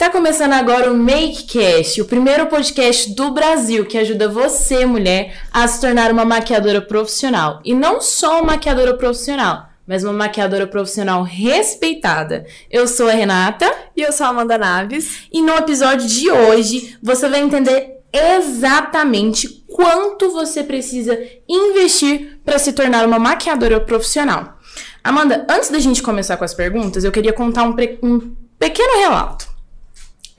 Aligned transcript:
Está 0.00 0.10
começando 0.10 0.54
agora 0.54 0.90
o 0.90 0.96
MakeCast, 0.96 2.00
o 2.00 2.06
primeiro 2.06 2.46
podcast 2.46 3.14
do 3.14 3.32
Brasil 3.32 3.84
que 3.84 3.98
ajuda 3.98 4.30
você, 4.30 4.86
mulher, 4.86 5.36
a 5.52 5.68
se 5.68 5.78
tornar 5.78 6.10
uma 6.10 6.24
maquiadora 6.24 6.80
profissional. 6.80 7.60
E 7.62 7.74
não 7.74 8.00
só 8.00 8.38
uma 8.38 8.52
maquiadora 8.52 8.96
profissional, 8.96 9.68
mas 9.86 10.02
uma 10.02 10.14
maquiadora 10.14 10.66
profissional 10.66 11.22
respeitada. 11.22 12.46
Eu 12.70 12.88
sou 12.88 13.10
a 13.10 13.12
Renata. 13.12 13.70
E 13.94 14.00
eu 14.00 14.10
sou 14.10 14.24
a 14.24 14.30
Amanda 14.30 14.56
Naves. 14.56 15.24
E 15.30 15.42
no 15.42 15.54
episódio 15.54 16.08
de 16.08 16.30
hoje, 16.30 16.96
você 17.02 17.28
vai 17.28 17.40
entender 17.40 17.98
exatamente 18.10 19.66
quanto 19.68 20.30
você 20.30 20.64
precisa 20.64 21.18
investir 21.46 22.40
para 22.42 22.58
se 22.58 22.72
tornar 22.72 23.06
uma 23.06 23.18
maquiadora 23.18 23.78
profissional. 23.78 24.58
Amanda, 25.04 25.46
antes 25.46 25.68
da 25.68 25.78
gente 25.78 26.02
começar 26.02 26.38
com 26.38 26.44
as 26.44 26.54
perguntas, 26.54 27.04
eu 27.04 27.12
queria 27.12 27.34
contar 27.34 27.64
um, 27.64 27.76
um 28.02 28.34
pequeno 28.58 28.98
relato. 28.98 29.49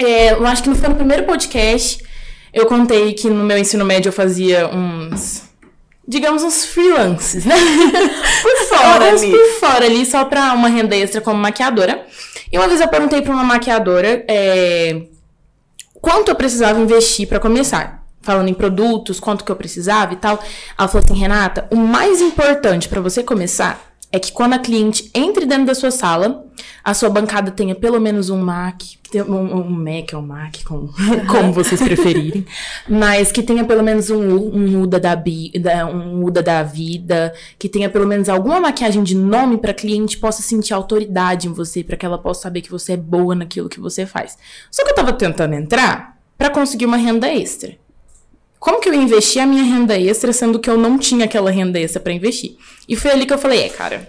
É, 0.03 0.33
eu 0.33 0.45
acho 0.47 0.63
que 0.63 0.73
foi 0.73 0.89
no 0.89 0.95
primeiro 0.95 1.23
podcast, 1.23 2.03
eu 2.53 2.65
contei 2.65 3.13
que 3.13 3.29
no 3.29 3.43
meu 3.43 3.57
ensino 3.57 3.85
médio 3.85 4.09
eu 4.09 4.13
fazia 4.13 4.67
uns. 4.67 5.49
Digamos, 6.07 6.43
uns 6.43 6.65
freelances, 6.65 7.45
né? 7.45 7.55
por 8.41 8.57
fora 8.67 9.09
ali. 9.09 9.31
por 9.31 9.59
fora 9.59 9.85
ali, 9.85 10.05
só 10.05 10.25
pra 10.25 10.53
uma 10.53 10.67
renda 10.67 10.95
extra 10.95 11.21
como 11.21 11.39
maquiadora. 11.39 12.05
E 12.51 12.57
uma 12.57 12.67
vez 12.67 12.81
eu 12.81 12.87
perguntei 12.87 13.21
pra 13.21 13.31
uma 13.31 13.43
maquiadora 13.43 14.25
é, 14.27 15.03
quanto 16.01 16.29
eu 16.29 16.35
precisava 16.35 16.79
investir 16.79 17.27
para 17.27 17.39
começar. 17.39 18.01
Falando 18.23 18.49
em 18.49 18.53
produtos, 18.53 19.19
quanto 19.19 19.45
que 19.45 19.51
eu 19.51 19.55
precisava 19.55 20.13
e 20.13 20.17
tal. 20.17 20.43
Ela 20.77 20.87
falou 20.87 21.05
assim, 21.05 21.17
Renata, 21.17 21.67
o 21.71 21.75
mais 21.75 22.19
importante 22.19 22.89
para 22.89 22.99
você 22.99 23.23
começar 23.23 23.90
é 24.11 24.19
que 24.19 24.31
quando 24.31 24.53
a 24.53 24.59
cliente 24.59 25.09
entre 25.15 25.45
dentro 25.45 25.65
da 25.65 25.75
sua 25.75 25.89
sala, 25.89 26.45
a 26.83 26.93
sua 26.93 27.09
bancada 27.09 27.49
tenha 27.49 27.73
pelo 27.73 27.99
menos 27.99 28.29
um 28.29 28.37
Mac, 28.37 28.81
um, 29.15 29.33
um 29.33 29.69
Mac 29.69 30.13
ou 30.13 30.19
um 30.19 30.25
Mac, 30.25 30.63
como, 30.65 30.93
como 31.29 31.53
vocês 31.53 31.81
preferirem, 31.81 32.45
mas 32.89 33.31
que 33.31 33.41
tenha 33.41 33.63
pelo 33.63 33.81
menos 33.81 34.09
um, 34.09 34.19
um 34.19 34.81
Uda 34.81 34.99
da, 34.99 35.15
um 35.85 36.23
Uda 36.23 36.43
da 36.43 36.61
vida, 36.63 37.33
que 37.57 37.69
tenha 37.69 37.89
pelo 37.89 38.05
menos 38.05 38.27
alguma 38.27 38.59
maquiagem 38.59 39.03
de 39.03 39.15
nome 39.15 39.57
para 39.57 39.71
a 39.71 39.75
cliente 39.75 40.17
possa 40.17 40.41
sentir 40.41 40.73
autoridade 40.73 41.47
em 41.47 41.53
você, 41.53 41.83
para 41.83 41.95
que 41.95 42.05
ela 42.05 42.17
possa 42.17 42.41
saber 42.41 42.61
que 42.61 42.71
você 42.71 42.93
é 42.93 42.97
boa 42.97 43.33
naquilo 43.33 43.69
que 43.69 43.79
você 43.79 44.05
faz. 44.05 44.37
Só 44.69 44.83
que 44.83 44.91
eu 44.91 44.95
tava 44.95 45.13
tentando 45.13 45.53
entrar 45.53 46.17
para 46.37 46.49
conseguir 46.49 46.85
uma 46.85 46.97
renda 46.97 47.27
extra. 47.27 47.77
Como 48.61 48.79
que 48.79 48.87
eu 48.87 48.93
investi 48.93 49.39
a 49.39 49.45
minha 49.47 49.63
renda 49.63 49.99
extra, 49.99 50.31
sendo 50.31 50.59
que 50.59 50.69
eu 50.69 50.77
não 50.77 50.99
tinha 50.99 51.25
aquela 51.25 51.49
renda 51.49 51.79
extra 51.79 51.99
para 51.99 52.13
investir? 52.13 52.57
E 52.87 52.95
foi 52.95 53.09
ali 53.09 53.25
que 53.25 53.33
eu 53.33 53.39
falei, 53.39 53.63
é, 53.63 53.69
cara, 53.69 54.07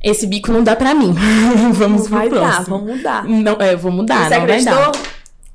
esse 0.00 0.24
bico 0.24 0.52
não 0.52 0.62
dá 0.62 0.76
para 0.76 0.94
mim. 0.94 1.12
vamos 1.74 2.02
não 2.02 2.08
pro 2.08 2.16
vai 2.16 2.28
próximo. 2.28 2.54
Dar, 2.54 2.62
vamos 2.62 2.96
mudar. 2.96 3.24
Não, 3.24 3.56
é, 3.60 3.74
vou 3.74 3.90
mudar, 3.90 4.28
Você 4.28 4.36
não 4.36 4.44
acreditou? 4.44 4.74
vai 4.74 4.92
dar. 4.92 5.02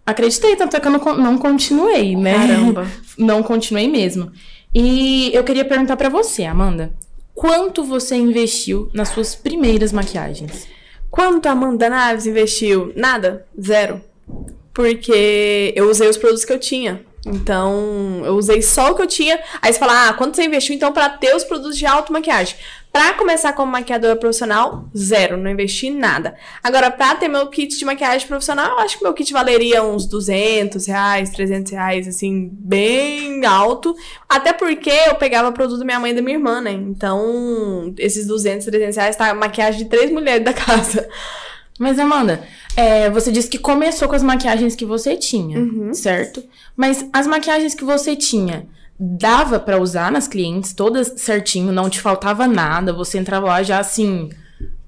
Acreditei, 0.05 0.57
tanto 0.57 0.75
é 0.75 0.79
que 0.81 0.87
eu 0.87 0.91
não, 0.91 1.17
não 1.17 1.37
continuei, 1.37 2.17
né? 2.17 2.33
Caramba. 2.33 2.87
Não 3.17 3.41
continuei 3.41 3.87
mesmo. 3.87 4.31
E 4.75 5.31
eu 5.33 5.43
queria 5.43 5.65
perguntar 5.65 5.97
para 5.97 6.09
você, 6.09 6.43
Amanda, 6.43 6.93
quanto 7.33 7.83
você 7.83 8.15
investiu 8.15 8.91
nas 8.93 9.07
suas 9.09 9.35
primeiras 9.35 9.91
maquiagens? 9.93 10.67
Quanto 11.09 11.47
a 11.47 11.51
Amanda 11.51 11.89
Naves 11.89 12.27
investiu? 12.27 12.91
Nada, 12.95 13.45
zero. 13.59 14.01
Porque 14.73 15.73
eu 15.75 15.89
usei 15.89 16.09
os 16.09 16.17
produtos 16.17 16.45
que 16.45 16.53
eu 16.53 16.59
tinha. 16.59 17.01
Então, 17.27 18.21
eu 18.23 18.35
usei 18.35 18.61
só 18.61 18.91
o 18.91 18.95
que 18.95 19.01
eu 19.01 19.07
tinha. 19.07 19.39
Aí 19.61 19.71
você 19.71 19.79
fala, 19.79 20.09
ah, 20.09 20.13
quanto 20.13 20.35
você 20.35 20.43
investiu 20.43 20.75
então 20.75 20.91
para 20.91 21.09
ter 21.09 21.35
os 21.35 21.43
produtos 21.43 21.77
de 21.77 21.85
auto-maquiagem? 21.85 22.55
Pra 22.91 23.13
começar 23.13 23.53
como 23.53 23.71
maquiadora 23.71 24.15
profissional, 24.15 24.89
zero, 24.97 25.37
não 25.37 25.51
investi 25.51 25.89
nada. 25.89 26.35
Agora, 26.63 26.89
pra 26.89 27.13
ter 27.13 27.27
meu 27.27 27.45
kit 27.47 27.77
de 27.77 27.85
maquiagem 27.85 28.27
profissional, 28.27 28.71
eu 28.71 28.79
acho 28.79 28.97
que 28.97 29.03
meu 29.03 29.13
kit 29.13 29.31
valeria 29.31 29.83
uns 29.83 30.07
200 30.07 30.87
reais, 30.87 31.29
300 31.29 31.71
reais, 31.73 32.07
assim, 32.07 32.49
bem 32.51 33.45
alto. 33.45 33.95
Até 34.27 34.51
porque 34.51 34.89
eu 34.89 35.15
pegava 35.15 35.51
produto 35.51 35.77
da 35.77 35.85
minha 35.85 35.99
mãe 35.99 36.11
e 36.11 36.15
da 36.15 36.21
minha 36.23 36.37
irmã, 36.37 36.59
né? 36.59 36.71
Então, 36.71 37.93
esses 37.99 38.25
200, 38.25 38.65
300 38.65 38.95
reais 38.95 39.15
tá 39.15 39.31
maquiagem 39.35 39.83
de 39.83 39.89
três 39.89 40.09
mulheres 40.09 40.43
da 40.43 40.53
casa. 40.55 41.07
Mas, 41.77 41.99
Amanda, 41.99 42.43
é, 42.75 43.09
você 43.09 43.31
disse 43.31 43.49
que 43.49 43.57
começou 43.57 44.07
com 44.07 44.15
as 44.15 44.23
maquiagens 44.23 44.75
que 44.75 44.85
você 44.85 45.15
tinha, 45.15 45.59
uhum. 45.59 45.93
certo? 45.93 46.43
Mas 46.75 47.07
as 47.13 47.27
maquiagens 47.27 47.73
que 47.75 47.83
você 47.83 48.15
tinha, 48.15 48.67
dava 48.99 49.59
para 49.59 49.79
usar 49.79 50.11
nas 50.11 50.27
clientes 50.27 50.73
todas 50.73 51.13
certinho, 51.17 51.71
não 51.71 51.89
te 51.89 52.01
faltava 52.01 52.47
nada, 52.47 52.93
você 52.93 53.17
entrava 53.17 53.47
lá 53.47 53.63
já 53.63 53.79
assim. 53.79 54.29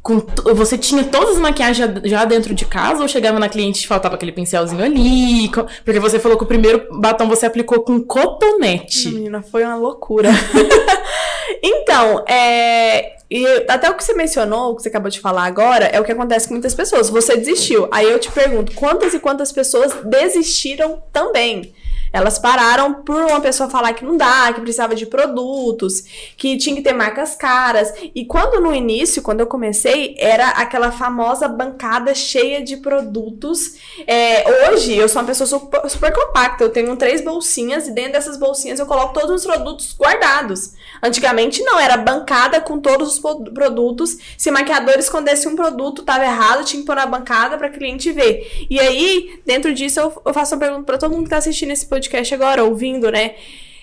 Com, 0.01 0.23
você 0.55 0.77
tinha 0.77 1.03
todas 1.03 1.35
as 1.35 1.39
maquiagens 1.39 1.77
já, 1.77 2.07
já, 2.07 2.25
dentro 2.25 2.55
de 2.55 2.65
casa 2.65 3.01
ou 3.01 3.07
chegava 3.07 3.37
na 3.37 3.49
cliente 3.49 3.83
e 3.83 3.87
faltava 3.87 4.15
aquele 4.15 4.31
pincelzinho 4.31 4.83
ali? 4.83 5.49
Porque 5.83 5.99
você 5.99 6.17
falou 6.17 6.37
que 6.37 6.43
o 6.43 6.47
primeiro 6.47 6.87
batom 6.99 7.27
você 7.27 7.45
aplicou 7.45 7.81
com 7.81 8.01
cotonete. 8.01 9.09
Menina, 9.09 9.41
foi 9.41 9.63
uma 9.63 9.75
loucura. 9.75 10.29
então, 11.61 12.23
é, 12.27 13.17
e 13.29 13.45
até 13.67 13.89
o 13.89 13.95
que 13.95 14.03
você 14.03 14.13
mencionou, 14.13 14.71
o 14.71 14.75
que 14.75 14.81
você 14.81 14.89
acabou 14.89 15.09
de 15.09 15.19
falar 15.19 15.43
agora, 15.43 15.85
é 15.85 15.99
o 15.99 16.03
que 16.03 16.11
acontece 16.11 16.47
com 16.47 16.55
muitas 16.55 16.73
pessoas. 16.73 17.09
Você 17.09 17.37
desistiu. 17.37 17.87
Aí 17.91 18.09
eu 18.09 18.19
te 18.19 18.31
pergunto, 18.31 18.73
quantas 18.73 19.13
e 19.13 19.19
quantas 19.19 19.51
pessoas 19.51 19.93
desistiram 20.03 21.03
também? 21.13 21.73
Elas 22.11 22.39
pararam 22.39 22.95
por 22.95 23.21
uma 23.21 23.39
pessoa 23.41 23.69
falar 23.69 23.93
que 23.93 24.03
não 24.03 24.17
dá, 24.17 24.51
que 24.53 24.61
precisava 24.61 24.95
de 24.95 25.05
produtos, 25.05 26.03
que 26.35 26.57
tinha 26.57 26.75
que 26.75 26.81
ter 26.81 26.93
marcas 26.93 27.35
caras. 27.35 27.93
E 28.13 28.25
quando 28.25 28.61
no 28.61 28.73
início, 28.73 29.21
quando 29.21 29.39
eu 29.41 29.47
comecei, 29.47 30.15
era 30.17 30.49
aquela 30.49 30.91
famosa 30.91 31.47
bancada 31.47 32.13
cheia 32.13 32.63
de 32.63 32.77
produtos. 32.77 33.75
É, 34.07 34.69
hoje 34.69 34.95
eu 34.95 35.07
sou 35.07 35.21
uma 35.21 35.27
pessoa 35.27 35.47
super, 35.47 35.89
super 35.89 36.13
compacta. 36.13 36.63
Eu 36.63 36.69
tenho 36.69 36.95
três 36.95 37.23
bolsinhas 37.23 37.87
e 37.87 37.91
dentro 37.91 38.13
dessas 38.13 38.37
bolsinhas 38.37 38.79
eu 38.79 38.85
coloco 38.85 39.13
todos 39.13 39.29
os 39.29 39.45
produtos 39.45 39.95
guardados. 39.97 40.73
Antigamente 41.01 41.61
não, 41.63 41.79
era 41.79 41.95
bancada 41.95 42.59
com 42.59 42.79
todos 42.79 43.13
os 43.13 43.19
produtos. 43.19 44.17
Se 44.37 44.51
maquiador 44.51 44.97
escondesse 44.97 45.47
um 45.47 45.55
produto, 45.55 46.03
tava 46.03 46.25
errado, 46.25 46.65
tinha 46.65 46.81
que 46.81 46.85
pôr 46.85 46.95
na 46.95 47.05
bancada 47.05 47.57
para 47.57 47.69
cliente 47.69 48.11
ver. 48.11 48.67
E 48.69 48.79
aí, 48.79 49.41
dentro 49.45 49.73
disso, 49.73 49.99
eu, 49.99 50.21
eu 50.25 50.33
faço 50.33 50.55
uma 50.55 50.59
pergunta 50.59 50.83
para 50.83 50.97
todo 50.97 51.11
mundo 51.11 51.23
que 51.23 51.29
tá 51.29 51.37
assistindo 51.37 51.71
esse 51.71 51.85
podcast 51.85 51.98
agora, 52.33 52.63
ouvindo, 52.63 53.11
né? 53.11 53.35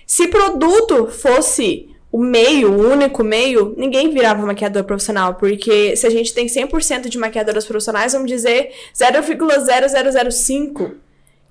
Se 0.06 0.28
produto 0.28 1.09
fosse 1.09 1.91
o 2.10 2.19
meio, 2.19 2.72
o 2.72 2.93
único 2.93 3.22
meio, 3.22 3.75
ninguém 3.77 4.10
virava 4.10 4.47
maquiador 4.47 4.84
profissional, 4.84 5.34
porque 5.34 5.97
se 5.97 6.06
a 6.06 6.10
gente 6.10 6.32
tem 6.32 6.47
100% 6.47 7.09
de 7.09 7.19
maquiadoras 7.19 7.66
profissionais, 7.66 8.12
vamos 8.12 8.28
dizer 8.28 8.72
0,0005 8.94 10.94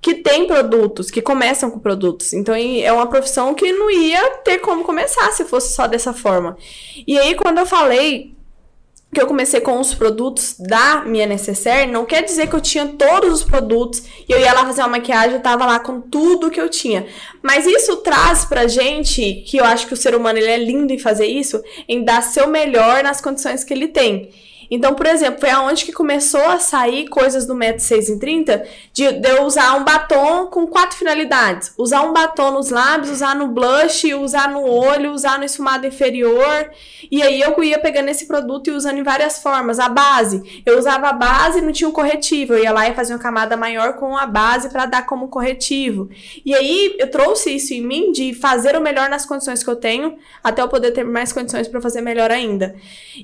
que 0.01 0.15
tem 0.15 0.45
produtos, 0.45 1.09
que 1.09 1.21
começam 1.21 1.71
com 1.71 1.79
produtos. 1.79 2.31
Então 2.31 2.53
é 2.53 2.91
uma 2.91 3.07
profissão 3.07 3.55
que 3.55 3.71
não 3.71 3.89
ia 3.89 4.29
ter 4.43 4.59
como 4.59 4.83
começar 4.83 5.31
se 5.31 5.43
fosse 5.45 5.73
só 5.73 5.87
dessa 5.87 6.13
forma. 6.13 6.55
E 7.07 7.17
aí, 7.17 7.33
quando 7.33 7.57
eu 7.57 7.65
falei 7.65 8.34
que 9.15 9.21
eu 9.21 9.27
comecei 9.27 9.61
com 9.61 9.79
os 9.79 9.93
produtos 9.93 10.55
da 10.59 11.05
minha 11.05 11.25
necessaire, 11.25 11.89
não 11.89 12.03
quer 12.03 12.21
dizer 12.21 12.47
que 12.47 12.55
eu 12.55 12.59
tinha 12.59 12.85
todos 12.85 13.33
os 13.33 13.43
produtos 13.43 14.03
e 14.27 14.31
eu 14.31 14.39
ia 14.39 14.51
lá 14.51 14.65
fazer 14.65 14.81
uma 14.81 14.89
maquiagem, 14.89 15.35
eu 15.35 15.41
tava 15.41 15.65
lá 15.65 15.79
com 15.79 16.01
tudo 16.01 16.51
que 16.51 16.59
eu 16.59 16.69
tinha. 16.69 17.07
Mas 17.41 17.65
isso 17.65 17.95
traz 17.97 18.43
pra 18.43 18.67
gente, 18.67 19.43
que 19.47 19.55
eu 19.55 19.63
acho 19.63 19.87
que 19.87 19.93
o 19.93 19.97
ser 19.97 20.13
humano 20.13 20.37
ele 20.37 20.51
é 20.51 20.57
lindo 20.57 20.91
em 20.91 20.99
fazer 20.99 21.27
isso, 21.27 21.63
em 21.87 22.03
dar 22.03 22.21
seu 22.21 22.47
melhor 22.47 23.01
nas 23.01 23.21
condições 23.21 23.63
que 23.63 23.73
ele 23.73 23.87
tem. 23.87 24.29
Então, 24.69 24.93
por 24.93 25.05
exemplo, 25.05 25.39
foi 25.39 25.49
aonde 25.49 25.85
que 25.85 25.91
começou 25.91 26.45
a 26.45 26.59
sair 26.59 27.07
coisas 27.07 27.45
do 27.45 27.55
método 27.55 27.83
6 27.83 28.09
em 28.09 28.19
30 28.19 28.65
de, 28.93 29.11
de 29.11 29.29
eu 29.29 29.43
usar 29.43 29.75
um 29.75 29.83
batom 29.83 30.47
com 30.47 30.67
quatro 30.67 30.97
finalidades. 30.97 31.73
Usar 31.77 32.01
um 32.01 32.13
batom 32.13 32.51
nos 32.51 32.69
lábios, 32.69 33.09
usar 33.09 33.35
no 33.35 33.47
blush, 33.47 34.13
usar 34.13 34.49
no 34.49 34.63
olho, 34.63 35.11
usar 35.11 35.37
no 35.37 35.45
esfumado 35.45 35.85
inferior. 35.85 36.69
E 37.11 37.21
aí 37.21 37.41
eu 37.41 37.63
ia 37.63 37.79
pegando 37.79 38.09
esse 38.09 38.27
produto 38.27 38.69
e 38.69 38.71
usando 38.71 38.97
em 38.97 39.03
várias 39.03 39.39
formas. 39.41 39.79
A 39.79 39.89
base, 39.89 40.61
eu 40.65 40.77
usava 40.77 41.09
a 41.09 41.13
base 41.13 41.59
e 41.59 41.61
não 41.61 41.71
tinha 41.71 41.89
um 41.89 41.93
corretivo. 41.93 42.53
Eu 42.53 42.63
ia 42.63 42.71
lá 42.71 42.87
e 42.89 42.93
fazia 42.93 43.15
uma 43.15 43.21
camada 43.21 43.55
maior 43.55 43.93
com 43.93 44.17
a 44.17 44.25
base 44.25 44.69
para 44.69 44.85
dar 44.85 45.05
como 45.05 45.27
corretivo. 45.27 46.09
E 46.45 46.53
aí 46.53 46.95
eu 46.97 47.09
trouxe 47.09 47.55
isso 47.55 47.73
em 47.73 47.81
mim 47.81 48.11
de 48.11 48.33
fazer 48.33 48.75
o 48.75 48.81
melhor 48.81 49.09
nas 49.09 49.25
condições 49.25 49.63
que 49.63 49.69
eu 49.69 49.75
tenho, 49.75 50.17
até 50.43 50.61
eu 50.61 50.67
poder 50.67 50.91
ter 50.91 51.03
mais 51.03 51.31
condições 51.31 51.67
para 51.67 51.81
fazer 51.81 52.01
melhor 52.01 52.31
ainda. 52.31 52.75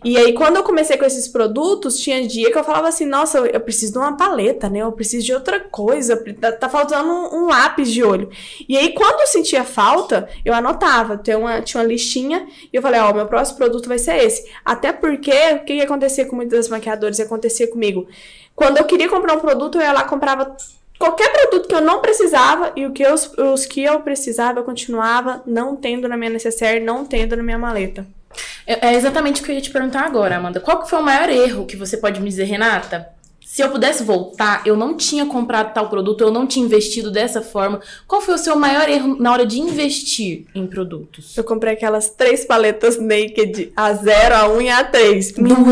E 0.03 0.17
aí 0.17 0.33
quando 0.33 0.57
eu 0.57 0.63
comecei 0.63 0.97
com 0.97 1.05
esses 1.05 1.27
produtos, 1.31 1.99
tinha 1.99 2.27
dia 2.27 2.51
que 2.51 2.57
eu 2.57 2.63
falava 2.63 2.87
assim, 2.87 3.05
nossa, 3.05 3.39
eu, 3.39 3.59
preciso 3.59 3.93
de 3.93 3.97
uma 3.97 4.15
paleta, 4.15 4.69
né? 4.69 4.79
Eu 4.79 4.91
preciso 4.91 5.25
de 5.25 5.33
outra 5.33 5.59
coisa, 5.59 6.21
tá, 6.39 6.51
tá 6.51 6.69
faltando 6.69 7.09
um, 7.09 7.43
um, 7.43 7.47
lápis 7.47 7.91
de 7.91 8.03
olho. 8.03 8.29
E 8.67 8.77
aí, 8.77 8.93
quando 8.93 9.21
eu 9.21 9.27
sentia 9.27 9.63
falta, 9.63 10.29
eu 10.45 10.53
anotava, 10.53 11.17
tinha 11.17 11.37
uma, 11.37 11.61
tinha 11.61 11.81
uma 11.81 11.87
listinha, 11.87 12.47
e 12.71 12.75
eu 12.75 12.81
falei, 12.81 12.99
ó, 12.99 13.09
oh, 13.09 13.13
meu 13.13 13.25
próximo 13.25 13.57
produto 13.57 13.87
vai 13.87 13.97
ser 13.97 14.17
esse. 14.23 14.49
Até 14.63 14.91
porque, 14.91 15.31
o 15.31 15.65
que, 15.65 15.77
que 15.77 15.81
acontecia 15.81 16.25
com 16.25 16.35
muitos 16.35 16.67
maquiadores 16.69 17.17
e 17.17 17.23
acontecia 17.23 17.67
comigo? 17.67 18.07
Quando 18.55 18.77
eu 18.77 18.83
queria 18.83 19.09
comprar 19.09 19.35
um 19.35 19.39
produto, 19.39 19.77
eu 19.77 19.81
ia 19.81 19.91
lá 19.91 20.03
comprava 20.03 20.55
qualquer 20.99 21.31
produto 21.31 21.67
que 21.67 21.73
eu 21.73 21.81
não 21.81 21.99
precisava 21.99 22.71
e 22.75 22.85
o 22.85 22.91
que 22.91 23.01
eu, 23.01 23.15
os 23.15 23.65
que 23.65 23.83
eu 23.83 24.01
precisava 24.01 24.59
eu 24.59 24.63
continuava 24.63 25.41
não 25.47 25.75
tendo 25.75 26.07
na 26.07 26.15
minha 26.15 26.29
necessaire, 26.29 26.83
não 26.83 27.03
tendo 27.05 27.35
na 27.35 27.41
minha 27.41 27.57
maleta. 27.57 28.05
É, 28.65 28.89
é 28.89 28.95
exatamente 28.95 29.41
o 29.41 29.45
que 29.45 29.51
eu 29.51 29.55
ia 29.55 29.61
te 29.61 29.71
perguntar 29.71 30.05
agora, 30.05 30.37
Amanda. 30.37 30.59
Qual 30.59 30.81
que 30.81 30.89
foi 30.89 30.99
o 30.99 31.03
maior 31.03 31.29
erro 31.29 31.65
que 31.65 31.75
você 31.75 31.97
pode 31.97 32.19
me 32.19 32.29
dizer, 32.29 32.45
Renata? 32.45 33.21
se 33.51 33.61
eu 33.61 33.69
pudesse 33.69 34.03
voltar, 34.05 34.61
eu 34.65 34.77
não 34.77 34.95
tinha 34.95 35.25
comprado 35.25 35.73
tal 35.73 35.89
produto, 35.89 36.21
eu 36.21 36.31
não 36.31 36.47
tinha 36.47 36.65
investido 36.65 37.11
dessa 37.11 37.41
forma. 37.41 37.81
Qual 38.07 38.21
foi 38.21 38.35
o 38.35 38.37
seu 38.37 38.55
maior 38.55 38.87
erro 38.87 39.17
na 39.19 39.29
hora 39.29 39.45
de 39.45 39.59
investir 39.59 40.45
em 40.55 40.65
produtos? 40.65 41.35
Eu 41.35 41.43
comprei 41.43 41.73
aquelas 41.73 42.11
três 42.11 42.45
paletas 42.45 42.97
naked, 42.97 43.73
a 43.75 43.91
0, 43.91 44.35
a 44.35 44.47
1 44.47 44.55
um 44.55 44.61
e 44.61 44.69
a 44.69 44.85
3. 44.85 45.33
Menino! 45.33 45.59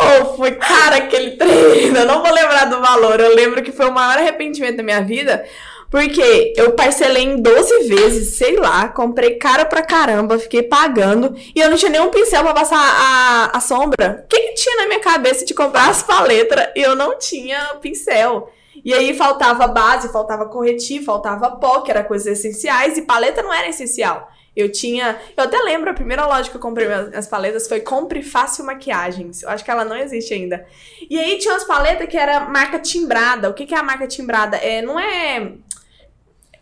oh, 0.00 0.24
foi 0.36 0.52
cara 0.52 0.96
aquele 0.96 1.32
treino. 1.32 1.98
Eu 1.98 2.06
não 2.06 2.22
vou 2.22 2.32
lembrar 2.32 2.70
do 2.70 2.80
valor. 2.80 3.20
Eu 3.20 3.34
lembro 3.34 3.62
que 3.62 3.70
foi 3.70 3.84
o 3.84 3.92
maior 3.92 4.16
arrependimento 4.16 4.78
da 4.78 4.82
minha 4.82 5.02
vida. 5.02 5.44
Porque 5.90 6.52
eu 6.56 6.72
parcelei 6.72 7.24
em 7.24 7.40
12 7.40 7.88
vezes, 7.88 8.36
sei 8.36 8.56
lá, 8.56 8.88
comprei 8.88 9.36
cara 9.36 9.64
pra 9.64 9.82
caramba, 9.82 10.38
fiquei 10.38 10.62
pagando 10.62 11.34
e 11.54 11.60
eu 11.60 11.70
não 11.70 11.76
tinha 11.76 11.90
nenhum 11.90 12.10
pincel 12.10 12.42
pra 12.42 12.54
passar 12.54 12.78
a, 12.78 13.56
a 13.56 13.60
sombra. 13.60 14.24
O 14.24 14.28
que, 14.28 14.38
que 14.38 14.54
tinha 14.54 14.76
na 14.76 14.86
minha 14.88 15.00
cabeça 15.00 15.44
de 15.44 15.54
comprar 15.54 15.88
as 15.88 16.02
paletas 16.02 16.68
e 16.74 16.82
eu 16.82 16.96
não 16.96 17.18
tinha 17.18 17.76
pincel? 17.80 18.50
E 18.84 18.92
aí 18.92 19.14
faltava 19.14 19.66
base, 19.66 20.12
faltava 20.12 20.46
corretivo, 20.46 21.06
faltava 21.06 21.52
pó, 21.52 21.80
que 21.80 21.90
era 21.90 22.04
coisas 22.04 22.26
essenciais, 22.26 22.98
e 22.98 23.02
paleta 23.02 23.42
não 23.42 23.52
era 23.52 23.68
essencial. 23.68 24.30
Eu 24.54 24.72
tinha. 24.72 25.18
Eu 25.36 25.44
até 25.44 25.58
lembro, 25.58 25.90
a 25.90 25.94
primeira 25.94 26.26
loja 26.26 26.48
que 26.48 26.56
eu 26.56 26.60
comprei 26.60 26.88
as 26.90 27.26
paletas 27.26 27.68
foi 27.68 27.80
Compre 27.80 28.22
Fácil 28.22 28.64
Maquiagens. 28.64 29.42
Eu 29.42 29.50
acho 29.50 29.62
que 29.62 29.70
ela 29.70 29.84
não 29.84 29.94
existe 29.94 30.32
ainda. 30.32 30.66
E 31.10 31.18
aí 31.18 31.36
tinha 31.36 31.52
umas 31.52 31.64
paletas 31.64 32.08
que 32.08 32.16
era 32.16 32.40
marca 32.40 32.78
timbrada. 32.78 33.50
O 33.50 33.54
que, 33.54 33.66
que 33.66 33.74
é 33.74 33.78
a 33.78 33.82
marca 33.82 34.06
timbrada? 34.06 34.56
É, 34.56 34.80
não 34.80 34.98
é 34.98 35.52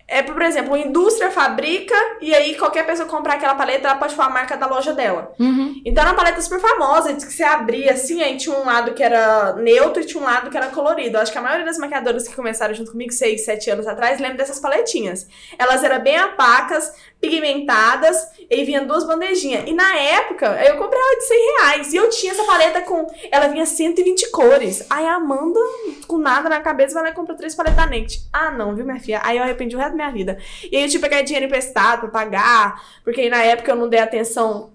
é, 0.06 0.22
por 0.22 0.42
exemplo, 0.42 0.74
a 0.74 0.78
indústria 0.78 1.30
fabrica 1.30 1.94
e 2.20 2.34
aí 2.34 2.56
qualquer 2.56 2.84
pessoa 2.84 3.08
comprar 3.08 3.34
aquela 3.34 3.54
paleta, 3.54 3.88
ela 3.88 3.96
pode 3.96 4.14
falar 4.14 4.28
a 4.28 4.32
marca 4.32 4.56
da 4.56 4.66
loja 4.66 4.92
dela. 4.92 5.32
Uhum. 5.38 5.80
Então 5.84 6.02
era 6.02 6.12
uma 6.12 6.16
paleta 6.16 6.42
super 6.42 6.60
famosa, 6.60 7.14
de 7.14 7.24
que 7.24 7.32
você 7.32 7.42
abria 7.42 7.92
assim, 7.92 8.22
aí 8.22 8.36
tinha 8.36 8.54
um 8.54 8.66
lado 8.66 8.92
que 8.92 9.02
era 9.02 9.54
neutro 9.54 10.02
e 10.02 10.06
tinha 10.06 10.22
um 10.22 10.26
lado 10.26 10.50
que 10.50 10.56
era 10.56 10.68
colorido. 10.68 11.16
Eu 11.16 11.22
acho 11.22 11.32
que 11.32 11.38
a 11.38 11.42
maioria 11.42 11.64
das 11.64 11.78
maquiadoras 11.78 12.28
que 12.28 12.34
começaram 12.34 12.74
junto 12.74 12.92
comigo, 12.92 13.12
6, 13.12 13.44
7 13.44 13.70
anos 13.70 13.86
atrás, 13.86 14.20
lembra 14.20 14.36
dessas 14.36 14.60
paletinhas. 14.60 15.26
Elas 15.58 15.82
eram 15.82 16.02
bem 16.02 16.16
apacas, 16.16 16.92
pigmentadas, 17.24 18.16
e 18.50 18.64
vinha 18.64 18.84
duas 18.84 19.04
bandejinhas. 19.06 19.64
E 19.66 19.72
na 19.72 19.96
época, 19.96 20.46
eu 20.64 20.76
comprei 20.76 21.00
ela 21.00 21.16
de 21.16 21.24
100 21.24 21.38
reais. 21.38 21.92
E 21.92 21.96
eu 21.96 22.10
tinha 22.10 22.32
essa 22.32 22.44
paleta 22.44 22.82
com. 22.82 23.06
Ela 23.30 23.48
vinha 23.48 23.64
120 23.64 24.30
cores. 24.30 24.86
Aí 24.90 25.06
a 25.06 25.14
Amanda, 25.14 25.58
com 26.06 26.18
nada 26.18 26.48
na 26.48 26.60
cabeça, 26.60 26.94
vai 26.94 27.04
lá 27.04 27.10
e 27.10 27.14
compra 27.14 27.34
três 27.34 27.54
paletas 27.54 27.88
Nect. 27.88 28.28
Ah, 28.32 28.50
não, 28.50 28.74
viu, 28.74 28.84
minha 28.84 29.00
filha? 29.00 29.20
Aí 29.24 29.38
eu 29.38 29.42
arrependi 29.42 29.74
o 29.74 29.78
resto 29.78 29.92
da 29.92 29.96
minha 29.96 30.10
vida. 30.10 30.38
E 30.70 30.76
aí 30.76 30.82
eu 30.82 30.88
tive 30.88 31.02
que 31.02 31.08
pegar 31.08 31.22
dinheiro 31.22 31.46
emprestado 31.46 32.00
pra 32.00 32.08
pagar, 32.08 32.82
porque 33.02 33.28
na 33.28 33.42
época 33.42 33.72
eu 33.72 33.76
não 33.76 33.88
dei 33.88 34.00
atenção 34.00 34.72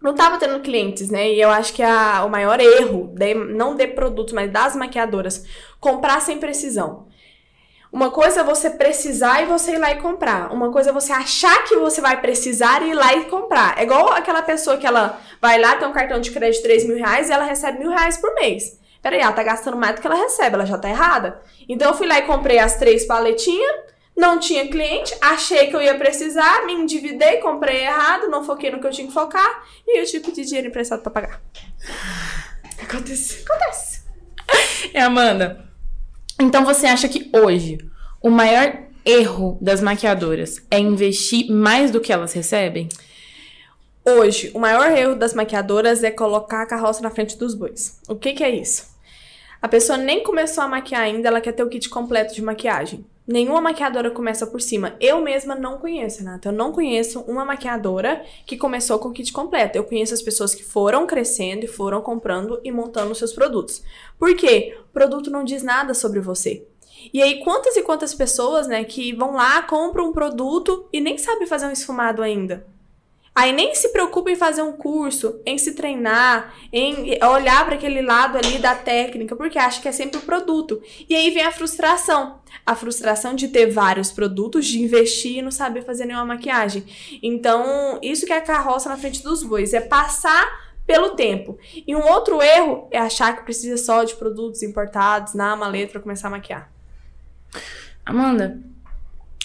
não 0.00 0.14
tava 0.14 0.38
tendo 0.38 0.60
clientes, 0.60 1.10
né? 1.10 1.32
E 1.32 1.40
eu 1.40 1.50
acho 1.50 1.72
que 1.72 1.82
a, 1.82 2.24
o 2.24 2.30
maior 2.30 2.60
erro, 2.60 3.12
de, 3.16 3.34
não 3.34 3.74
de 3.74 3.84
produtos, 3.88 4.32
mas 4.32 4.48
das 4.48 4.76
maquiadoras, 4.76 5.44
comprar 5.80 6.20
sem 6.20 6.38
precisão. 6.38 7.07
Uma 7.90 8.10
coisa 8.10 8.40
é 8.40 8.44
você 8.44 8.68
precisar 8.68 9.42
e 9.42 9.46
você 9.46 9.72
ir 9.72 9.78
lá 9.78 9.90
e 9.90 10.00
comprar. 10.00 10.52
Uma 10.52 10.70
coisa 10.70 10.90
é 10.90 10.92
você 10.92 11.10
achar 11.10 11.64
que 11.64 11.76
você 11.76 12.00
vai 12.00 12.20
precisar 12.20 12.82
e 12.82 12.90
ir 12.90 12.94
lá 12.94 13.14
e 13.14 13.24
comprar. 13.24 13.78
É 13.78 13.84
igual 13.84 14.12
aquela 14.12 14.42
pessoa 14.42 14.76
que 14.76 14.86
ela 14.86 15.18
vai 15.40 15.58
lá, 15.58 15.76
tem 15.76 15.88
um 15.88 15.92
cartão 15.92 16.20
de 16.20 16.30
crédito 16.30 16.58
de 16.58 16.68
3 16.68 16.86
mil 16.86 16.96
reais 16.96 17.30
e 17.30 17.32
ela 17.32 17.44
recebe 17.44 17.78
mil 17.78 17.90
reais 17.90 18.18
por 18.18 18.34
mês. 18.34 18.78
Peraí, 19.02 19.20
ela 19.20 19.32
tá 19.32 19.42
gastando 19.42 19.76
mais 19.76 19.94
do 19.94 20.00
que 20.02 20.06
ela 20.06 20.16
recebe, 20.16 20.54
ela 20.54 20.66
já 20.66 20.76
tá 20.76 20.88
errada. 20.88 21.40
Então 21.68 21.88
eu 21.88 21.96
fui 21.96 22.06
lá 22.06 22.18
e 22.18 22.22
comprei 22.22 22.58
as 22.58 22.76
três 22.76 23.06
paletinhas, 23.06 23.70
não 24.14 24.38
tinha 24.38 24.68
cliente, 24.68 25.16
achei 25.20 25.68
que 25.68 25.76
eu 25.76 25.80
ia 25.80 25.96
precisar, 25.96 26.66
me 26.66 26.74
endividei, 26.74 27.38
comprei 27.38 27.84
errado, 27.84 28.28
não 28.28 28.44
foquei 28.44 28.70
no 28.70 28.80
que 28.80 28.86
eu 28.86 28.90
tinha 28.90 29.06
que 29.06 29.14
focar 29.14 29.62
e 29.86 30.00
eu 30.00 30.04
tive 30.04 30.24
que 30.24 30.30
pedir 30.30 30.44
dinheiro 30.44 30.68
emprestado 30.68 31.02
pra 31.02 31.12
pagar. 31.12 31.40
Acontece. 32.82 33.44
Acontece. 33.46 34.02
É, 34.92 35.00
Amanda, 35.02 35.67
então 36.40 36.64
você 36.64 36.86
acha 36.86 37.08
que 37.08 37.30
hoje 37.32 37.78
o 38.22 38.30
maior 38.30 38.76
erro 39.04 39.58
das 39.60 39.80
maquiadoras 39.80 40.62
é 40.70 40.78
investir 40.78 41.50
mais 41.50 41.90
do 41.90 42.00
que 42.00 42.12
elas 42.12 42.32
recebem? 42.32 42.88
Hoje, 44.04 44.50
o 44.54 44.58
maior 44.58 44.90
erro 44.96 45.14
das 45.14 45.34
maquiadoras 45.34 46.02
é 46.02 46.10
colocar 46.10 46.62
a 46.62 46.66
carroça 46.66 47.02
na 47.02 47.10
frente 47.10 47.36
dos 47.36 47.54
bois. 47.54 48.00
O 48.08 48.16
que, 48.16 48.32
que 48.32 48.42
é 48.42 48.50
isso? 48.50 48.86
A 49.60 49.68
pessoa 49.68 49.98
nem 49.98 50.22
começou 50.22 50.64
a 50.64 50.68
maquiar 50.68 51.02
ainda, 51.02 51.28
ela 51.28 51.40
quer 51.40 51.52
ter 51.52 51.62
o 51.62 51.68
kit 51.68 51.88
completo 51.88 52.34
de 52.34 52.40
maquiagem. 52.40 53.04
Nenhuma 53.28 53.60
maquiadora 53.60 54.10
começa 54.10 54.46
por 54.46 54.58
cima. 54.58 54.96
Eu 54.98 55.20
mesma 55.20 55.54
não 55.54 55.76
conheço, 55.76 56.20
Renata. 56.20 56.48
Eu 56.48 56.52
não 56.52 56.72
conheço 56.72 57.20
uma 57.28 57.44
maquiadora 57.44 58.24
que 58.46 58.56
começou 58.56 58.98
com 58.98 59.12
kit 59.12 59.30
completo. 59.34 59.76
Eu 59.76 59.84
conheço 59.84 60.14
as 60.14 60.22
pessoas 60.22 60.54
que 60.54 60.64
foram 60.64 61.06
crescendo 61.06 61.62
e 61.62 61.68
foram 61.68 62.00
comprando 62.00 62.58
e 62.64 62.72
montando 62.72 63.14
seus 63.14 63.34
produtos. 63.34 63.82
Por 64.18 64.34
quê? 64.34 64.78
O 64.88 64.92
produto 64.94 65.30
não 65.30 65.44
diz 65.44 65.62
nada 65.62 65.92
sobre 65.92 66.20
você. 66.20 66.66
E 67.12 67.20
aí, 67.22 67.44
quantas 67.44 67.76
e 67.76 67.82
quantas 67.82 68.14
pessoas, 68.14 68.66
né, 68.66 68.82
que 68.82 69.14
vão 69.14 69.34
lá, 69.34 69.60
compram 69.60 70.08
um 70.08 70.12
produto 70.12 70.88
e 70.90 70.98
nem 70.98 71.18
sabem 71.18 71.46
fazer 71.46 71.66
um 71.66 71.70
esfumado 71.72 72.22
ainda? 72.22 72.66
Aí 73.38 73.52
nem 73.52 73.72
se 73.72 73.90
preocupa 73.90 74.32
em 74.32 74.34
fazer 74.34 74.62
um 74.62 74.72
curso, 74.72 75.40
em 75.46 75.56
se 75.56 75.72
treinar, 75.74 76.52
em 76.72 77.24
olhar 77.24 77.64
para 77.64 77.76
aquele 77.76 78.02
lado 78.02 78.36
ali 78.36 78.58
da 78.58 78.74
técnica, 78.74 79.36
porque 79.36 79.56
acha 79.56 79.80
que 79.80 79.86
é 79.86 79.92
sempre 79.92 80.18
o 80.18 80.22
produto. 80.22 80.82
E 81.08 81.14
aí 81.14 81.30
vem 81.30 81.44
a 81.44 81.52
frustração. 81.52 82.40
A 82.66 82.74
frustração 82.74 83.36
de 83.36 83.46
ter 83.46 83.66
vários 83.66 84.10
produtos, 84.10 84.66
de 84.66 84.82
investir 84.82 85.36
e 85.36 85.42
não 85.42 85.52
saber 85.52 85.82
fazer 85.82 86.04
nenhuma 86.04 86.24
maquiagem. 86.24 86.84
Então, 87.22 88.00
isso 88.02 88.26
que 88.26 88.32
é 88.32 88.38
a 88.38 88.40
carroça 88.40 88.88
na 88.88 88.96
frente 88.96 89.22
dos 89.22 89.44
bois, 89.44 89.72
é 89.72 89.82
passar 89.82 90.72
pelo 90.84 91.10
tempo. 91.10 91.56
E 91.86 91.94
um 91.94 92.08
outro 92.08 92.42
erro 92.42 92.88
é 92.90 92.98
achar 92.98 93.36
que 93.36 93.44
precisa 93.44 93.76
só 93.76 94.02
de 94.02 94.16
produtos 94.16 94.64
importados 94.64 95.34
na 95.34 95.54
maleta 95.54 95.92
para 95.92 96.00
começar 96.00 96.26
a 96.26 96.32
maquiar. 96.32 96.72
Amanda, 98.04 98.60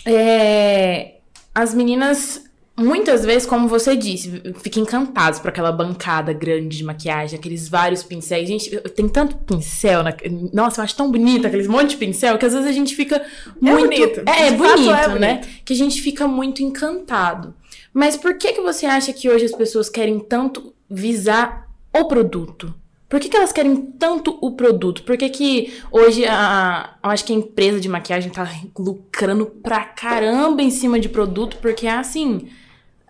é... 0.03 1.17
as 1.53 1.75
meninas 1.75 2.51
Muitas 2.75 3.23
vezes, 3.23 3.45
como 3.45 3.67
você 3.67 3.95
disse, 3.95 4.41
fica 4.55 4.79
encantados 4.79 5.39
por 5.39 5.49
aquela 5.49 5.71
bancada 5.71 6.33
grande 6.33 6.75
de 6.75 6.83
maquiagem, 6.83 7.37
aqueles 7.37 7.69
vários 7.69 8.01
pincéis. 8.01 8.47
Gente, 8.47 8.71
tem 8.95 9.07
tanto 9.07 9.37
pincel. 9.37 10.01
Na... 10.01 10.11
Nossa, 10.51 10.81
eu 10.81 10.83
acho 10.83 10.95
tão 10.95 11.11
bonito 11.11 11.45
aqueles 11.45 11.67
monte 11.67 11.91
de 11.91 11.97
pincel 11.97 12.35
que 12.37 12.45
às 12.45 12.53
vezes 12.53 12.67
a 12.67 12.71
gente 12.71 12.95
fica 12.95 13.17
é 13.17 13.23
muito. 13.59 13.83
Bonito. 13.89 14.23
É, 14.27 14.47
é 14.47 14.51
bonito, 14.51 14.91
é 14.91 15.03
bonito, 15.03 15.19
né? 15.19 15.41
Que 15.63 15.73
a 15.73 15.75
gente 15.75 16.01
fica 16.01 16.27
muito 16.27 16.63
encantado. 16.63 17.53
Mas 17.93 18.17
por 18.17 18.39
que, 18.39 18.53
que 18.53 18.61
você 18.61 18.87
acha 18.87 19.13
que 19.13 19.29
hoje 19.29 19.45
as 19.45 19.51
pessoas 19.51 19.87
querem 19.87 20.19
tanto 20.19 20.73
visar 20.89 21.69
o 21.93 22.05
produto? 22.05 22.73
Por 23.13 23.19
que, 23.19 23.29
que 23.29 23.37
elas 23.37 23.51
querem 23.51 23.75
tanto 23.75 24.39
o 24.41 24.53
produto? 24.53 25.03
Por 25.03 25.15
que, 25.15 25.29
que 25.29 25.71
hoje 25.91 26.25
a, 26.25 26.95
eu 27.03 27.11
acho 27.11 27.23
que 27.23 27.31
a 27.31 27.35
empresa 27.35 27.79
de 27.79 27.87
maquiagem 27.87 28.31
tá 28.31 28.51
lucrando 28.75 29.45
pra 29.45 29.83
caramba 29.83 30.63
em 30.63 30.71
cima 30.71 30.99
de 30.99 31.07
produto? 31.07 31.57
Porque 31.57 31.85
é 31.85 31.91
assim 31.91 32.49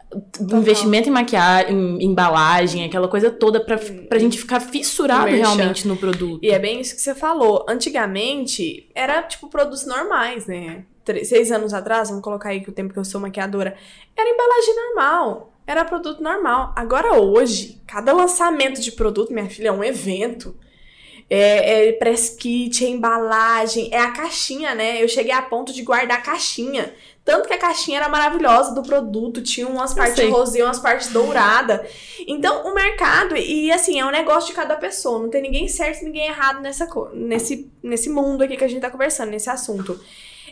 Total. 0.09 0.59
investimento 0.59 1.07
em 1.07 1.11
maquiagem, 1.13 1.73
em 2.01 2.05
embalagem, 2.05 2.83
aquela 2.83 3.07
coisa 3.07 3.31
toda 3.31 3.63
pra, 3.63 3.77
pra 3.77 4.19
gente 4.19 4.37
ficar 4.37 4.59
fissurado 4.59 5.31
realmente 5.31 5.87
no 5.87 5.95
produto. 5.95 6.43
E 6.43 6.51
é 6.51 6.59
bem 6.59 6.81
isso 6.81 6.97
que 6.97 7.01
você 7.01 7.15
falou. 7.15 7.65
Antigamente, 7.69 8.91
era 8.93 9.23
tipo 9.23 9.47
produtos 9.47 9.85
normais, 9.85 10.47
né? 10.47 10.83
Três, 11.05 11.29
seis 11.29 11.49
anos 11.49 11.73
atrás, 11.73 12.09
vamos 12.09 12.25
colocar 12.25 12.49
aí 12.49 12.59
que 12.59 12.69
o 12.69 12.73
tempo 12.73 12.91
que 12.91 12.99
eu 12.99 13.05
sou 13.05 13.21
maquiadora, 13.21 13.73
era 14.17 14.29
embalagem 14.29 14.75
normal. 14.75 15.52
Era 15.65 15.85
produto 15.85 16.21
normal. 16.21 16.73
Agora, 16.75 17.13
hoje, 17.13 17.81
cada 17.87 18.11
lançamento 18.11 18.81
de 18.81 18.91
produto, 18.91 19.33
minha 19.33 19.49
filha, 19.49 19.69
é 19.69 19.71
um 19.71 19.83
evento. 19.83 20.55
É, 21.29 21.87
é 21.87 21.91
press 21.93 22.29
kit, 22.29 22.85
é 22.85 22.89
embalagem, 22.89 23.89
é 23.91 23.99
a 23.99 24.11
caixinha, 24.11 24.75
né? 24.75 25.01
Eu 25.01 25.07
cheguei 25.07 25.31
a 25.31 25.41
ponto 25.41 25.73
de 25.73 25.81
guardar 25.81 26.19
a 26.19 26.21
caixinha. 26.21 26.93
Tanto 27.25 27.47
que 27.47 27.53
a 27.53 27.57
caixinha 27.57 27.99
era 27.99 28.09
maravilhosa 28.09 28.75
do 28.75 28.83
produto, 28.83 29.41
tinha 29.41 29.65
umas 29.65 29.93
partes 29.93 30.29
rosé, 30.29 30.61
umas 30.61 30.79
partes 30.79 31.07
dourada. 31.07 31.87
Então, 32.27 32.67
o 32.67 32.75
mercado, 32.75 33.37
e 33.37 33.71
assim, 33.71 33.97
é 33.97 34.05
um 34.05 34.11
negócio 34.11 34.49
de 34.49 34.55
cada 34.55 34.75
pessoa, 34.75 35.19
não 35.19 35.29
tem 35.29 35.41
ninguém 35.41 35.69
certo 35.69 36.01
e 36.01 36.05
ninguém 36.05 36.27
errado 36.27 36.59
nessa, 36.61 36.85
nesse, 37.13 37.71
nesse 37.81 38.09
mundo 38.09 38.43
aqui 38.43 38.57
que 38.57 38.63
a 38.63 38.67
gente 38.67 38.81
tá 38.81 38.91
conversando, 38.91 39.29
nesse 39.29 39.49
assunto. 39.49 39.97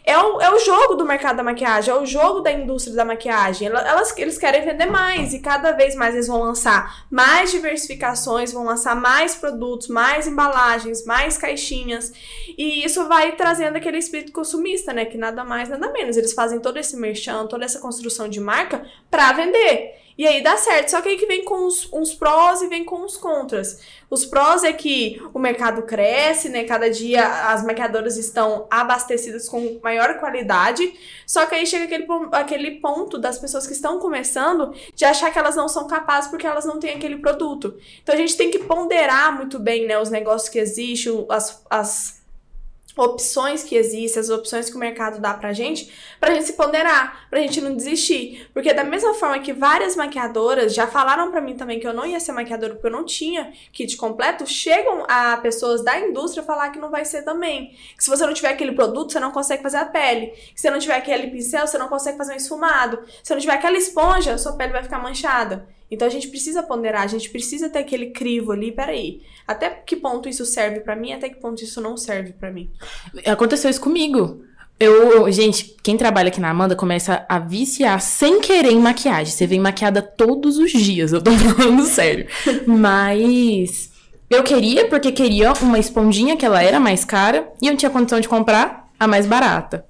É 0.03 0.17
o, 0.17 0.41
é 0.41 0.51
o 0.51 0.59
jogo 0.59 0.95
do 0.95 1.05
mercado 1.05 1.37
da 1.37 1.43
maquiagem, 1.43 1.93
é 1.93 1.97
o 1.97 2.05
jogo 2.05 2.39
da 2.41 2.51
indústria 2.51 2.95
da 2.95 3.05
maquiagem. 3.05 3.67
Elas, 3.67 4.17
eles 4.17 4.37
querem 4.37 4.65
vender 4.65 4.87
mais 4.87 5.33
e 5.33 5.39
cada 5.39 5.71
vez 5.73 5.95
mais 5.95 6.15
eles 6.15 6.27
vão 6.27 6.39
lançar 6.39 7.05
mais 7.09 7.51
diversificações, 7.51 8.51
vão 8.51 8.63
lançar 8.63 8.95
mais 8.95 9.35
produtos, 9.35 9.87
mais 9.87 10.27
embalagens, 10.27 11.05
mais 11.05 11.37
caixinhas. 11.37 12.11
E 12.57 12.83
isso 12.83 13.07
vai 13.07 13.33
trazendo 13.35 13.75
aquele 13.75 13.97
espírito 13.97 14.31
consumista, 14.31 14.91
né? 14.91 15.05
Que 15.05 15.17
nada 15.17 15.43
mais, 15.43 15.69
nada 15.69 15.91
menos. 15.91 16.17
Eles 16.17 16.33
fazem 16.33 16.59
todo 16.59 16.77
esse 16.77 16.97
merchan, 16.97 17.45
toda 17.45 17.63
essa 17.63 17.79
construção 17.79 18.27
de 18.27 18.39
marca 18.39 18.83
para 19.09 19.33
vender. 19.33 20.00
E 20.17 20.27
aí 20.27 20.41
dá 20.41 20.57
certo. 20.57 20.89
Só 20.89 21.01
que 21.01 21.09
aí 21.09 21.17
que 21.17 21.25
vem 21.25 21.43
com 21.43 21.67
uns, 21.67 21.91
uns 21.91 22.13
prós 22.13 22.61
e 22.61 22.67
vem 22.67 22.83
com 22.83 23.03
os 23.03 23.17
contras. 23.17 23.79
Os 24.09 24.25
prós 24.25 24.63
é 24.63 24.73
que 24.73 25.21
o 25.33 25.39
mercado 25.39 25.83
cresce, 25.83 26.49
né? 26.49 26.63
Cada 26.63 26.89
dia 26.89 27.25
as 27.49 27.63
maquiadoras 27.63 28.17
estão 28.17 28.67
abastecidas 28.69 29.47
com 29.47 29.79
maior 29.81 30.19
qualidade. 30.19 30.93
Só 31.25 31.45
que 31.45 31.55
aí 31.55 31.65
chega 31.65 31.85
aquele, 31.85 32.07
aquele 32.31 32.71
ponto 32.79 33.17
das 33.17 33.37
pessoas 33.37 33.65
que 33.65 33.73
estão 33.73 33.99
começando 33.99 34.73
de 34.93 35.05
achar 35.05 35.31
que 35.31 35.39
elas 35.39 35.55
não 35.55 35.69
são 35.69 35.87
capazes 35.87 36.29
porque 36.29 36.45
elas 36.45 36.65
não 36.65 36.79
têm 36.79 36.95
aquele 36.95 37.17
produto. 37.17 37.77
Então 38.03 38.13
a 38.13 38.17
gente 38.17 38.35
tem 38.35 38.51
que 38.51 38.59
ponderar 38.59 39.35
muito 39.35 39.57
bem, 39.59 39.87
né? 39.87 39.99
Os 39.99 40.09
negócios 40.09 40.49
que 40.49 40.59
existem, 40.59 41.25
as, 41.29 41.63
as 41.69 42.20
opções 42.95 43.63
que 43.63 43.75
existem, 43.75 44.19
as 44.19 44.29
opções 44.29 44.69
que 44.69 44.75
o 44.75 44.79
mercado 44.79 45.19
dá 45.19 45.33
pra 45.33 45.53
gente, 45.53 45.91
pra 46.19 46.33
gente 46.33 46.45
se 46.45 46.53
ponderar, 46.53 47.27
pra 47.29 47.39
gente 47.39 47.61
não 47.61 47.75
desistir. 47.75 48.49
Porque 48.53 48.73
da 48.73 48.83
mesma 48.83 49.13
forma 49.13 49.39
que 49.39 49.53
várias 49.53 49.95
maquiadoras 49.95 50.73
já 50.73 50.87
falaram 50.87 51.31
pra 51.31 51.41
mim 51.41 51.55
também 51.55 51.79
que 51.79 51.87
eu 51.87 51.93
não 51.93 52.05
ia 52.05 52.19
ser 52.19 52.31
maquiadora 52.31 52.73
porque 52.73 52.87
eu 52.87 52.91
não 52.91 53.05
tinha 53.05 53.51
kit 53.71 53.95
completo, 53.97 54.45
chegam 54.45 55.05
a 55.07 55.37
pessoas 55.37 55.83
da 55.83 55.99
indústria 55.99 56.43
falar 56.43 56.69
que 56.69 56.79
não 56.79 56.89
vai 56.89 57.05
ser 57.05 57.23
também. 57.23 57.75
Que 57.95 58.03
se 58.03 58.09
você 58.09 58.25
não 58.25 58.33
tiver 58.33 58.49
aquele 58.49 58.73
produto, 58.73 59.11
você 59.11 59.19
não 59.19 59.31
consegue 59.31 59.63
fazer 59.63 59.77
a 59.77 59.85
pele. 59.85 60.27
Que 60.53 60.59
se 60.59 60.69
não 60.69 60.79
tiver 60.79 60.95
aquele 60.95 61.27
pincel, 61.27 61.67
você 61.67 61.77
não 61.77 61.87
consegue 61.87 62.17
fazer 62.17 62.33
um 62.33 62.37
esfumado. 62.37 62.99
Se 63.23 63.33
não 63.33 63.39
tiver 63.39 63.53
aquela 63.53 63.77
esponja, 63.77 64.37
sua 64.37 64.53
pele 64.53 64.73
vai 64.73 64.83
ficar 64.83 64.99
manchada. 64.99 65.67
Então 65.91 66.07
a 66.07 66.11
gente 66.11 66.29
precisa 66.29 66.63
ponderar, 66.63 67.03
a 67.03 67.07
gente 67.07 67.29
precisa 67.29 67.69
ter 67.69 67.79
aquele 67.79 68.11
crivo 68.11 68.53
ali, 68.53 68.71
peraí, 68.71 69.21
até 69.45 69.69
que 69.69 69.97
ponto 69.97 70.29
isso 70.29 70.45
serve 70.45 70.79
para 70.79 70.95
mim, 70.95 71.11
até 71.11 71.27
que 71.29 71.35
ponto 71.35 71.61
isso 71.61 71.81
não 71.81 71.97
serve 71.97 72.31
para 72.31 72.49
mim. 72.49 72.69
Aconteceu 73.25 73.69
isso 73.69 73.81
comigo. 73.81 74.41
Eu, 74.79 75.31
gente, 75.31 75.75
quem 75.83 75.95
trabalha 75.95 76.29
aqui 76.29 76.39
na 76.39 76.49
Amanda 76.49 76.75
começa 76.75 77.23
a 77.29 77.37
viciar 77.37 78.01
sem 78.01 78.39
querer 78.41 78.71
em 78.71 78.79
maquiagem. 78.79 79.31
Você 79.31 79.45
vem 79.45 79.59
maquiada 79.59 80.01
todos 80.01 80.57
os 80.57 80.71
dias, 80.71 81.11
eu 81.11 81.21
tô 81.21 81.29
falando 81.37 81.83
sério. 81.83 82.25
Mas 82.65 83.91
eu 84.29 84.41
queria 84.43 84.87
porque 84.87 85.11
queria 85.11 85.51
uma 85.61 85.77
esponjinha 85.77 86.37
que 86.37 86.45
ela 86.45 86.63
era 86.63 86.79
mais 86.79 87.03
cara 87.03 87.51
e 87.61 87.67
eu 87.67 87.71
não 87.71 87.77
tinha 87.77 87.91
condição 87.91 88.19
de 88.19 88.29
comprar 88.29 88.89
a 88.97 89.07
mais 89.07 89.27
barata. 89.27 89.85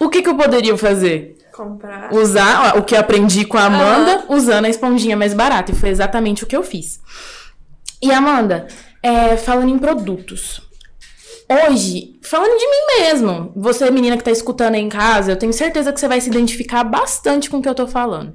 O 0.00 0.08
que 0.08 0.22
que 0.22 0.28
eu 0.28 0.36
poderia 0.36 0.76
fazer? 0.76 1.35
Comprar. 1.56 2.12
Usar 2.12 2.74
ó, 2.74 2.78
o 2.80 2.82
que 2.82 2.94
eu 2.94 3.00
aprendi 3.00 3.46
com 3.46 3.56
a 3.56 3.64
Amanda, 3.64 4.24
uhum. 4.28 4.36
usando 4.36 4.66
a 4.66 4.68
esponjinha 4.68 5.16
mais 5.16 5.32
barata. 5.32 5.72
E 5.72 5.74
foi 5.74 5.88
exatamente 5.88 6.44
o 6.44 6.46
que 6.46 6.54
eu 6.54 6.62
fiz. 6.62 7.00
E 8.02 8.12
Amanda, 8.12 8.66
é, 9.02 9.36
falando 9.38 9.70
em 9.70 9.78
produtos. 9.78 10.60
Hoje, 11.48 12.18
falando 12.22 12.58
de 12.58 12.66
mim 12.66 13.00
mesmo, 13.00 13.52
você 13.56 13.90
menina 13.90 14.16
que 14.16 14.24
tá 14.24 14.32
escutando 14.32 14.74
aí 14.74 14.82
em 14.82 14.88
casa, 14.88 15.32
eu 15.32 15.36
tenho 15.36 15.52
certeza 15.52 15.92
que 15.92 16.00
você 16.00 16.08
vai 16.08 16.20
se 16.20 16.28
identificar 16.28 16.84
bastante 16.84 17.48
com 17.48 17.58
o 17.58 17.62
que 17.62 17.68
eu 17.68 17.74
tô 17.74 17.86
falando. 17.86 18.34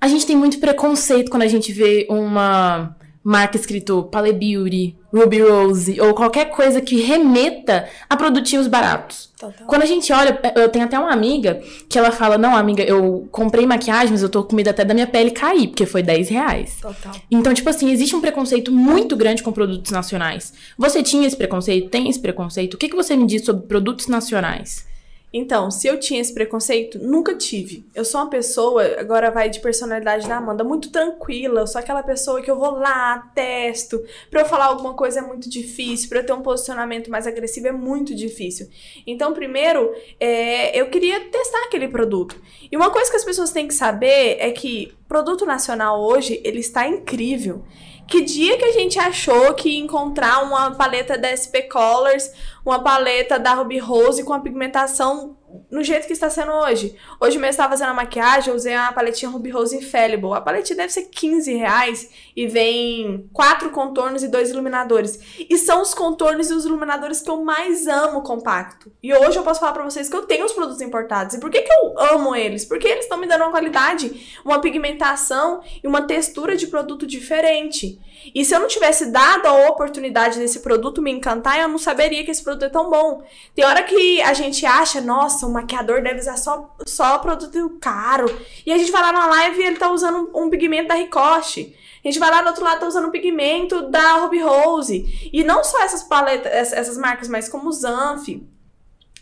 A 0.00 0.08
gente 0.08 0.26
tem 0.26 0.36
muito 0.36 0.58
preconceito 0.58 1.30
quando 1.30 1.44
a 1.44 1.48
gente 1.48 1.72
vê 1.72 2.06
uma 2.10 2.96
marca 3.22 3.56
escrito 3.56 4.04
Pale 4.04 4.32
Beauty, 4.32 4.96
Ruby 5.12 5.40
Rose 5.40 6.00
ou 6.00 6.14
qualquer 6.14 6.46
coisa 6.46 6.80
que 6.80 7.00
remeta 7.00 7.88
a 8.08 8.16
produtinhos 8.16 8.66
baratos. 8.66 9.30
Total. 9.38 9.66
Quando 9.66 9.82
a 9.82 9.86
gente 9.86 10.12
olha, 10.12 10.38
eu 10.54 10.68
tenho 10.68 10.84
até 10.84 10.98
uma 10.98 11.12
amiga 11.12 11.60
que 11.88 11.98
ela 11.98 12.10
fala: 12.10 12.38
Não, 12.38 12.54
amiga, 12.54 12.82
eu 12.82 13.28
comprei 13.30 13.66
maquiagem, 13.66 14.10
mas 14.10 14.22
eu 14.22 14.28
tô 14.28 14.44
com 14.44 14.54
medo 14.54 14.68
até 14.68 14.84
da 14.84 14.94
minha 14.94 15.06
pele 15.06 15.30
cair, 15.30 15.68
porque 15.68 15.86
foi 15.86 16.02
10 16.02 16.28
reais. 16.28 16.76
Total. 16.80 17.14
Então, 17.30 17.52
tipo 17.52 17.68
assim, 17.68 17.90
existe 17.90 18.14
um 18.14 18.20
preconceito 18.20 18.72
muito 18.72 19.16
grande 19.16 19.42
com 19.42 19.52
produtos 19.52 19.90
nacionais. 19.90 20.52
Você 20.76 21.02
tinha 21.02 21.26
esse 21.26 21.36
preconceito? 21.36 21.88
Tem 21.88 22.08
esse 22.08 22.20
preconceito? 22.20 22.74
O 22.74 22.78
que, 22.78 22.88
que 22.88 22.96
você 22.96 23.16
me 23.16 23.26
diz 23.26 23.44
sobre 23.44 23.66
produtos 23.66 24.06
nacionais? 24.06 24.89
Então, 25.32 25.70
se 25.70 25.86
eu 25.86 25.98
tinha 26.00 26.20
esse 26.20 26.34
preconceito, 26.34 26.98
nunca 26.98 27.36
tive. 27.36 27.84
Eu 27.94 28.04
sou 28.04 28.20
uma 28.20 28.28
pessoa, 28.28 28.84
agora 28.98 29.30
vai 29.30 29.48
de 29.48 29.60
personalidade 29.60 30.26
da 30.26 30.38
Amanda, 30.38 30.64
muito 30.64 30.90
tranquila. 30.90 31.60
Eu 31.60 31.66
sou 31.68 31.78
aquela 31.78 32.02
pessoa 32.02 32.42
que 32.42 32.50
eu 32.50 32.58
vou 32.58 32.72
lá, 32.72 33.30
testo. 33.32 34.02
Pra 34.28 34.40
eu 34.40 34.46
falar 34.46 34.66
alguma 34.66 34.94
coisa 34.94 35.20
é 35.20 35.22
muito 35.22 35.48
difícil, 35.48 36.08
pra 36.08 36.18
eu 36.18 36.26
ter 36.26 36.32
um 36.32 36.42
posicionamento 36.42 37.10
mais 37.10 37.28
agressivo 37.28 37.68
é 37.68 37.72
muito 37.72 38.14
difícil. 38.14 38.68
Então, 39.06 39.32
primeiro, 39.32 39.94
é, 40.18 40.78
eu 40.78 40.90
queria 40.90 41.20
testar 41.28 41.64
aquele 41.64 41.86
produto. 41.86 42.36
E 42.70 42.76
uma 42.76 42.90
coisa 42.90 43.08
que 43.08 43.16
as 43.16 43.24
pessoas 43.24 43.52
têm 43.52 43.68
que 43.68 43.74
saber 43.74 44.36
é 44.40 44.50
que 44.50 44.92
produto 45.06 45.46
nacional 45.46 46.00
hoje, 46.00 46.40
ele 46.44 46.60
está 46.60 46.88
incrível. 46.88 47.64
Que 48.10 48.22
dia 48.22 48.58
que 48.58 48.64
a 48.64 48.72
gente 48.72 48.98
achou 48.98 49.54
que 49.54 49.78
encontrar 49.78 50.42
uma 50.42 50.72
paleta 50.72 51.16
da 51.16 51.28
SP 51.30 51.62
Colors, 51.70 52.32
uma 52.64 52.82
paleta 52.82 53.38
da 53.38 53.54
Ruby 53.54 53.78
Rose 53.78 54.24
com 54.24 54.32
a 54.32 54.40
pigmentação 54.40 55.36
no 55.70 55.82
jeito 55.82 56.06
que 56.06 56.12
está 56.12 56.28
sendo 56.28 56.52
hoje. 56.52 56.96
Hoje 57.20 57.38
mesmo 57.38 57.50
estava 57.50 57.70
fazendo 57.70 57.90
a 57.90 57.94
maquiagem, 57.94 58.50
eu 58.50 58.56
usei 58.56 58.74
uma 58.74 58.92
paletinha 58.92 59.30
Ruby 59.30 59.50
Rose 59.50 59.76
Infallible. 59.76 60.32
A 60.34 60.40
paletinha 60.40 60.76
deve 60.76 60.92
ser 60.92 61.02
15 61.02 61.54
reais 61.54 62.10
e 62.36 62.46
vem 62.46 63.28
quatro 63.32 63.70
contornos 63.70 64.22
e 64.22 64.28
dois 64.28 64.50
iluminadores. 64.50 65.18
E 65.38 65.56
são 65.58 65.82
os 65.82 65.94
contornos 65.94 66.50
e 66.50 66.54
os 66.54 66.64
iluminadores 66.64 67.20
que 67.20 67.30
eu 67.30 67.44
mais 67.44 67.86
amo 67.86 68.22
compacto. 68.22 68.92
E 69.02 69.14
hoje 69.14 69.38
eu 69.38 69.42
posso 69.42 69.60
falar 69.60 69.72
para 69.72 69.84
vocês 69.84 70.08
que 70.08 70.16
eu 70.16 70.22
tenho 70.22 70.44
os 70.44 70.52
produtos 70.52 70.80
importados. 70.80 71.34
E 71.34 71.40
por 71.40 71.50
que, 71.50 71.62
que 71.62 71.72
eu 71.72 71.98
amo 72.14 72.34
eles? 72.34 72.64
Porque 72.64 72.88
eles 72.88 73.04
estão 73.04 73.18
me 73.18 73.26
dando 73.26 73.42
uma 73.42 73.50
qualidade, 73.50 74.40
uma 74.44 74.60
pigmentação 74.60 75.62
e 75.82 75.86
uma 75.86 76.02
textura 76.02 76.56
de 76.56 76.66
produto 76.66 77.06
diferente. 77.06 78.00
E 78.34 78.44
se 78.44 78.54
eu 78.54 78.60
não 78.60 78.68
tivesse 78.68 79.06
dado 79.06 79.46
a 79.46 79.68
oportunidade 79.68 80.38
desse 80.38 80.60
produto 80.60 81.00
me 81.00 81.10
encantar, 81.10 81.58
eu 81.58 81.68
não 81.68 81.78
saberia 81.78 82.24
que 82.24 82.30
esse 82.30 82.42
produto 82.42 82.64
é 82.64 82.68
tão 82.68 82.90
bom. 82.90 83.22
Tem 83.54 83.64
hora 83.64 83.82
que 83.82 84.20
a 84.22 84.34
gente 84.34 84.66
acha, 84.66 85.00
nossa, 85.00 85.39
o 85.46 85.52
maquiador 85.52 86.02
deve 86.02 86.20
usar 86.20 86.36
só, 86.36 86.74
só 86.86 87.18
produto 87.18 87.78
caro. 87.80 88.26
E 88.64 88.72
a 88.72 88.78
gente 88.78 88.92
vai 88.92 89.02
lá 89.02 89.12
na 89.12 89.26
live 89.26 89.60
e 89.60 89.66
ele 89.66 89.76
tá 89.76 89.90
usando 89.90 90.30
um, 90.34 90.50
pigmento 90.50 90.88
da 90.88 90.94
Ricoche. 90.94 91.74
A 92.04 92.08
gente 92.08 92.18
vai 92.18 92.30
lá 92.30 92.42
do 92.42 92.48
outro 92.48 92.64
lado, 92.64 92.80
tá 92.80 92.86
usando 92.86 93.08
um 93.08 93.10
pigmento 93.10 93.90
da 93.90 94.14
Ruby 94.14 94.40
Rose. 94.40 95.30
E 95.32 95.44
não 95.44 95.62
só 95.62 95.82
essas 95.82 96.02
paletas, 96.02 96.72
essas 96.72 96.96
marcas, 96.96 97.28
mas 97.28 97.48
como 97.48 97.70
Zanf, 97.72 98.28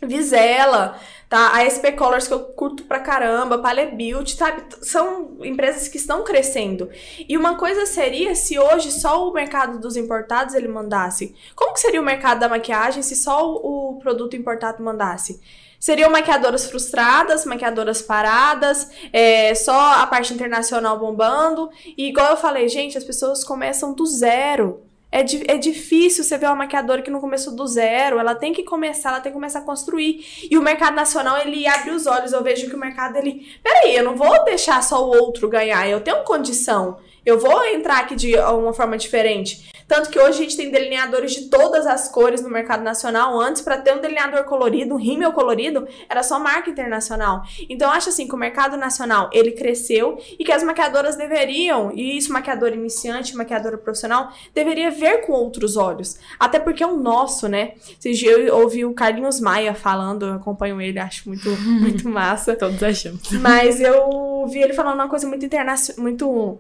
Visela, 0.01 0.97
tá? 1.29 1.57
A 1.57 1.67
SP 1.67 1.91
Colors 1.93 2.29
que 2.29 2.35
eu 2.35 2.41
curto 2.41 2.85
pra 2.85 3.01
caramba, 3.01 3.59
Palebuild, 3.59 4.31
sabe? 4.33 4.63
São 4.81 5.37
empresas 5.43 5.89
que 5.89 5.97
estão 5.97 6.23
crescendo. 6.23 6.89
E 7.29 7.37
uma 7.37 7.57
coisa 7.57 7.85
seria 7.85 8.35
se 8.35 8.59
hoje 8.59 8.93
só 8.93 9.29
o 9.29 9.33
mercado 9.33 9.79
dos 9.81 9.97
importados 9.97 10.55
ele 10.55 10.69
mandasse. 10.69 11.35
Como 11.55 11.73
que 11.73 11.81
seria 11.81 12.01
o 12.01 12.05
mercado 12.05 12.39
da 12.39 12.49
maquiagem 12.49 13.03
se 13.03 13.17
só 13.17 13.53
o 13.55 13.99
produto 14.01 14.37
importado 14.37 14.83
mandasse? 14.83 15.41
Seriam 15.79 16.11
maquiadoras 16.11 16.69
frustradas, 16.69 17.45
maquiadoras 17.45 18.03
paradas, 18.03 18.91
é, 19.13 19.55
só 19.55 20.03
a 20.03 20.07
parte 20.07 20.35
internacional 20.35 20.99
bombando. 20.99 21.71
E 21.97 22.09
igual 22.09 22.31
eu 22.31 22.37
falei, 22.37 22.69
gente, 22.69 22.99
as 22.99 23.05
pessoas 23.05 23.45
começam 23.45 23.93
do 23.93 24.05
zero. 24.05 24.83
É, 25.11 25.23
di 25.23 25.43
é 25.49 25.57
difícil 25.57 26.23
você 26.23 26.37
ver 26.37 26.47
uma 26.47 26.55
maquiadora 26.57 27.01
que 27.01 27.11
não 27.11 27.21
começou 27.21 27.55
do 27.55 27.67
zero. 27.67 28.19
Ela 28.19 28.35
tem 28.35 28.53
que 28.53 28.63
começar, 28.63 29.11
ela 29.11 29.21
tem 29.21 29.33
que 29.33 29.37
começar 29.37 29.61
a 29.61 29.63
construir. 29.63 30.49
E 30.51 30.59
o 30.59 30.63
mercado 30.63 30.95
nacional, 30.95 31.39
ele 31.39 31.67
abre 31.67 31.93
os 31.93 32.07
olhos. 32.07 32.33
Eu 32.33 32.43
vejo 32.43 32.69
que 32.69 32.77
o 32.77 32.79
mercado, 32.79 33.17
ele. 33.17 33.47
Peraí, 33.63 33.97
eu 33.97 34.05
não 34.05 34.17
vou 34.17 34.45
deixar 34.45 34.83
só 34.83 35.03
o 35.03 35.11
outro 35.11 35.49
ganhar. 35.49 35.89
Eu 35.89 36.01
tenho 36.01 36.25
condição. 36.25 36.99
Eu 37.25 37.39
vou 37.39 37.65
entrar 37.67 38.01
aqui 38.01 38.17
de 38.17 38.37
uma 38.37 38.73
forma 38.73 38.99
diferente. 38.99 39.71
Tanto 39.89 40.11
que 40.11 40.19
hoje 40.19 40.39
a 40.39 40.43
gente 40.43 40.57
tem 40.57 40.71
delineadores 40.71 41.33
de 41.33 41.49
todas 41.49 41.87
as 41.87 42.09
cores 42.09 42.43
no 42.43 42.51
mercado 42.51 42.85
nacional. 42.85 43.41
Antes, 43.41 43.63
para 43.63 43.79
ter 43.79 43.95
um 43.95 44.01
delineador 44.01 44.45
colorido, 44.45 44.95
um 44.95 44.99
rímel 44.99 45.33
colorido, 45.33 45.89
era 46.11 46.23
só 46.23 46.39
marca 46.39 46.69
internacional. 46.69 47.43
Então, 47.71 47.89
eu 47.89 47.95
acho 47.95 48.11
assim 48.11 48.29
que 48.29 48.35
o 48.35 48.39
mercado 48.39 48.77
nacional 48.77 49.31
ele 49.33 49.53
cresceu 49.53 50.19
e 50.39 50.45
que 50.45 50.53
as 50.53 50.63
maquiadoras 50.63 51.17
deveriam, 51.17 51.91
e 51.95 52.19
isso, 52.19 52.31
maquiadora 52.33 52.75
iniciante, 52.75 53.35
maquiadora 53.35 53.79
profissional, 53.79 54.31
deveria 54.55 54.91
ver 54.91 55.23
com 55.23 55.33
outros 55.33 55.77
olhos. 55.77 56.19
Até 56.39 56.59
porque 56.59 56.83
é 56.83 56.87
o 56.87 56.97
nosso, 56.97 57.49
né? 57.49 57.73
Eu 58.05 58.57
ouvi 58.57 58.85
o 58.85 58.93
Carlinhos 58.93 59.41
Maia 59.41 59.75
falando, 59.75 60.27
eu 60.27 60.35
acompanho 60.35 60.81
ele, 60.83 60.99
acho 60.99 61.27
muito, 61.29 61.49
muito 61.65 62.07
massa. 62.09 62.55
Todos 62.55 62.83
achamos. 62.83 63.31
Mas 63.33 63.81
eu 63.81 64.47
vi 64.51 64.61
ele 64.61 64.75
falando 64.75 64.97
uma 64.97 65.09
coisa 65.09 65.27
muito 65.27 65.47
internacional, 65.47 66.03
muito 66.03 66.59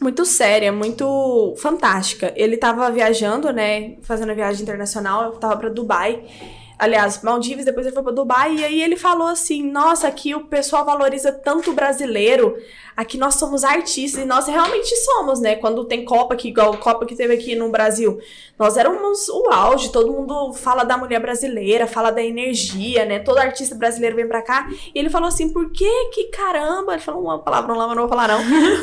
muito 0.00 0.24
séria, 0.24 0.72
muito 0.72 1.54
fantástica. 1.56 2.32
Ele 2.36 2.56
tava 2.56 2.90
viajando, 2.90 3.52
né, 3.52 3.94
fazendo 4.02 4.30
a 4.30 4.34
viagem 4.34 4.62
internacional, 4.62 5.24
eu 5.24 5.32
tava 5.32 5.56
para 5.56 5.68
Dubai. 5.68 6.22
Aliás, 6.78 7.22
Maldivas, 7.22 7.64
depois 7.64 7.86
ele 7.86 7.94
foi 7.94 8.02
para 8.02 8.12
Dubai 8.12 8.56
e 8.56 8.64
aí 8.64 8.82
ele 8.82 8.96
falou 8.96 9.28
assim: 9.28 9.62
"Nossa, 9.62 10.08
aqui 10.08 10.34
o 10.34 10.46
pessoal 10.46 10.84
valoriza 10.84 11.30
tanto 11.30 11.70
o 11.70 11.74
brasileiro. 11.74 12.56
Aqui 12.96 13.18
nós 13.18 13.34
somos 13.34 13.64
artistas 13.64 14.22
e 14.22 14.26
nós 14.26 14.46
realmente 14.46 14.94
somos, 14.96 15.40
né? 15.40 15.56
Quando 15.56 15.84
tem 15.84 16.04
Copa 16.04 16.34
aqui, 16.34 16.48
igual 16.48 16.74
a 16.74 16.76
Copa 16.76 17.04
que 17.04 17.16
teve 17.16 17.34
aqui 17.34 17.56
no 17.56 17.68
Brasil, 17.68 18.20
nós 18.56 18.76
éramos 18.76 19.28
o 19.28 19.48
auge, 19.50 19.90
todo 19.90 20.12
mundo 20.12 20.52
fala 20.52 20.84
da 20.84 20.96
mulher 20.96 21.20
brasileira, 21.20 21.88
fala 21.88 22.12
da 22.12 22.22
energia, 22.22 23.04
né? 23.04 23.18
Todo 23.18 23.38
artista 23.38 23.74
brasileiro 23.74 24.14
vem 24.14 24.28
pra 24.28 24.42
cá. 24.42 24.68
E 24.94 24.98
ele 24.98 25.10
falou 25.10 25.28
assim: 25.28 25.52
por 25.52 25.70
que 25.70 26.10
que 26.10 26.24
caramba? 26.24 26.92
Ele 26.92 27.02
falou 27.02 27.22
uma 27.22 27.38
palavra 27.38 27.74
lá, 27.74 27.86
mas 27.86 27.96
não 27.96 28.06
vou 28.06 28.08
falar 28.08 28.28
não. 28.28 28.40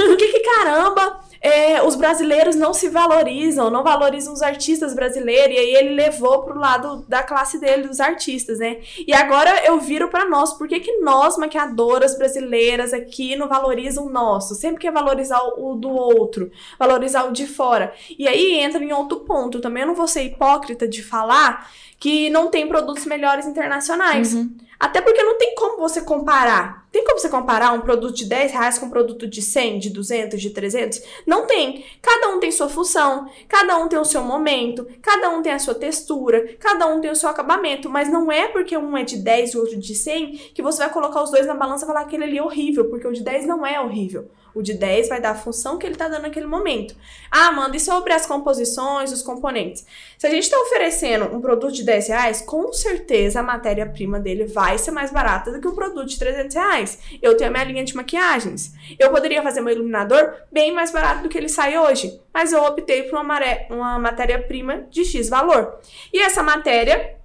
por 0.07 0.17
que 0.17 0.27
que 0.27 0.39
caramba 0.39 1.21
é, 1.41 1.81
os 1.81 1.95
brasileiros 1.95 2.55
não 2.55 2.73
se 2.73 2.87
valorizam, 2.89 3.69
não 3.69 3.83
valorizam 3.83 4.33
os 4.33 4.41
artistas 4.41 4.93
brasileiros? 4.93 5.55
E 5.55 5.59
aí 5.59 5.75
ele 5.75 5.95
levou 5.95 6.43
pro 6.43 6.59
lado 6.59 7.03
da 7.07 7.23
classe 7.23 7.59
dele 7.59 7.81
ele 7.81 7.87
dos 7.87 7.99
artistas, 7.99 8.59
né? 8.59 8.77
E 9.05 9.13
agora 9.13 9.65
eu 9.65 9.79
viro 9.79 10.07
para 10.07 10.29
nós, 10.29 10.53
por 10.53 10.67
que, 10.67 10.79
que 10.79 10.99
nós, 10.99 11.37
maquiadoras 11.37 12.17
brasileiras 12.17 12.93
aqui, 12.93 13.35
não 13.35 13.47
valorizam 13.47 14.05
o 14.05 14.09
nosso? 14.09 14.55
Sempre 14.55 14.81
quer 14.81 14.91
valorizar 14.91 15.41
o 15.57 15.75
do 15.75 15.89
outro, 15.89 16.51
valorizar 16.77 17.23
o 17.23 17.31
de 17.31 17.47
fora. 17.47 17.93
E 18.17 18.27
aí 18.27 18.59
entra 18.59 18.83
em 18.83 18.93
outro 18.93 19.21
ponto, 19.21 19.59
também 19.59 19.81
eu 19.81 19.87
não 19.87 19.95
vou 19.95 20.07
ser 20.07 20.23
hipócrita 20.23 20.87
de 20.87 21.01
falar 21.01 21.69
que 22.01 22.31
não 22.31 22.49
tem 22.49 22.67
produtos 22.67 23.05
melhores 23.05 23.45
internacionais. 23.45 24.33
Uhum. 24.33 24.57
Até 24.79 24.99
porque 24.99 25.21
não 25.21 25.37
tem 25.37 25.53
como 25.53 25.77
você 25.77 26.01
comparar. 26.01 26.87
Tem 26.91 27.05
como 27.05 27.19
você 27.19 27.29
comparar 27.29 27.71
um 27.73 27.81
produto 27.81 28.15
de 28.15 28.25
10 28.25 28.51
reais 28.53 28.79
com 28.79 28.87
um 28.87 28.89
produto 28.89 29.27
de 29.27 29.39
100, 29.39 29.77
de 29.77 29.89
200, 29.91 30.41
de 30.41 30.49
300? 30.49 30.99
Não 31.27 31.45
tem. 31.45 31.85
Cada 32.01 32.29
um 32.29 32.39
tem 32.39 32.51
sua 32.51 32.67
função, 32.67 33.29
cada 33.47 33.77
um 33.77 33.87
tem 33.87 33.99
o 33.99 34.03
seu 34.03 34.23
momento, 34.23 34.87
cada 34.99 35.29
um 35.29 35.43
tem 35.43 35.53
a 35.53 35.59
sua 35.59 35.75
textura, 35.75 36.55
cada 36.59 36.87
um 36.87 36.99
tem 36.99 37.11
o 37.11 37.15
seu 37.15 37.29
acabamento. 37.29 37.87
Mas 37.87 38.09
não 38.09 38.31
é 38.31 38.47
porque 38.47 38.75
um 38.75 38.97
é 38.97 39.03
de 39.03 39.17
10 39.17 39.51
e 39.51 39.57
o 39.57 39.59
outro 39.59 39.77
de 39.77 39.93
100 39.93 40.31
que 40.55 40.61
você 40.63 40.79
vai 40.79 40.89
colocar 40.91 41.21
os 41.21 41.29
dois 41.29 41.45
na 41.45 41.53
balança 41.53 41.85
e 41.85 41.87
falar 41.87 41.99
que 42.05 42.15
aquele 42.15 42.23
ali 42.23 42.39
é 42.39 42.43
horrível, 42.43 42.89
porque 42.89 43.07
o 43.07 43.13
de 43.13 43.21
10 43.21 43.45
não 43.45 43.63
é 43.63 43.79
horrível. 43.79 44.27
O 44.53 44.61
de 44.61 44.73
10 44.73 45.09
vai 45.09 45.21
dar 45.21 45.31
a 45.31 45.35
função 45.35 45.77
que 45.77 45.85
ele 45.85 45.93
está 45.93 46.07
dando 46.07 46.23
naquele 46.23 46.45
momento. 46.45 46.95
Ah, 47.29 47.47
Amanda, 47.47 47.77
e 47.77 47.79
sobre 47.79 48.13
as 48.13 48.25
composições, 48.25 49.11
os 49.11 49.21
componentes? 49.21 49.85
Se 50.17 50.27
a 50.27 50.29
gente 50.29 50.43
está 50.43 50.59
oferecendo 50.59 51.25
um 51.35 51.41
produto 51.41 51.73
de 51.73 51.83
10 51.83 52.07
reais, 52.09 52.41
com 52.41 52.71
certeza 52.73 53.39
a 53.39 53.43
matéria-prima 53.43 54.19
dele 54.19 54.45
vai 54.45 54.77
ser 54.77 54.91
mais 54.91 55.11
barata 55.11 55.51
do 55.51 55.59
que 55.59 55.67
um 55.67 55.75
produto 55.75 56.07
de 56.07 56.19
300 56.19 56.55
reais. 56.55 56.99
Eu 57.21 57.35
tenho 57.37 57.49
a 57.49 57.53
minha 57.53 57.63
linha 57.63 57.83
de 57.83 57.95
maquiagens. 57.95 58.73
Eu 58.99 59.09
poderia 59.11 59.41
fazer 59.41 59.61
meu 59.61 59.73
iluminador 59.73 60.33
bem 60.51 60.73
mais 60.73 60.91
barato 60.91 61.23
do 61.23 61.29
que 61.29 61.37
ele 61.37 61.49
sai 61.49 61.77
hoje, 61.77 62.19
mas 62.33 62.51
eu 62.51 62.63
optei 62.63 63.03
por 63.03 63.19
uma, 63.19 63.39
uma 63.69 63.99
matéria-prima 63.99 64.85
de 64.89 65.05
X 65.05 65.29
valor. 65.29 65.79
E 66.13 66.19
essa 66.19 66.43
matéria 66.43 67.15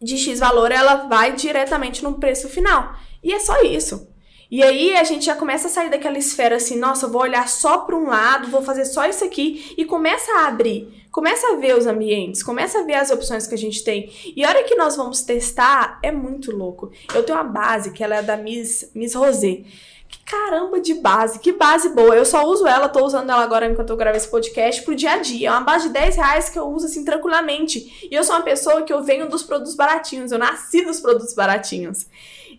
de 0.00 0.16
X 0.16 0.38
valor, 0.38 0.70
ela 0.70 1.08
vai 1.08 1.32
diretamente 1.34 2.02
no 2.02 2.18
preço 2.18 2.48
final. 2.48 2.94
E 3.22 3.32
é 3.32 3.38
só 3.38 3.62
isso. 3.62 4.08
E 4.50 4.62
aí 4.62 4.94
a 4.96 5.04
gente 5.04 5.26
já 5.26 5.36
começa 5.36 5.68
a 5.68 5.70
sair 5.70 5.90
daquela 5.90 6.16
esfera 6.16 6.56
assim, 6.56 6.78
nossa, 6.78 7.04
eu 7.04 7.10
vou 7.10 7.20
olhar 7.20 7.46
só 7.48 7.78
para 7.78 7.94
um 7.94 8.06
lado, 8.06 8.48
vou 8.48 8.62
fazer 8.62 8.86
só 8.86 9.04
isso 9.04 9.22
aqui 9.22 9.74
e 9.76 9.84
começa 9.84 10.32
a 10.32 10.48
abrir, 10.48 11.06
começa 11.12 11.48
a 11.48 11.56
ver 11.56 11.76
os 11.76 11.86
ambientes, 11.86 12.42
começa 12.42 12.78
a 12.78 12.82
ver 12.82 12.94
as 12.94 13.10
opções 13.10 13.46
que 13.46 13.54
a 13.54 13.58
gente 13.58 13.84
tem. 13.84 14.10
E 14.34 14.42
a 14.42 14.48
hora 14.48 14.64
que 14.64 14.74
nós 14.74 14.96
vamos 14.96 15.20
testar, 15.20 15.98
é 16.02 16.10
muito 16.10 16.50
louco. 16.50 16.90
Eu 17.14 17.22
tenho 17.22 17.36
uma 17.36 17.44
base 17.44 17.92
que 17.92 18.02
ela 18.02 18.16
é 18.16 18.22
da 18.22 18.38
Miss, 18.38 18.90
Miss 18.94 19.14
Rosé. 19.14 19.64
Que 20.08 20.20
caramba 20.24 20.80
de 20.80 20.94
base, 20.94 21.38
que 21.38 21.52
base 21.52 21.90
boa. 21.90 22.16
Eu 22.16 22.24
só 22.24 22.46
uso 22.46 22.66
ela, 22.66 22.88
tô 22.88 23.04
usando 23.04 23.28
ela 23.28 23.42
agora 23.42 23.66
enquanto 23.66 23.90
eu 23.90 23.96
gravo 23.96 24.16
esse 24.16 24.28
podcast 24.28 24.80
pro 24.82 24.94
dia 24.94 25.12
a 25.12 25.18
dia. 25.18 25.48
É 25.48 25.50
uma 25.50 25.60
base 25.60 25.88
de 25.88 25.92
10 25.92 26.16
reais 26.16 26.48
que 26.48 26.58
eu 26.58 26.66
uso 26.66 26.86
assim 26.86 27.04
tranquilamente. 27.04 28.08
E 28.10 28.14
eu 28.14 28.24
sou 28.24 28.34
uma 28.34 28.42
pessoa 28.42 28.80
que 28.80 28.92
eu 28.92 29.02
venho 29.02 29.28
dos 29.28 29.42
produtos 29.42 29.74
baratinhos, 29.74 30.32
eu 30.32 30.38
nasci 30.38 30.82
dos 30.82 31.00
produtos 31.00 31.34
baratinhos. 31.34 32.06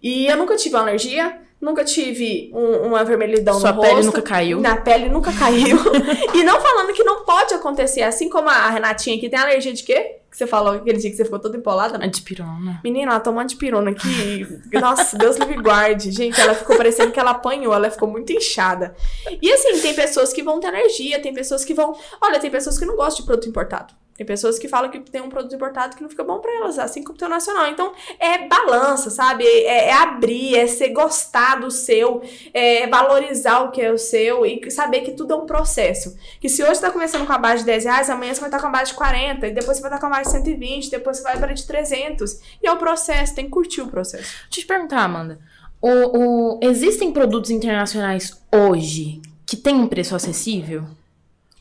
E 0.04 0.28
eu 0.28 0.38
nunca 0.38 0.56
tive 0.56 0.76
alergia, 0.76 1.42
Nunca 1.62 1.84
tive 1.84 2.50
um, 2.54 2.88
uma 2.88 3.04
vermelhidão 3.04 3.60
Sua 3.60 3.74
no 3.74 3.82
pele 3.82 3.96
rosto. 3.96 4.06
nunca 4.08 4.22
caiu. 4.22 4.62
Na 4.62 4.78
pele 4.78 5.10
nunca 5.10 5.32
caiu. 5.34 5.78
e 6.34 6.42
não 6.42 6.62
falando 6.62 6.94
que 6.94 7.04
não 7.04 7.26
pode 7.26 7.54
acontecer. 7.54 8.02
Assim 8.02 8.30
como 8.30 8.48
a 8.48 8.70
Renatinha 8.70 9.18
aqui 9.18 9.28
tem 9.28 9.38
alergia 9.38 9.74
de 9.74 9.84
quê? 9.84 10.20
Que 10.32 10.38
você 10.38 10.48
falou 10.48 10.74
aquele 10.76 10.98
dia 10.98 11.10
que 11.10 11.18
você 11.18 11.26
ficou 11.26 11.40
toda 11.40 11.58
empolada. 11.58 12.02
A 12.02 12.08
de 12.08 12.22
pirona. 12.22 12.80
Menina, 12.82 13.12
ela 13.12 13.20
tomou 13.20 13.42
antipirona 13.42 13.94
que. 13.94 14.48
Nossa, 14.80 15.18
Deus 15.18 15.38
me 15.40 15.62
guarde. 15.62 16.12
Gente, 16.12 16.40
ela 16.40 16.54
ficou 16.54 16.78
parecendo 16.78 17.12
que 17.12 17.20
ela 17.20 17.32
apanhou, 17.32 17.74
ela 17.74 17.90
ficou 17.90 18.08
muito 18.08 18.32
inchada. 18.32 18.96
E 19.42 19.52
assim, 19.52 19.82
tem 19.82 19.94
pessoas 19.94 20.32
que 20.32 20.42
vão 20.42 20.62
ter 20.62 20.68
alergia, 20.68 21.22
tem 21.22 21.34
pessoas 21.34 21.66
que 21.66 21.74
vão. 21.74 21.94
Olha, 22.22 22.40
tem 22.40 22.50
pessoas 22.50 22.80
que 22.80 22.86
não 22.86 22.96
gostam 22.96 23.22
de 23.22 23.26
produto 23.26 23.50
importado. 23.50 23.94
Tem 24.20 24.26
pessoas 24.26 24.60
que 24.60 24.68
falam 24.68 24.92
que 24.92 25.00
tem 25.00 25.22
um 25.22 25.30
produto 25.30 25.56
importado 25.56 25.96
que 25.96 26.04
não 26.04 26.10
fica 26.10 26.26
bom 26.26 26.40
para 26.40 26.54
elas, 26.54 26.78
assim 26.78 27.02
como 27.02 27.18
o 27.18 27.30
nacional. 27.30 27.68
Então, 27.68 27.94
é 28.20 28.50
balança, 28.50 29.10
sabe? 29.10 29.46
É, 29.46 29.88
é 29.88 29.94
abrir, 29.94 30.58
é 30.58 30.68
ser 30.68 30.90
gostar 30.90 31.62
do 31.62 31.72
seu, 31.72 32.22
é 32.54 32.86
valorizar 32.88 33.62
o 33.62 33.72
que 33.72 33.82
é 33.82 33.90
o 33.90 33.98
seu 33.98 34.46
e 34.46 34.70
saber 34.70 35.04
que 35.04 35.14
tudo 35.14 35.32
é 35.32 35.38
um 35.38 35.46
processo. 35.46 36.18
Que 36.42 36.50
se 36.50 36.62
hoje 36.62 36.76
você 36.76 36.82
tá 36.82 36.92
começando 36.92 37.26
com 37.26 37.32
a 37.32 37.38
base 37.38 37.60
de 37.62 37.68
10 37.68 37.86
reais, 37.86 38.10
amanhã 38.10 38.34
você 38.34 38.42
vai 38.42 38.50
estar 38.50 38.60
com 38.60 38.68
a 38.68 38.72
base 38.72 38.92
de 38.92 38.98
40, 38.98 39.48
e 39.48 39.54
depois 39.54 39.78
você 39.78 39.84
vai 39.84 39.90
estar 39.90 40.02
com 40.02 40.14
a 40.14 40.18
base 40.18 40.26
de 40.26 40.32
120, 40.32 40.92
depois 40.92 41.16
você 41.16 41.24
vai 41.24 41.40
para 41.40 41.54
de 41.54 41.66
300. 41.66 42.42
E 42.62 42.68
é 42.68 42.72
o 42.74 42.76
processo, 42.76 43.34
tem 43.34 43.46
que 43.46 43.52
curtir 43.52 43.80
o 43.80 43.88
processo. 43.88 44.24
Deixa 44.24 44.48
eu 44.48 44.64
te 44.64 44.66
perguntar, 44.66 45.02
Amanda. 45.02 45.40
O, 45.82 46.58
o, 46.58 46.60
existem 46.62 47.14
produtos 47.14 47.52
internacionais 47.52 48.38
hoje 48.54 49.22
que 49.46 49.56
têm 49.56 49.76
um 49.76 49.88
preço 49.88 50.14
acessível? 50.14 50.99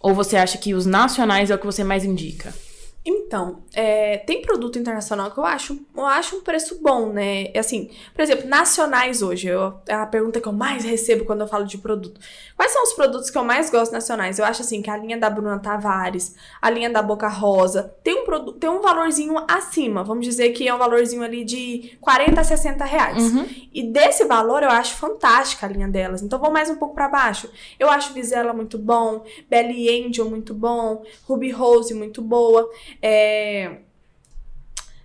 Ou 0.00 0.14
você 0.14 0.36
acha 0.36 0.58
que 0.58 0.74
os 0.74 0.86
nacionais 0.86 1.50
é 1.50 1.54
o 1.54 1.58
que 1.58 1.66
você 1.66 1.82
mais 1.82 2.04
indica? 2.04 2.54
Então, 3.10 3.62
é, 3.72 4.18
tem 4.18 4.42
produto 4.42 4.78
internacional 4.78 5.30
que 5.30 5.38
eu 5.38 5.44
acho, 5.44 5.80
eu 5.96 6.04
acho 6.04 6.36
um 6.36 6.40
preço 6.42 6.78
bom, 6.82 7.10
né? 7.10 7.50
Assim, 7.56 7.88
por 8.14 8.20
exemplo, 8.20 8.46
nacionais 8.46 9.22
hoje, 9.22 9.48
eu, 9.48 9.80
é 9.86 9.94
a 9.94 10.04
pergunta 10.04 10.38
que 10.38 10.46
eu 10.46 10.52
mais 10.52 10.84
recebo 10.84 11.24
quando 11.24 11.40
eu 11.40 11.48
falo 11.48 11.64
de 11.64 11.78
produto. 11.78 12.20
Quais 12.54 12.70
são 12.70 12.82
os 12.82 12.92
produtos 12.92 13.30
que 13.30 13.38
eu 13.38 13.44
mais 13.44 13.70
gosto 13.70 13.92
nacionais? 13.92 14.38
Eu 14.38 14.44
acho 14.44 14.60
assim 14.60 14.82
que 14.82 14.90
a 14.90 14.96
linha 14.98 15.16
da 15.16 15.30
Bruna 15.30 15.58
Tavares, 15.58 16.34
a 16.60 16.68
linha 16.68 16.90
da 16.90 17.00
Boca 17.00 17.28
Rosa, 17.28 17.94
tem 18.04 18.14
um 18.20 18.24
produto, 18.26 18.58
tem 18.58 18.68
um 18.68 18.82
valorzinho 18.82 19.42
acima. 19.48 20.04
Vamos 20.04 20.26
dizer 20.26 20.50
que 20.50 20.68
é 20.68 20.74
um 20.74 20.78
valorzinho 20.78 21.22
ali 21.22 21.44
de 21.46 21.96
40 22.02 22.38
a 22.38 22.44
60 22.44 22.84
reais. 22.84 23.32
Uhum. 23.32 23.48
E 23.72 23.84
desse 23.84 24.26
valor 24.26 24.62
eu 24.62 24.70
acho 24.70 24.96
fantástica 24.96 25.64
a 25.64 25.68
linha 25.70 25.88
delas. 25.88 26.20
Então 26.20 26.38
vou 26.38 26.50
mais 26.50 26.68
um 26.68 26.76
pouco 26.76 26.94
para 26.94 27.08
baixo. 27.08 27.48
Eu 27.78 27.88
acho 27.88 28.12
Visela 28.12 28.52
muito 28.52 28.76
bom, 28.76 29.24
Belly 29.48 30.06
Angel 30.06 30.28
muito 30.28 30.52
bom, 30.52 31.04
Ruby 31.26 31.50
Rose 31.50 31.94
muito 31.94 32.20
boa. 32.20 32.68
É... 33.02 33.78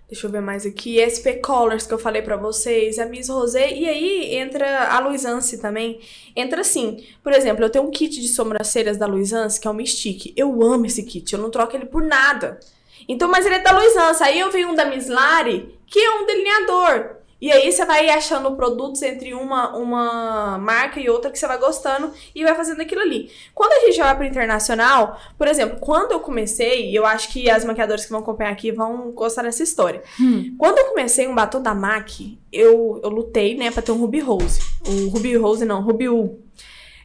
Deixa 0.08 0.26
eu 0.26 0.30
ver 0.30 0.42
mais 0.42 0.66
aqui. 0.66 1.00
SP 1.00 1.40
Colors, 1.42 1.86
que 1.86 1.94
eu 1.94 1.98
falei 1.98 2.22
pra 2.22 2.36
vocês. 2.36 2.98
A 2.98 3.06
Miss 3.06 3.28
Rosé. 3.28 3.72
E 3.72 3.88
aí 3.88 4.34
entra 4.36 4.88
a 4.88 5.00
Luisance 5.00 5.58
também. 5.58 6.00
Entra 6.36 6.60
assim. 6.60 7.04
Por 7.22 7.32
exemplo, 7.32 7.64
eu 7.64 7.70
tenho 7.70 7.84
um 7.84 7.90
kit 7.90 8.20
de 8.20 8.28
sobrancelhas 8.28 8.96
da 8.96 9.06
Luisance, 9.06 9.58
que 9.58 9.66
é 9.66 9.70
o 9.70 9.74
Mystique. 9.74 10.32
Eu 10.36 10.62
amo 10.62 10.86
esse 10.86 11.02
kit. 11.02 11.32
Eu 11.32 11.40
não 11.40 11.50
troco 11.50 11.74
ele 11.74 11.86
por 11.86 12.02
nada. 12.02 12.60
Então, 13.08 13.28
mas 13.28 13.44
ele 13.44 13.56
é 13.56 13.58
da 13.60 13.72
Luisance. 13.72 14.22
Aí 14.22 14.38
eu 14.38 14.52
vi 14.52 14.64
um 14.64 14.74
da 14.74 14.84
Miss 14.84 15.08
Lari, 15.08 15.74
que 15.86 15.98
é 15.98 16.10
um 16.12 16.26
delineador. 16.26 17.16
E 17.40 17.52
aí 17.52 17.70
você 17.70 17.84
vai 17.84 18.08
achando 18.08 18.54
produtos 18.56 19.02
entre 19.02 19.34
uma, 19.34 19.76
uma 19.76 20.58
marca 20.58 21.00
e 21.00 21.10
outra 21.10 21.30
que 21.30 21.38
você 21.38 21.46
vai 21.46 21.58
gostando 21.58 22.12
e 22.34 22.42
vai 22.42 22.54
fazendo 22.54 22.80
aquilo 22.80 23.02
ali. 23.02 23.30
Quando 23.54 23.72
a 23.72 23.86
gente 23.86 23.98
vai 23.98 24.16
para 24.16 24.26
internacional, 24.26 25.20
por 25.36 25.46
exemplo, 25.46 25.78
quando 25.80 26.12
eu 26.12 26.20
comecei, 26.20 26.96
eu 26.96 27.04
acho 27.04 27.28
que 27.28 27.50
as 27.50 27.64
maquiadoras 27.64 28.04
que 28.04 28.10
vão 28.10 28.20
acompanhar 28.20 28.52
aqui 28.52 28.72
vão 28.72 29.10
gostar 29.12 29.42
dessa 29.42 29.62
história. 29.62 30.02
Hum. 30.20 30.54
Quando 30.58 30.78
eu 30.78 30.86
comecei 30.86 31.28
um 31.28 31.34
batom 31.34 31.60
da 31.60 31.74
MAC, 31.74 32.38
eu, 32.52 33.00
eu 33.02 33.10
lutei, 33.10 33.54
né, 33.56 33.70
pra 33.70 33.82
ter 33.82 33.92
um 33.92 33.98
Ruby 33.98 34.20
Rose. 34.20 34.60
O 34.86 35.08
Ruby 35.08 35.36
Rose 35.36 35.64
não, 35.64 35.82
Ruby 35.82 36.08
U. 36.08 36.40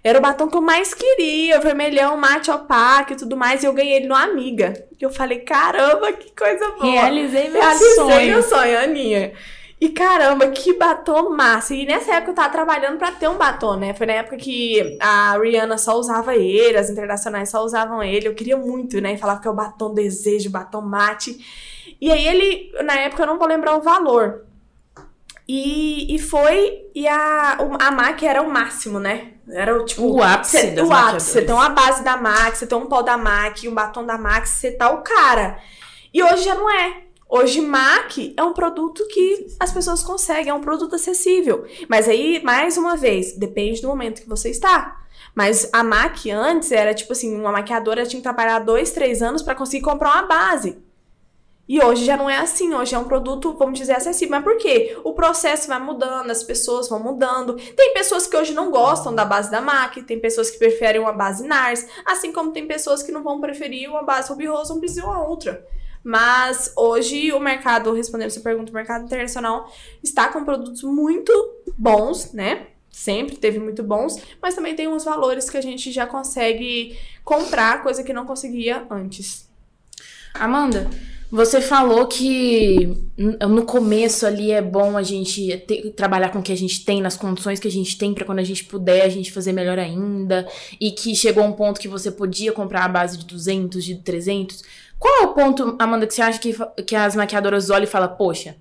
Era 0.02 0.18
o 0.18 0.22
batom 0.22 0.48
que 0.48 0.56
eu 0.56 0.62
mais 0.62 0.94
queria, 0.94 1.60
vermelhão, 1.60 2.16
mate 2.16 2.50
opaco 2.50 3.12
e 3.12 3.18
tudo 3.18 3.36
mais, 3.36 3.64
e 3.64 3.66
eu 3.66 3.74
ganhei 3.74 3.98
ele 3.98 4.08
no 4.08 4.16
Amiga. 4.16 4.74
E 4.98 5.04
eu 5.04 5.10
falei, 5.10 5.40
caramba, 5.40 6.14
que 6.14 6.34
coisa 6.34 6.70
boa. 6.72 6.92
Realizei 6.92 7.50
meu 7.50 7.62
Realizei 7.62 7.96
sonho. 7.96 8.28
meu 8.28 8.44
sonho, 8.44 8.80
Aninha. 8.80 9.34
E 9.82 9.90
caramba, 9.90 10.48
que 10.50 10.74
batom 10.78 11.30
massa. 11.30 11.74
E 11.74 11.86
nessa 11.86 12.16
época 12.16 12.32
eu 12.32 12.36
tava 12.36 12.50
trabalhando 12.50 12.98
pra 12.98 13.14
ter 13.14 13.30
um 13.30 13.38
batom, 13.38 13.78
né? 13.78 13.94
Foi 13.94 14.06
na 14.06 14.14
época 14.14 14.36
que 14.36 14.98
a 15.00 15.38
Rihanna 15.38 15.78
só 15.78 15.98
usava 15.98 16.36
ele, 16.36 16.78
as 16.78 16.90
internacionais 16.90 17.50
só 17.50 17.64
usavam 17.64 18.04
ele. 18.04 18.28
Eu 18.28 18.36
queria 18.36 18.58
muito, 18.58 19.00
né? 19.00 19.14
E 19.14 19.18
falava 19.18 19.40
que 19.40 19.48
é 19.48 19.52
o 19.52 19.54
batom 19.54 19.94
desejo, 19.94 20.50
batom 20.50 20.82
mate. 20.82 21.38
E 22.02 22.12
aí 22.12 22.28
ele, 22.28 22.72
na 22.84 22.94
época 22.96 23.24
eu 23.24 23.28
não 23.28 23.40
vou 23.40 23.48
lembrar 23.48 23.78
o 23.78 23.82
valor. 23.82 24.44
E, 25.48 26.14
e 26.14 26.20
foi, 26.20 26.86
e 26.94 27.08
a, 27.08 27.58
a 27.80 27.90
MAC 27.92 28.24
era 28.24 28.42
o 28.42 28.52
máximo, 28.52 29.00
né? 29.00 29.30
Era 29.50 29.76
o 29.76 29.84
tipo. 29.84 30.04
O 30.08 30.22
ápice 30.22 30.52
cê- 30.58 30.82
O 30.82 30.90
ápice. 30.94 31.32
Você 31.32 31.42
tem 31.42 31.56
uma 31.56 31.70
base 31.70 32.04
da 32.04 32.18
MAC, 32.18 32.56
você 32.58 32.68
tem 32.68 32.78
um 32.78 32.86
pó 32.86 33.02
da 33.02 33.18
MAC, 33.18 33.68
um 33.68 33.74
batom 33.74 34.06
da 34.06 34.18
MAC, 34.18 34.48
você 34.48 34.72
tá 34.72 34.92
o 34.92 35.02
cara. 35.02 35.58
E 36.14 36.22
hoje 36.22 36.44
já 36.44 36.54
não 36.54 36.70
é. 36.70 37.04
Hoje, 37.32 37.62
MAC 37.62 38.34
é 38.36 38.44
um 38.44 38.54
produto 38.54 39.06
que 39.08 39.56
as 39.60 39.72
pessoas 39.72 40.02
conseguem, 40.02 40.50
é 40.50 40.54
um 40.54 40.62
produto 40.62 40.96
acessível. 40.96 41.64
Mas 41.88 42.10
aí, 42.10 42.42
mais 42.44 42.76
uma 42.76 42.98
vez, 42.98 43.38
depende 43.38 43.84
do 43.84 43.88
momento 43.88 44.24
que 44.24 44.28
você 44.28 44.50
está. 44.50 45.00
Mas 45.36 45.70
a 45.72 45.84
MAC 45.84 46.32
antes 46.32 46.72
era 46.72 46.92
tipo 46.92 47.14
assim: 47.14 47.40
uma 47.40 47.52
maquiadora 47.52 48.04
tinha 48.04 48.20
que 48.20 48.24
trabalhar 48.24 48.60
dois, 48.60 48.92
três 48.92 49.22
anos 49.22 49.44
para 49.44 49.54
conseguir 49.54 49.84
comprar 49.84 50.14
uma 50.14 50.24
base. 50.24 50.84
E 51.68 51.80
hoje 51.80 52.04
já 52.04 52.18
não 52.18 52.28
é 52.28 52.38
assim, 52.38 52.74
hoje 52.74 52.96
é 52.96 52.98
um 52.98 53.04
produto, 53.04 53.54
vamos 53.54 53.78
dizer, 53.78 53.94
acessível. 53.94 54.32
Mas 54.32 54.44
por 54.44 54.58
quê? 54.58 55.00
O 55.04 55.14
processo 55.14 55.68
vai 55.68 55.78
mudando, 55.80 56.32
as 56.32 56.42
pessoas 56.42 56.90
vão 56.90 57.00
mudando. 57.00 57.58
Tem 57.76 57.94
pessoas 57.94 58.26
que 58.26 58.36
hoje 58.36 58.56
não 58.56 58.72
gostam 58.72 59.14
da 59.14 59.24
base 59.24 59.52
da 59.52 59.62
MAC, 59.62 60.02
tem 60.02 60.20
pessoas 60.20 60.50
que 60.50 60.58
preferem 60.58 61.00
uma 61.00 61.14
base 61.14 61.48
NARS, 61.48 61.86
assim 62.04 62.32
como 62.32 62.52
tem 62.52 62.66
pessoas 62.66 63.04
que 63.04 63.12
não 63.12 63.22
vão 63.22 63.40
preferir 63.40 63.88
uma 63.88 64.02
base 64.02 64.30
Ruby 64.30 64.48
Rose, 64.48 64.70
vão 64.70 64.80
precisar 64.80 65.06
uma 65.06 65.24
outra. 65.24 65.64
Mas 66.04 66.72
hoje 66.76 67.32
o 67.32 67.40
mercado, 67.40 67.94
respondendo 67.94 68.28
essa 68.28 68.40
pergunta, 68.42 68.72
o 68.72 68.76
mercado 68.76 69.06
internacional 69.06 69.72
está 70.02 70.30
com 70.30 70.46
produtos 70.46 70.84
muito 70.84 71.32
bons, 71.78 72.32
né? 72.34 72.68
Sempre 72.90 73.38
teve 73.38 73.60
muito 73.60 73.84
bons, 73.84 74.18
mas 74.42 74.56
também 74.56 74.76
tem 74.76 74.88
uns 74.88 75.04
valores 75.04 75.50
que 75.50 75.58
a 75.58 75.62
gente 75.62 75.92
já 75.92 76.08
consegue 76.08 76.98
comprar, 77.24 77.84
coisa 77.84 78.04
que 78.04 78.12
não 78.14 78.26
conseguia 78.26 78.86
antes. 78.90 79.48
Amanda, 80.34 80.90
Você 81.32 81.62
falou 81.62 82.08
que 82.08 82.92
no 83.48 83.64
começo 83.64 84.26
ali 84.26 84.52
é 84.52 84.64
bom 84.64 84.98
a 84.98 85.04
gente 85.04 85.56
ter, 85.68 85.92
trabalhar 85.92 86.30
com 86.30 86.40
o 86.40 86.42
que 86.42 86.52
a 86.52 86.58
gente 86.58 86.84
tem, 86.84 87.02
nas 87.02 87.16
condições 87.16 87.60
que 87.60 87.68
a 87.68 87.72
gente 87.72 88.00
tem, 88.00 88.16
para 88.16 88.26
quando 88.26 88.40
a 88.40 88.44
gente 88.44 88.66
puder 88.66 89.04
a 89.04 89.10
gente 89.10 89.32
fazer 89.32 89.54
melhor 89.54 89.78
ainda. 89.78 90.48
E 90.82 90.90
que 90.90 91.16
chegou 91.16 91.44
um 91.44 91.52
ponto 91.52 91.80
que 91.80 91.88
você 91.88 92.10
podia 92.10 92.52
comprar 92.52 92.84
a 92.84 92.88
base 92.88 93.16
de 93.16 93.26
200, 93.26 93.86
de 93.86 93.96
300. 93.98 94.64
Qual 95.00 95.24
é 95.24 95.26
o 95.26 95.34
ponto, 95.34 95.76
Amanda, 95.80 96.06
que 96.06 96.14
você 96.14 96.22
acha 96.22 96.40
que, 96.40 96.54
que 96.84 96.96
as 96.96 97.16
maquiadoras 97.16 97.70
olham 97.70 97.86
e 97.86 97.88
falam, 97.88 98.10
poxa, 98.16 98.58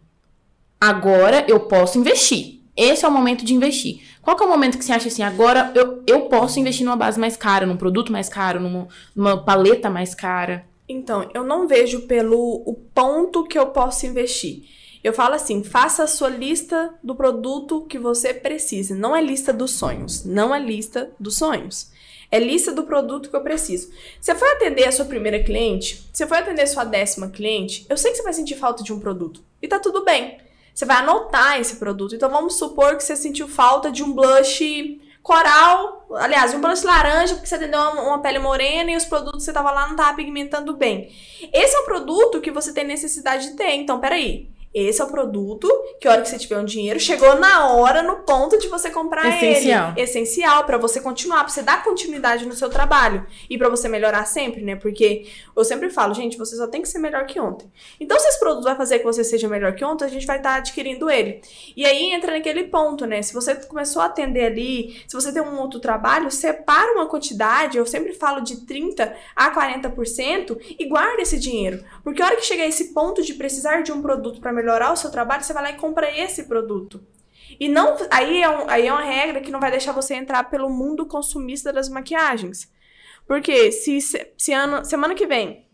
agora 0.81 1.45
eu 1.49 1.61
posso 1.61 1.99
investir. 1.99 2.61
Esse 2.77 3.05
é 3.05 3.09
o 3.09 3.11
momento 3.11 3.45
de 3.45 3.53
investir. 3.53 4.01
Qual 4.23 4.37
que 4.37 4.43
é 4.45 4.47
o 4.47 4.49
momento 4.49 4.79
que 4.79 4.85
você 4.85 4.93
acha 4.93 5.09
assim, 5.09 5.25
agora 5.25 5.73
eu, 5.75 6.05
eu 6.07 6.21
posso 6.23 6.61
investir 6.61 6.87
numa 6.87 6.97
base 6.97 7.19
mais 7.19 7.37
cara, 7.37 7.67
num 7.67 7.77
produto 7.77 8.13
mais 8.13 8.29
caro, 8.29 8.61
numa, 8.61 8.87
numa 9.17 9.37
paleta 9.45 9.91
mais 9.91 10.15
cara? 10.15 10.65
Então, 10.89 11.29
eu 11.35 11.43
não 11.43 11.67
vejo 11.67 12.03
pelo 12.03 12.63
o 12.65 12.75
ponto 12.95 13.45
que 13.45 13.59
eu 13.59 13.67
posso 13.67 14.07
investir. 14.07 14.63
Eu 15.03 15.13
falo 15.13 15.35
assim, 15.35 15.65
faça 15.65 16.05
a 16.05 16.07
sua 16.07 16.29
lista 16.29 16.95
do 17.03 17.15
produto 17.15 17.85
que 17.87 17.99
você 17.99 18.33
precisa. 18.33 18.95
Não 18.95 19.15
é 19.15 19.21
lista 19.21 19.53
dos 19.53 19.73
sonhos. 19.73 20.25
Não 20.25 20.55
é 20.55 20.61
lista 20.61 21.11
dos 21.19 21.37
sonhos. 21.37 21.91
É 22.31 22.39
lista 22.39 22.73
do 22.73 22.83
produto 22.83 23.31
que 23.31 23.37
eu 23.37 23.43
preciso. 23.43 23.91
Você 24.21 24.35
foi 24.35 24.51
atender 24.53 24.87
a 24.87 24.93
sua 24.93 25.07
primeira 25.07 25.43
cliente? 25.43 26.09
Você 26.13 26.27
foi 26.27 26.39
atender 26.39 26.63
a 26.63 26.67
sua 26.67 26.85
décima 26.85 27.29
cliente? 27.29 27.87
Eu 27.89 27.97
sei 27.97 28.11
que 28.11 28.19
você 28.19 28.23
vai 28.23 28.35
sentir 28.35 28.57
falta 28.57 28.83
de 28.83 28.93
um 28.93 29.01
produto. 29.01 29.43
E 29.63 29.69
tá 29.69 29.79
tudo 29.79 30.05
bem. 30.05 30.39
Você 30.75 30.85
vai 30.85 30.99
anotar 30.99 31.59
esse 31.59 31.77
produto. 31.77 32.15
Então 32.15 32.29
vamos 32.31 32.55
supor 32.59 32.97
que 32.97 33.03
você 33.03 33.17
sentiu 33.17 33.49
falta 33.49 33.91
de 33.91 34.03
um 34.03 34.13
blush 34.13 35.01
coral, 35.23 36.07
aliás, 36.17 36.55
um 36.55 36.61
blush 36.61 36.85
laranja, 36.85 37.35
porque 37.35 37.49
você 37.49 37.57
atendeu 37.57 37.79
uma, 37.79 38.03
uma, 38.03 38.23
pele 38.23 38.39
morena 38.39 38.91
e 38.91 38.97
os 38.97 39.05
produtos 39.05 39.41
que 39.41 39.45
você 39.45 39.53
tava 39.53 39.71
lá 39.71 39.89
não 39.89 39.97
tava 39.97 40.17
pigmentando 40.17 40.75
bem. 40.75 41.13
Esse 41.53 41.77
é 41.77 41.81
o 41.81 41.85
produto 41.85 42.41
que 42.41 42.51
você 42.51 42.73
tem 42.73 42.85
necessidade 42.85 43.51
de 43.51 43.57
ter. 43.57 43.75
Então, 43.75 44.01
peraí. 44.01 44.49
Esse 44.79 45.01
é 45.01 45.05
o 45.05 45.09
produto 45.09 45.69
que, 46.01 46.07
a 46.07 46.13
hora 46.13 46.23
que 46.23 46.29
você 46.29 46.39
tiver 46.39 46.59
um 46.59 46.65
dinheiro, 46.65 47.01
chegou 47.01 47.39
na 47.39 47.73
hora, 47.73 48.03
no 48.03 48.17
ponto 48.17 48.59
de 48.59 48.69
você 48.69 48.91
comprar 48.91 49.27
Essencial. 49.27 49.93
ele. 49.93 50.03
Essencial. 50.03 50.65
para 50.65 50.79
você 50.79 51.01
continuar, 51.01 51.41
pra 51.41 51.49
você 51.49 51.63
dar 51.63 51.83
continuidade 51.83 52.47
no 52.47 52.55
seu 52.55 52.69
trabalho. 52.69 53.27
E 53.49 53.59
para 53.59 53.69
você 53.69 53.89
melhorar 53.89 54.25
sempre, 54.27 54.63
né? 54.63 54.77
Porque 54.77 55.27
eu 55.57 55.65
sempre 55.65 55.91
falo, 55.91 56.15
gente, 56.15 56.37
você 56.37 56.57
só 56.57 56.67
tem 56.67 56.83
que 56.83 56.89
ser 56.89 56.99
melhor 56.99 57.27
que 57.27 57.41
ontem. 57.41 57.71
Então, 58.01 58.19
se 58.19 58.29
esse 58.29 58.39
produto 58.39 58.65
vai 58.65 58.77
fazer 58.77 58.99
que 58.99 59.05
você 59.05 59.25
seja 59.25 59.49
melhor 59.49 59.75
que 59.75 59.85
ontem, 59.85 60.05
a 60.05 60.09
gente 60.09 60.27
vai 60.27 60.37
estar 60.37 60.53
tá 60.53 60.57
adquirindo 60.57 61.11
ele. 61.11 61.41
E 61.77 61.85
aí 61.85 62.13
entra 62.13 62.33
naquele 62.33 62.65
ponto, 62.65 63.07
né? 63.07 63.23
Se 63.23 63.35
você 63.35 63.55
começou 63.55 64.03
a 64.03 64.07
atender 64.07 64.47
ali, 64.47 65.03
se 65.07 65.15
você 65.15 65.33
tem 65.33 65.43
um 65.43 65.59
outro 65.59 65.81
trabalho, 65.81 66.31
separa 66.31 66.93
uma 66.93 67.07
quantidade, 67.07 67.79
eu 67.79 67.87
sempre 67.87 68.13
falo 68.13 68.41
de 68.41 68.57
30% 68.59 69.13
a 69.35 69.55
40% 69.55 70.59
e 70.79 70.87
guarda 70.87 71.23
esse 71.23 71.39
dinheiro. 71.39 71.85
Porque 72.03 72.23
a 72.23 72.27
hora 72.27 72.37
que 72.37 72.45
chegar 72.45 72.67
esse 72.67 72.93
ponto 72.93 73.23
de 73.23 73.35
precisar 73.35 73.83
de 73.83 73.93
um 73.93 74.03
produto 74.03 74.41
para 74.41 74.53
melhorar 74.53 74.68
o 74.93 74.97
seu 74.97 75.11
trabalho, 75.11 75.43
você 75.43 75.53
vai 75.53 75.63
lá 75.63 75.71
e 75.71 75.77
compra 75.77 76.11
esse 76.17 76.45
produto. 76.45 77.01
E 77.59 77.69
não, 77.69 77.97
aí 78.11 78.43
é, 78.43 78.49
um, 78.49 78.69
aí 78.69 78.87
é 78.87 78.93
uma 78.93 79.03
regra 79.03 79.41
que 79.41 79.51
não 79.51 79.61
vai 79.61 79.71
deixar 79.71 79.93
você 79.93 80.15
entrar 80.15 80.45
pelo 80.51 80.69
mundo 80.69 81.07
consumista 81.07 81.73
das 81.73 81.89
maquiagens. 81.89 82.71
Porque 83.27 83.73
se, 83.73 84.01
se 84.37 84.53
ano, 84.53 84.85
semana 84.85 85.15
que 85.15 85.27
vem 85.27 85.67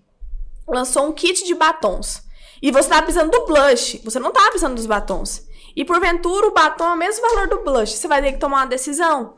lançou 0.67 1.07
um 1.07 1.13
kit 1.13 1.45
de 1.45 1.55
batons 1.55 2.23
e 2.63 2.71
você 2.71 2.89
tá 2.89 3.03
precisando 3.03 3.31
do 3.31 3.47
blush, 3.47 4.01
você 4.03 4.19
não 4.19 4.33
tá 4.33 4.43
precisando 4.49 4.75
dos 4.75 4.87
batons. 4.87 5.47
E 5.77 5.85
porventura 5.85 6.47
o 6.47 6.53
batom 6.53 6.85
é 6.85 6.95
o 6.95 6.97
mesmo 6.97 7.29
valor 7.29 7.49
do 7.49 7.63
blush, 7.63 7.97
você 7.97 8.09
vai 8.09 8.23
ter 8.23 8.33
que 8.33 8.39
tomar 8.39 8.59
uma 8.59 8.67
decisão. 8.67 9.37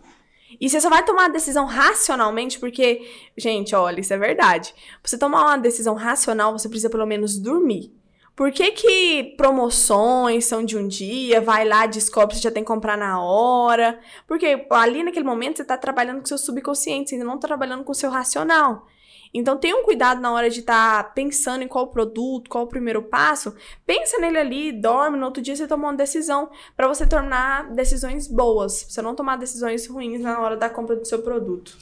E 0.61 0.71
você 0.71 0.81
só 0.81 0.89
vai 0.89 1.05
tomar 1.05 1.27
a 1.27 1.29
decisão 1.29 1.67
racionalmente, 1.67 2.59
porque, 2.59 3.11
gente, 3.37 3.75
olha, 3.75 4.01
isso 4.01 4.15
é 4.15 4.19
verdade. 4.19 4.73
Pra 5.03 5.11
você 5.11 5.19
tomar 5.19 5.43
uma 5.43 5.59
decisão 5.59 5.95
racional, 5.95 6.53
você 6.57 6.69
precisa 6.69 6.89
pelo 6.89 7.05
menos 7.05 7.39
dormir. 7.39 7.93
Por 8.37 8.53
que, 8.53 8.71
que 8.73 9.35
promoções 9.39 10.45
são 10.45 10.63
de 10.63 10.77
um 10.77 10.87
dia, 10.87 11.41
vai 11.41 11.67
lá, 11.67 11.87
descobre 11.87 12.37
se 12.37 12.43
já 12.43 12.51
tem 12.51 12.63
que 12.63 12.69
comprar 12.69 12.99
na 12.99 13.19
hora? 13.19 13.99
Porque 14.29 14.67
ali 14.69 15.03
naquele 15.03 15.25
momento 15.25 15.57
você 15.57 15.63
está 15.63 15.79
trabalhando 15.79 16.21
com 16.21 16.27
seu 16.27 16.37
subconsciente, 16.37 17.09
você 17.09 17.15
ainda 17.15 17.25
não 17.25 17.37
está 17.37 17.49
trabalhando 17.49 17.83
com 17.83 17.95
seu 17.95 18.11
racional. 18.11 18.87
Então 19.33 19.57
tenha 19.57 19.75
um 19.75 19.85
cuidado 19.85 20.21
na 20.21 20.31
hora 20.31 20.51
de 20.51 20.61
estar 20.61 21.03
tá 21.03 21.11
pensando 21.11 21.63
em 21.63 21.69
qual 21.69 21.87
produto, 21.87 22.51
qual 22.51 22.65
o 22.65 22.69
primeiro 22.69 23.03
passo. 23.03 23.55
Pensa 23.87 24.19
nele 24.19 24.37
ali, 24.37 24.71
dorme, 24.71 25.17
no 25.17 25.25
outro 25.25 25.43
dia 25.43 25.57
você 25.57 25.67
toma 25.67 25.89
uma 25.89 25.97
decisão 25.97 26.51
para 26.77 26.87
você 26.87 27.07
tornar 27.07 27.71
decisões 27.73 28.29
boas, 28.29 28.87
você 28.87 29.01
não 29.01 29.15
tomar 29.15 29.37
decisões 29.37 29.87
ruins 29.87 30.21
na 30.21 30.39
hora 30.41 30.59
da 30.59 30.69
compra 30.69 30.95
do 30.95 31.07
seu 31.07 31.23
produto. 31.23 31.75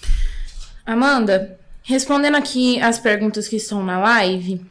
Amanda, 0.87 1.59
respondendo 1.83 2.37
aqui 2.37 2.81
as 2.81 3.01
perguntas 3.01 3.49
que 3.49 3.57
estão 3.57 3.83
na 3.83 3.99
live, 3.99 4.65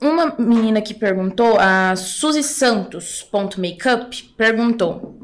uma 0.00 0.34
menina 0.38 0.80
que 0.80 0.94
perguntou, 0.94 1.58
a 1.58 1.94
Suzy 1.94 2.42
Santos, 2.42 3.22
ponto 3.22 3.60
makeup, 3.60 4.22
perguntou: 4.36 5.18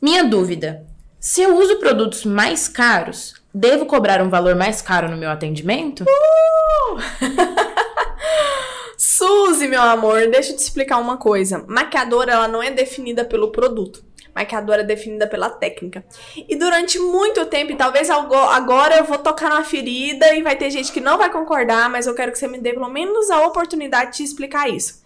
Minha 0.00 0.24
dúvida: 0.24 0.86
se 1.18 1.42
eu 1.42 1.58
uso 1.58 1.76
produtos 1.76 2.24
mais 2.24 2.68
caros, 2.68 3.34
devo 3.52 3.86
cobrar 3.86 4.22
um 4.22 4.30
valor 4.30 4.54
mais 4.54 4.80
caro 4.80 5.10
no 5.10 5.16
meu 5.16 5.30
atendimento? 5.30 6.04
Uh! 6.04 6.98
Suzy, 8.96 9.66
meu 9.66 9.82
amor, 9.82 10.28
deixa 10.30 10.52
eu 10.52 10.56
te 10.56 10.62
explicar 10.62 10.98
uma 10.98 11.16
coisa. 11.16 11.64
Maquiadora, 11.66 12.32
ela 12.32 12.48
não 12.48 12.62
é 12.62 12.70
definida 12.70 13.24
pelo 13.24 13.50
produto 13.50 14.04
maquiadora 14.40 14.82
definida 14.82 15.26
pela 15.26 15.50
técnica. 15.50 16.04
E 16.48 16.56
durante 16.56 16.98
muito 16.98 17.46
tempo, 17.46 17.72
e 17.72 17.76
talvez 17.76 18.10
agora 18.10 18.96
eu 18.96 19.04
vou 19.04 19.18
tocar 19.18 19.50
na 19.50 19.62
ferida 19.62 20.34
e 20.34 20.42
vai 20.42 20.56
ter 20.56 20.70
gente 20.70 20.90
que 20.92 21.00
não 21.00 21.18
vai 21.18 21.30
concordar, 21.30 21.88
mas 21.88 22.06
eu 22.06 22.14
quero 22.14 22.32
que 22.32 22.38
você 22.38 22.48
me 22.48 22.58
dê 22.58 22.72
pelo 22.72 22.88
menos 22.88 23.30
a 23.30 23.46
oportunidade 23.46 24.16
de 24.16 24.24
explicar 24.24 24.68
isso. 24.68 25.00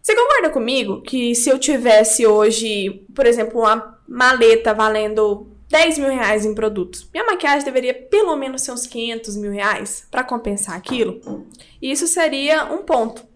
Você 0.00 0.14
concorda 0.14 0.50
comigo 0.50 1.00
que 1.00 1.34
se 1.34 1.48
eu 1.48 1.58
tivesse 1.58 2.26
hoje, 2.26 3.04
por 3.14 3.26
exemplo, 3.26 3.60
uma 3.60 3.98
maleta 4.06 4.74
valendo 4.74 5.48
10 5.70 5.98
mil 5.98 6.10
reais 6.10 6.44
em 6.44 6.54
produtos, 6.54 7.08
minha 7.12 7.24
maquiagem 7.24 7.64
deveria 7.64 7.94
pelo 7.94 8.36
menos 8.36 8.62
ser 8.62 8.72
uns 8.72 8.86
500 8.86 9.36
mil 9.36 9.50
reais 9.50 10.06
para 10.10 10.22
compensar 10.22 10.76
aquilo? 10.76 11.46
Isso 11.80 12.06
seria 12.06 12.66
um 12.66 12.82
ponto. 12.82 13.33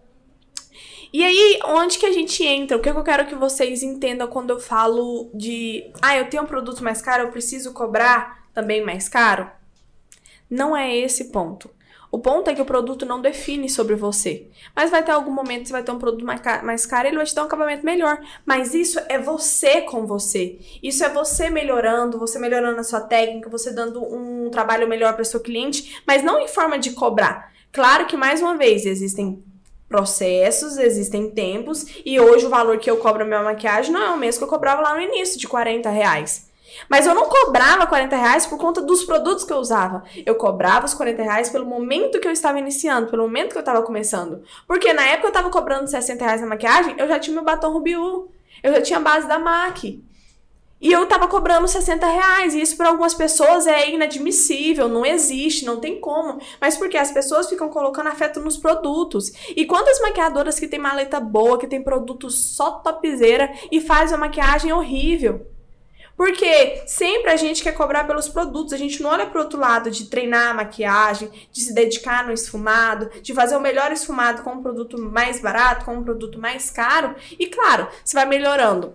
E 1.11 1.23
aí, 1.23 1.59
onde 1.65 1.97
que 1.97 2.05
a 2.05 2.11
gente 2.11 2.43
entra? 2.43 2.77
O 2.77 2.81
que 2.81 2.89
eu 2.89 3.03
quero 3.03 3.25
que 3.25 3.35
vocês 3.35 3.81
entendam 3.81 4.27
quando 4.27 4.51
eu 4.51 4.59
falo 4.59 5.29
de, 5.33 5.89
ah, 6.01 6.15
eu 6.15 6.29
tenho 6.29 6.43
um 6.43 6.47
produto 6.47 6.83
mais 6.83 7.01
caro, 7.01 7.23
eu 7.23 7.31
preciso 7.31 7.73
cobrar 7.73 8.45
também 8.53 8.83
mais 8.85 9.09
caro? 9.09 9.49
Não 10.49 10.77
é 10.77 10.95
esse 10.95 11.25
ponto. 11.25 11.69
O 12.11 12.17
ponto 12.17 12.49
é 12.49 12.55
que 12.55 12.61
o 12.61 12.65
produto 12.65 13.05
não 13.05 13.21
define 13.21 13.69
sobre 13.69 13.95
você. 13.95 14.47
Mas 14.75 14.89
vai 14.89 15.03
ter 15.03 15.11
algum 15.11 15.31
momento 15.31 15.61
que 15.61 15.67
você 15.67 15.73
vai 15.73 15.83
ter 15.83 15.91
um 15.91 15.99
produto 15.99 16.25
mais 16.25 16.41
caro, 16.41 16.65
caro 16.89 17.07
ele 17.07 17.17
vai 17.17 17.25
te 17.25 17.35
dar 17.35 17.43
um 17.43 17.45
acabamento 17.45 17.85
melhor. 17.85 18.19
Mas 18.45 18.73
isso 18.73 18.99
é 19.07 19.19
você 19.19 19.81
com 19.81 20.07
você. 20.07 20.59
Isso 20.81 21.03
é 21.03 21.09
você 21.09 21.49
melhorando, 21.49 22.17
você 22.17 22.39
melhorando 22.39 22.79
a 22.79 22.83
sua 22.83 23.01
técnica, 23.01 23.49
você 23.49 23.71
dando 23.71 24.03
um 24.03 24.49
trabalho 24.49 24.87
melhor 24.87 25.13
para 25.13 25.23
seu 25.23 25.39
cliente, 25.39 26.01
mas 26.05 26.23
não 26.23 26.39
em 26.39 26.47
forma 26.47 26.79
de 26.79 26.91
cobrar. 26.91 27.51
Claro 27.71 28.07
que, 28.07 28.17
mais 28.17 28.41
uma 28.41 28.57
vez, 28.57 28.87
existem 28.87 29.43
processos, 29.89 30.77
existem 30.77 31.31
tempos, 31.31 31.85
e 32.05 32.19
hoje 32.19 32.45
o 32.45 32.49
valor 32.49 32.77
que 32.77 32.89
eu 32.89 32.97
cobro 32.97 33.19
na 33.19 33.25
minha 33.25 33.43
maquiagem 33.43 33.91
não 33.91 34.01
é 34.01 34.09
o 34.11 34.17
mesmo 34.17 34.39
que 34.39 34.43
eu 34.45 34.49
cobrava 34.49 34.81
lá 34.81 34.93
no 34.93 35.01
início, 35.01 35.39
de 35.39 35.47
40 35.47 35.89
reais. 35.89 36.47
Mas 36.87 37.07
eu 37.07 37.15
não 37.15 37.27
cobrava 37.27 37.87
40 37.87 38.15
reais 38.15 38.45
por 38.45 38.59
conta 38.59 38.81
dos 38.81 39.03
produtos 39.03 39.43
que 39.43 39.51
eu 39.51 39.57
usava. 39.57 40.03
Eu 40.25 40.35
cobrava 40.35 40.85
os 40.85 40.93
40 40.93 41.23
reais 41.23 41.49
pelo 41.49 41.65
momento 41.65 42.19
que 42.19 42.27
eu 42.27 42.31
estava 42.31 42.59
iniciando, 42.59 43.09
pelo 43.09 43.23
momento 43.23 43.51
que 43.51 43.57
eu 43.57 43.61
estava 43.61 43.81
começando. 43.81 44.43
Porque 44.67 44.93
na 44.93 45.05
época 45.07 45.27
eu 45.27 45.29
estava 45.29 45.49
cobrando 45.49 45.89
60 45.89 46.23
reais 46.23 46.41
na 46.41 46.47
maquiagem, 46.47 46.95
eu 46.97 47.07
já 47.07 47.19
tinha 47.19 47.33
meu 47.33 47.43
batom 47.43 47.73
Rubiu. 47.73 48.31
Eu 48.61 48.73
já 48.73 48.81
tinha 48.81 48.99
a 48.99 49.01
base 49.01 49.27
da 49.27 49.39
MAC. 49.39 50.03
E 50.81 50.91
eu 50.91 51.05
tava 51.05 51.27
cobrando 51.27 51.67
60 51.67 52.05
reais. 52.07 52.53
E 52.53 52.61
isso 52.61 52.77
para 52.77 52.89
algumas 52.89 53.13
pessoas 53.13 53.67
é 53.67 53.89
inadmissível, 53.89 54.87
não 54.87 55.05
existe, 55.05 55.65
não 55.65 55.79
tem 55.79 55.99
como. 55.99 56.39
Mas 56.59 56.77
porque 56.77 56.97
as 56.97 57.11
pessoas 57.11 57.49
ficam 57.49 57.69
colocando 57.69 58.07
afeto 58.07 58.39
nos 58.39 58.57
produtos. 58.57 59.31
E 59.55 59.65
quantas 59.65 59.99
maquiadoras 59.99 60.59
que 60.59 60.67
tem 60.67 60.79
maleta 60.79 61.19
boa, 61.19 61.57
que 61.57 61.67
tem 61.67 61.83
produto 61.83 62.29
só 62.29 62.71
topzeira 62.71 63.51
e 63.71 63.81
faz 63.81 64.11
uma 64.11 64.19
maquiagem 64.19 64.71
horrível? 64.71 65.45
Porque 66.15 66.83
sempre 66.85 67.31
a 67.31 67.37
gente 67.37 67.63
quer 67.63 67.71
cobrar 67.71 68.03
pelos 68.03 68.27
produtos, 68.27 68.73
a 68.73 68.77
gente 68.77 69.01
não 69.01 69.09
olha 69.09 69.25
pro 69.25 69.39
outro 69.39 69.57
lado 69.57 69.89
de 69.89 70.05
treinar 70.07 70.49
a 70.49 70.53
maquiagem, 70.53 71.31
de 71.49 71.61
se 71.61 71.73
dedicar 71.73 72.25
no 72.25 72.33
esfumado, 72.33 73.09
de 73.21 73.33
fazer 73.33 73.55
o 73.55 73.61
melhor 73.61 73.89
esfumado 73.93 74.41
com 74.41 74.51
um 74.51 74.61
produto 74.61 74.97
mais 74.99 75.39
barato, 75.39 75.85
com 75.85 75.95
um 75.95 76.03
produto 76.03 76.37
mais 76.37 76.69
caro. 76.69 77.15
E 77.39 77.47
claro, 77.47 77.87
você 78.03 78.17
vai 78.17 78.25
melhorando 78.25 78.93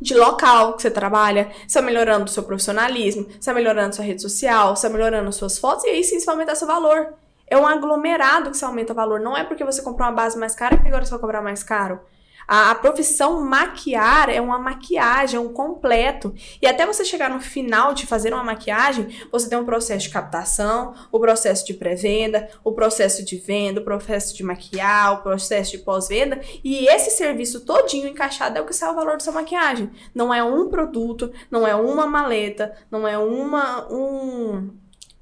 de 0.00 0.14
local 0.14 0.74
que 0.74 0.82
você 0.82 0.90
trabalha, 0.90 1.50
você 1.66 1.80
vai 1.80 1.86
melhorando 1.86 2.26
o 2.26 2.28
seu 2.28 2.42
profissionalismo, 2.42 3.26
você 3.40 3.52
vai 3.52 3.62
melhorando 3.62 3.94
sua 3.94 4.04
rede 4.04 4.20
social, 4.20 4.76
você 4.76 4.88
vai 4.88 4.98
melhorando 4.98 5.32
suas 5.32 5.58
fotos, 5.58 5.84
e 5.84 5.88
aí 5.88 6.04
sim 6.04 6.18
você 6.18 6.26
vai 6.26 6.34
aumentar 6.34 6.54
seu 6.54 6.66
valor. 6.66 7.14
É 7.48 7.56
um 7.56 7.66
aglomerado 7.66 8.50
que 8.50 8.56
você 8.56 8.64
aumenta 8.64 8.92
o 8.92 8.96
valor. 8.96 9.20
Não 9.20 9.36
é 9.36 9.44
porque 9.44 9.64
você 9.64 9.80
comprou 9.80 10.06
uma 10.08 10.14
base 10.14 10.36
mais 10.36 10.54
cara 10.54 10.76
que 10.76 10.88
agora 10.88 11.04
você 11.04 11.12
vai 11.12 11.20
cobrar 11.20 11.40
mais 11.40 11.62
caro. 11.62 12.00
A, 12.46 12.70
a, 12.70 12.74
profissão 12.74 13.40
maquiar 13.44 14.28
é 14.28 14.40
uma 14.40 14.58
maquiagem, 14.58 15.36
é 15.36 15.40
um 15.40 15.52
completo. 15.52 16.34
E 16.60 16.66
até 16.66 16.86
você 16.86 17.04
chegar 17.04 17.30
no 17.30 17.40
final 17.40 17.92
de 17.92 18.06
fazer 18.06 18.32
uma 18.32 18.44
maquiagem, 18.44 19.08
você 19.30 19.48
tem 19.48 19.58
um 19.58 19.64
processo 19.64 20.06
de 20.06 20.12
captação, 20.12 20.94
o 21.10 21.18
processo 21.18 21.66
de 21.66 21.74
pré-venda, 21.74 22.48
o 22.62 22.72
processo 22.72 23.24
de 23.24 23.36
venda, 23.36 23.80
o 23.80 23.84
processo 23.84 24.34
de 24.34 24.42
maquiar, 24.42 25.14
o 25.14 25.22
processo 25.22 25.72
de 25.72 25.78
pós-venda. 25.78 26.40
E 26.62 26.86
esse 26.86 27.10
serviço 27.10 27.64
todinho 27.64 28.08
encaixado 28.08 28.58
é 28.58 28.60
o 28.60 28.66
que 28.66 28.74
sai 28.74 28.90
o 28.90 28.94
valor 28.94 29.14
da 29.14 29.20
sua 29.20 29.32
maquiagem. 29.32 29.90
Não 30.14 30.32
é 30.32 30.42
um 30.42 30.68
produto, 30.68 31.32
não 31.50 31.66
é 31.66 31.74
uma 31.74 32.06
maleta, 32.06 32.76
não 32.90 33.06
é 33.06 33.18
uma 33.18 33.86
um 33.92 34.70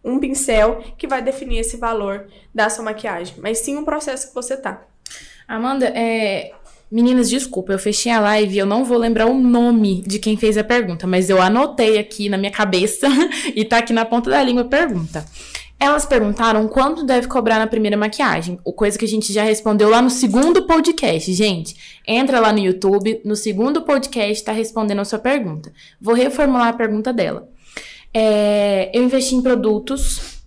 um 0.04 0.18
pincel 0.18 0.84
que 0.98 1.06
vai 1.06 1.22
definir 1.22 1.60
esse 1.60 1.78
valor 1.78 2.26
da 2.54 2.68
sua 2.68 2.84
maquiagem, 2.84 3.36
mas 3.38 3.60
sim 3.60 3.76
um 3.78 3.84
processo 3.84 4.28
que 4.28 4.34
você 4.34 4.54
tá. 4.54 4.82
Amanda, 5.48 5.86
é, 5.86 6.52
Meninas, 6.90 7.28
desculpa, 7.28 7.72
eu 7.72 7.78
fechei 7.78 8.12
a 8.12 8.20
live 8.20 8.54
e 8.54 8.58
eu 8.58 8.66
não 8.66 8.84
vou 8.84 8.98
lembrar 8.98 9.26
o 9.26 9.34
nome 9.34 10.02
de 10.06 10.18
quem 10.18 10.36
fez 10.36 10.56
a 10.56 10.62
pergunta, 10.62 11.06
mas 11.06 11.28
eu 11.28 11.40
anotei 11.40 11.98
aqui 11.98 12.28
na 12.28 12.38
minha 12.38 12.52
cabeça 12.52 13.08
e 13.54 13.64
tá 13.64 13.78
aqui 13.78 13.92
na 13.92 14.04
ponta 14.04 14.30
da 14.30 14.42
língua 14.42 14.62
a 14.62 14.66
pergunta. 14.66 15.24
Elas 15.78 16.06
perguntaram 16.06 16.66
quanto 16.68 17.04
deve 17.04 17.26
cobrar 17.26 17.58
na 17.58 17.66
primeira 17.66 17.96
maquiagem, 17.96 18.58
o 18.64 18.72
coisa 18.72 18.98
que 18.98 19.04
a 19.04 19.08
gente 19.08 19.32
já 19.32 19.42
respondeu 19.42 19.90
lá 19.90 20.00
no 20.00 20.08
segundo 20.08 20.66
podcast. 20.66 21.32
Gente, 21.32 21.76
entra 22.06 22.38
lá 22.38 22.52
no 22.52 22.60
YouTube, 22.60 23.20
no 23.24 23.34
segundo 23.34 23.82
podcast 23.82 24.44
tá 24.44 24.52
respondendo 24.52 25.00
a 25.00 25.04
sua 25.04 25.18
pergunta. 25.18 25.72
Vou 26.00 26.14
reformular 26.14 26.68
a 26.68 26.72
pergunta 26.72 27.12
dela. 27.12 27.48
É, 28.14 28.90
eu 28.94 29.02
investi 29.02 29.34
em 29.34 29.42
produtos, 29.42 30.38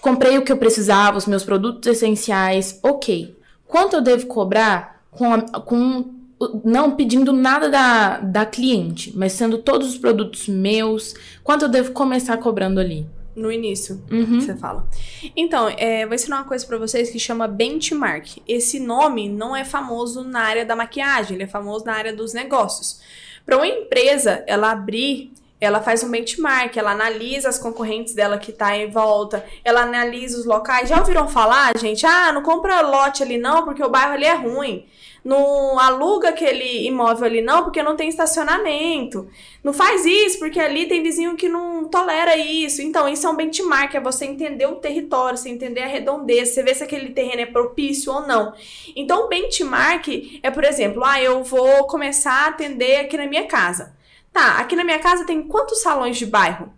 comprei 0.00 0.36
o 0.36 0.42
que 0.42 0.52
eu 0.52 0.58
precisava, 0.58 1.16
os 1.16 1.26
meus 1.26 1.42
produtos 1.42 1.88
essenciais, 1.90 2.78
ok. 2.82 3.34
Quanto 3.66 3.96
eu 3.96 4.02
devo 4.02 4.26
cobrar 4.26 4.95
com, 5.16 5.32
a, 5.32 5.40
com 5.60 6.16
não 6.64 6.94
pedindo 6.94 7.32
nada 7.32 7.68
da, 7.70 8.18
da 8.18 8.46
cliente, 8.46 9.12
mas 9.16 9.32
sendo 9.32 9.58
todos 9.58 9.88
os 9.88 9.98
produtos 9.98 10.48
meus? 10.48 11.14
Quanto 11.42 11.64
eu 11.64 11.68
devo 11.68 11.92
começar 11.92 12.36
cobrando 12.36 12.78
ali? 12.78 13.06
No 13.34 13.52
início, 13.52 14.02
uhum. 14.10 14.40
você 14.40 14.54
fala. 14.56 14.88
Então, 15.36 15.68
é, 15.68 16.06
vou 16.06 16.14
ensinar 16.14 16.36
uma 16.36 16.44
coisa 16.44 16.66
para 16.66 16.78
vocês 16.78 17.10
que 17.10 17.18
chama 17.18 17.46
benchmark. 17.46 18.38
Esse 18.48 18.80
nome 18.80 19.28
não 19.28 19.54
é 19.54 19.62
famoso 19.62 20.24
na 20.24 20.40
área 20.40 20.64
da 20.64 20.74
maquiagem, 20.74 21.34
ele 21.34 21.44
é 21.44 21.46
famoso 21.46 21.84
na 21.84 21.92
área 21.92 22.16
dos 22.16 22.32
negócios. 22.32 23.00
Para 23.44 23.58
uma 23.58 23.66
empresa, 23.66 24.42
ela 24.46 24.72
abrir 24.72 25.32
ela 25.60 25.80
faz 25.80 26.02
um 26.04 26.10
benchmark, 26.10 26.76
ela 26.76 26.92
analisa 26.92 27.48
as 27.48 27.58
concorrentes 27.58 28.14
dela 28.14 28.38
que 28.38 28.52
tá 28.52 28.76
em 28.76 28.90
volta, 28.90 29.44
ela 29.64 29.82
analisa 29.82 30.38
os 30.38 30.44
locais. 30.44 30.88
Já 30.88 30.98
ouviram 30.98 31.28
falar, 31.28 31.76
gente? 31.78 32.04
Ah, 32.04 32.30
não 32.32 32.42
compra 32.42 32.82
lote 32.82 33.22
ali 33.22 33.38
não, 33.38 33.64
porque 33.64 33.82
o 33.82 33.88
bairro 33.88 34.12
ali 34.12 34.26
é 34.26 34.34
ruim. 34.34 34.86
Não 35.24 35.76
aluga 35.80 36.28
aquele 36.28 36.86
imóvel 36.86 37.24
ali 37.24 37.42
não, 37.42 37.64
porque 37.64 37.82
não 37.82 37.96
tem 37.96 38.08
estacionamento. 38.08 39.28
Não 39.64 39.72
faz 39.72 40.06
isso, 40.06 40.38
porque 40.38 40.60
ali 40.60 40.86
tem 40.86 41.02
vizinho 41.02 41.34
que 41.34 41.48
não 41.48 41.86
tolera 41.86 42.36
isso. 42.36 42.80
Então, 42.80 43.08
isso 43.08 43.26
é 43.26 43.30
um 43.30 43.34
benchmark, 43.34 43.92
é 43.96 44.00
você 44.00 44.24
entender 44.24 44.66
o 44.66 44.76
território, 44.76 45.36
você 45.36 45.48
entender 45.48 45.82
a 45.82 45.88
redondeza, 45.88 46.52
você 46.52 46.62
ver 46.62 46.76
se 46.76 46.84
aquele 46.84 47.10
terreno 47.10 47.42
é 47.42 47.46
propício 47.46 48.12
ou 48.12 48.24
não. 48.24 48.54
Então, 48.94 49.24
o 49.24 49.28
benchmark 49.28 50.38
é, 50.44 50.50
por 50.50 50.62
exemplo, 50.62 51.02
ah, 51.04 51.20
eu 51.20 51.42
vou 51.42 51.88
começar 51.88 52.44
a 52.44 52.48
atender 52.48 53.00
aqui 53.00 53.16
na 53.16 53.26
minha 53.26 53.46
casa. 53.46 53.96
Tá, 54.36 54.58
aqui 54.58 54.76
na 54.76 54.84
minha 54.84 54.98
casa 54.98 55.24
tem 55.24 55.42
quantos 55.48 55.80
salões 55.80 56.18
de 56.18 56.26
bairro? 56.26 56.70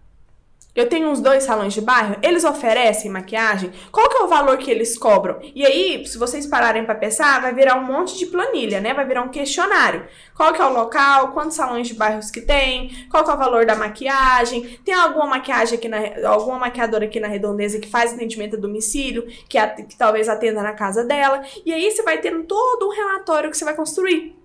Eu 0.77 0.89
tenho 0.89 1.09
uns 1.09 1.21
dois 1.21 1.43
salões 1.43 1.75
de 1.75 1.81
bairro, 1.81 2.15
eles 2.23 2.45
oferecem 2.45 3.11
maquiagem? 3.11 3.73
Qual 3.91 4.09
que 4.09 4.17
é 4.17 4.21
o 4.23 4.29
valor 4.29 4.57
que 4.59 4.71
eles 4.71 4.97
cobram? 4.97 5.41
E 5.43 5.67
aí, 5.67 6.07
se 6.07 6.17
vocês 6.17 6.47
pararem 6.47 6.85
para 6.85 6.95
pensar, 6.95 7.43
vai 7.43 7.53
virar 7.53 7.75
um 7.75 7.83
monte 7.85 8.17
de 8.17 8.27
planilha, 8.27 8.81
né? 8.81 8.95
Vai 8.95 9.05
virar 9.05 9.23
um 9.23 9.29
questionário. 9.29 10.07
Qual 10.37 10.53
que 10.53 10.63
é 10.63 10.65
o 10.65 10.73
local? 10.73 11.33
Quantos 11.33 11.57
salões 11.57 11.89
de 11.89 11.95
bairros 11.95 12.31
que 12.31 12.41
tem? 12.41 13.09
Qual 13.11 13.25
que 13.25 13.31
é 13.33 13.35
o 13.35 13.37
valor 13.37 13.67
da 13.67 13.75
maquiagem? 13.75 14.79
Tem 14.85 14.95
alguma 14.95 15.27
maquiagem 15.27 15.79
aqui 15.79 15.89
na 15.89 15.99
alguma 16.29 16.61
maquiadora 16.61 17.07
aqui 17.07 17.19
na 17.19 17.27
Redondeza 17.27 17.81
que 17.81 17.89
faz 17.89 18.13
atendimento 18.13 18.55
a 18.55 18.61
domicílio, 18.61 19.27
que, 19.49 19.59
que 19.83 19.97
talvez 19.97 20.29
atenda 20.29 20.63
na 20.63 20.75
casa 20.75 21.03
dela? 21.03 21.43
E 21.67 21.73
aí 21.73 21.91
você 21.91 22.05
vai 22.05 22.19
tendo 22.19 22.45
todo 22.45 22.87
um 22.87 22.93
relatório 22.93 23.51
que 23.51 23.59
você 23.59 23.65
vai 23.65 23.75
construir. 23.75 24.39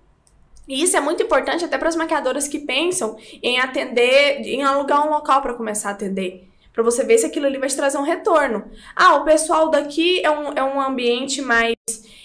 E 0.66 0.82
isso 0.82 0.96
é 0.96 1.00
muito 1.00 1.22
importante 1.22 1.64
até 1.64 1.76
para 1.76 1.88
as 1.88 1.96
maquiadoras 1.96 2.48
que 2.48 2.58
pensam 2.58 3.16
em 3.42 3.58
atender, 3.58 4.40
em 4.40 4.62
alugar 4.62 5.06
um 5.06 5.10
local 5.10 5.42
para 5.42 5.54
começar 5.54 5.90
a 5.90 5.92
atender. 5.92 6.48
Para 6.72 6.82
você 6.82 7.04
ver 7.04 7.18
se 7.18 7.26
aquilo 7.26 7.46
ali 7.46 7.58
vai 7.58 7.68
te 7.68 7.76
trazer 7.76 7.98
um 7.98 8.02
retorno. 8.02 8.64
Ah, 8.96 9.16
o 9.16 9.24
pessoal 9.24 9.70
daqui 9.70 10.20
é 10.24 10.30
um, 10.30 10.52
é 10.54 10.64
um 10.64 10.80
ambiente 10.80 11.40
mais 11.40 11.74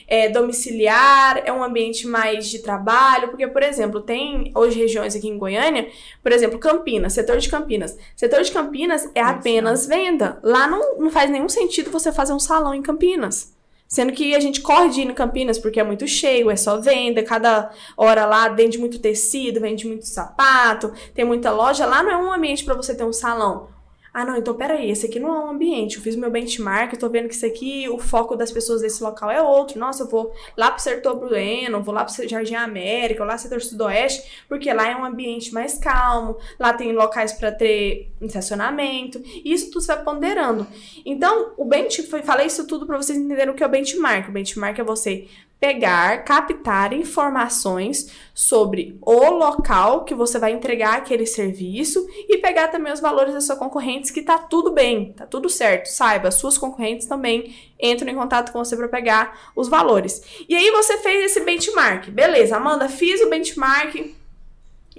é, 0.08 0.28
domiciliar, 0.28 1.44
é 1.46 1.54
um 1.54 1.64
ambiente 1.64 2.08
mais 2.08 2.50
de 2.50 2.60
trabalho, 2.60 3.28
porque, 3.30 3.48
por 3.48 3.62
exemplo, 3.62 4.02
tem 4.02 4.52
hoje 4.56 4.80
regiões 4.80 5.16
aqui 5.16 5.28
em 5.28 5.38
Goiânia, 5.38 5.88
por 6.24 6.32
exemplo, 6.32 6.58
Campinas, 6.58 7.14
setor 7.14 7.38
de 7.38 7.48
Campinas. 7.48 7.96
Setor 8.16 8.42
de 8.42 8.52
Campinas 8.52 9.08
é 9.14 9.22
apenas 9.22 9.86
venda. 9.86 10.40
Lá 10.42 10.68
não, 10.68 10.98
não 10.98 11.12
faz 11.12 11.30
nenhum 11.30 11.48
sentido 11.48 11.92
você 11.92 12.12
fazer 12.12 12.34
um 12.34 12.40
salão 12.40 12.74
em 12.74 12.82
Campinas. 12.82 13.54
Sendo 13.90 14.14
que 14.14 14.36
a 14.36 14.40
gente 14.40 14.62
corre 14.62 14.90
de 14.90 15.02
ir 15.02 15.06
no 15.06 15.16
Campinas 15.16 15.58
porque 15.58 15.80
é 15.80 15.84
muito 15.84 16.08
cheio, 16.08 16.52
é 16.52 16.56
só 16.56 16.80
venda, 16.80 17.24
cada 17.24 17.72
hora 17.98 18.24
lá 18.24 18.48
vende 18.50 18.78
muito 18.78 19.00
tecido, 19.00 19.60
vende 19.60 19.88
muito 19.88 20.06
sapato, 20.06 20.94
tem 21.16 21.26
muita 21.26 21.50
loja. 21.50 21.88
Lá 21.88 22.04
não 22.04 22.12
é 22.12 22.18
um 22.18 22.32
ambiente 22.32 22.64
para 22.64 22.76
você 22.76 22.96
ter 22.96 23.04
um 23.04 23.12
salão. 23.12 23.79
Ah, 24.14 24.26
não, 24.26 24.38
então 24.38 24.54
peraí, 24.56 24.90
esse 24.90 25.06
aqui 25.06 25.20
não 25.20 25.36
é 25.36 25.40
um 25.46 25.50
ambiente. 25.52 25.98
Eu 25.98 26.02
fiz 26.02 26.16
meu 26.16 26.32
benchmark, 26.32 26.94
eu 26.94 27.00
tô 27.00 27.10
vendo 27.10 27.28
que 27.28 27.36
isso 27.36 27.46
aqui, 27.46 27.88
o 27.90 27.98
foco 27.98 28.36
das 28.36 28.52
pessoas 28.52 28.82
desse 28.82 29.04
local 29.04 29.30
é 29.30 29.42
outro. 29.42 29.80
Nossa, 29.80 30.04
eu 30.04 30.08
vou 30.08 30.34
lá 30.58 30.72
pro 30.72 30.82
setor 30.82 31.16
Bueno, 31.16 31.84
vou 31.84 31.94
lá 31.94 32.04
pro 32.04 32.28
Jardim 32.28 32.56
América, 32.56 33.24
lá 33.24 33.34
pro 33.34 33.42
setor 33.42 33.62
Sudoeste, 33.62 34.46
porque 34.48 34.72
lá 34.74 34.90
é 34.90 34.96
um 34.96 35.06
ambiente 35.06 35.54
mais 35.54 35.78
calmo, 35.78 36.38
lá 36.60 36.74
tem 36.74 36.92
locais 36.92 37.34
para 37.34 37.52
ter 37.52 38.12
estacionamento. 38.22 39.22
Isso 39.46 39.72
tudo 39.72 39.82
você 39.82 39.96
vai 39.96 40.04
ponderando. 40.04 40.66
Então, 41.06 41.54
o 41.58 41.66
benchmark, 41.66 42.26
falei 42.26 42.48
isso 42.48 42.66
tudo 42.66 42.86
para 42.86 42.98
vocês 42.98 43.18
entenderem 43.18 43.54
o 43.54 43.56
que 43.56 43.64
é 43.64 43.66
o 43.66 43.70
benchmark. 43.70 44.30
O 44.30 44.32
benchmark 44.32 44.80
é 44.80 44.84
você 44.84 45.28
pegar, 45.60 46.24
captar 46.24 46.94
informações 46.94 48.10
sobre 48.34 48.98
o 49.02 49.30
local 49.32 50.06
que 50.06 50.16
você 50.16 50.40
vai 50.40 50.54
entregar 50.54 50.96
aquele 50.96 51.26
serviço 51.26 52.08
e 52.30 52.38
pegar 52.38 52.70
também 52.70 52.94
os 52.94 53.02
valores 53.02 53.34
das 53.34 53.46
suas 53.46 53.60
concorrentes 53.60 54.10
que 54.10 54.22
tá 54.22 54.38
tudo 54.38 54.72
bem, 54.72 55.12
tá 55.12 55.26
tudo 55.26 55.50
certo. 55.50 55.88
Saiba, 55.88 56.32
suas 56.32 56.58
concorrentes 56.58 57.08
também 57.08 57.54
entram 57.80 58.10
em 58.10 58.16
contato 58.16 58.54
com 58.54 58.64
você 58.64 58.76
para 58.78 58.88
pegar 58.88 59.52
os 59.56 59.68
valores. 59.68 60.22
E 60.48 60.56
aí 60.56 60.72
você 60.72 60.98
fez 61.00 61.26
esse 61.26 61.42
benchmark. 61.42 62.10
Beleza, 62.10 62.56
Amanda, 62.56 62.88
fiz 62.88 63.20
o 63.22 63.30
benchmark. 63.30 64.16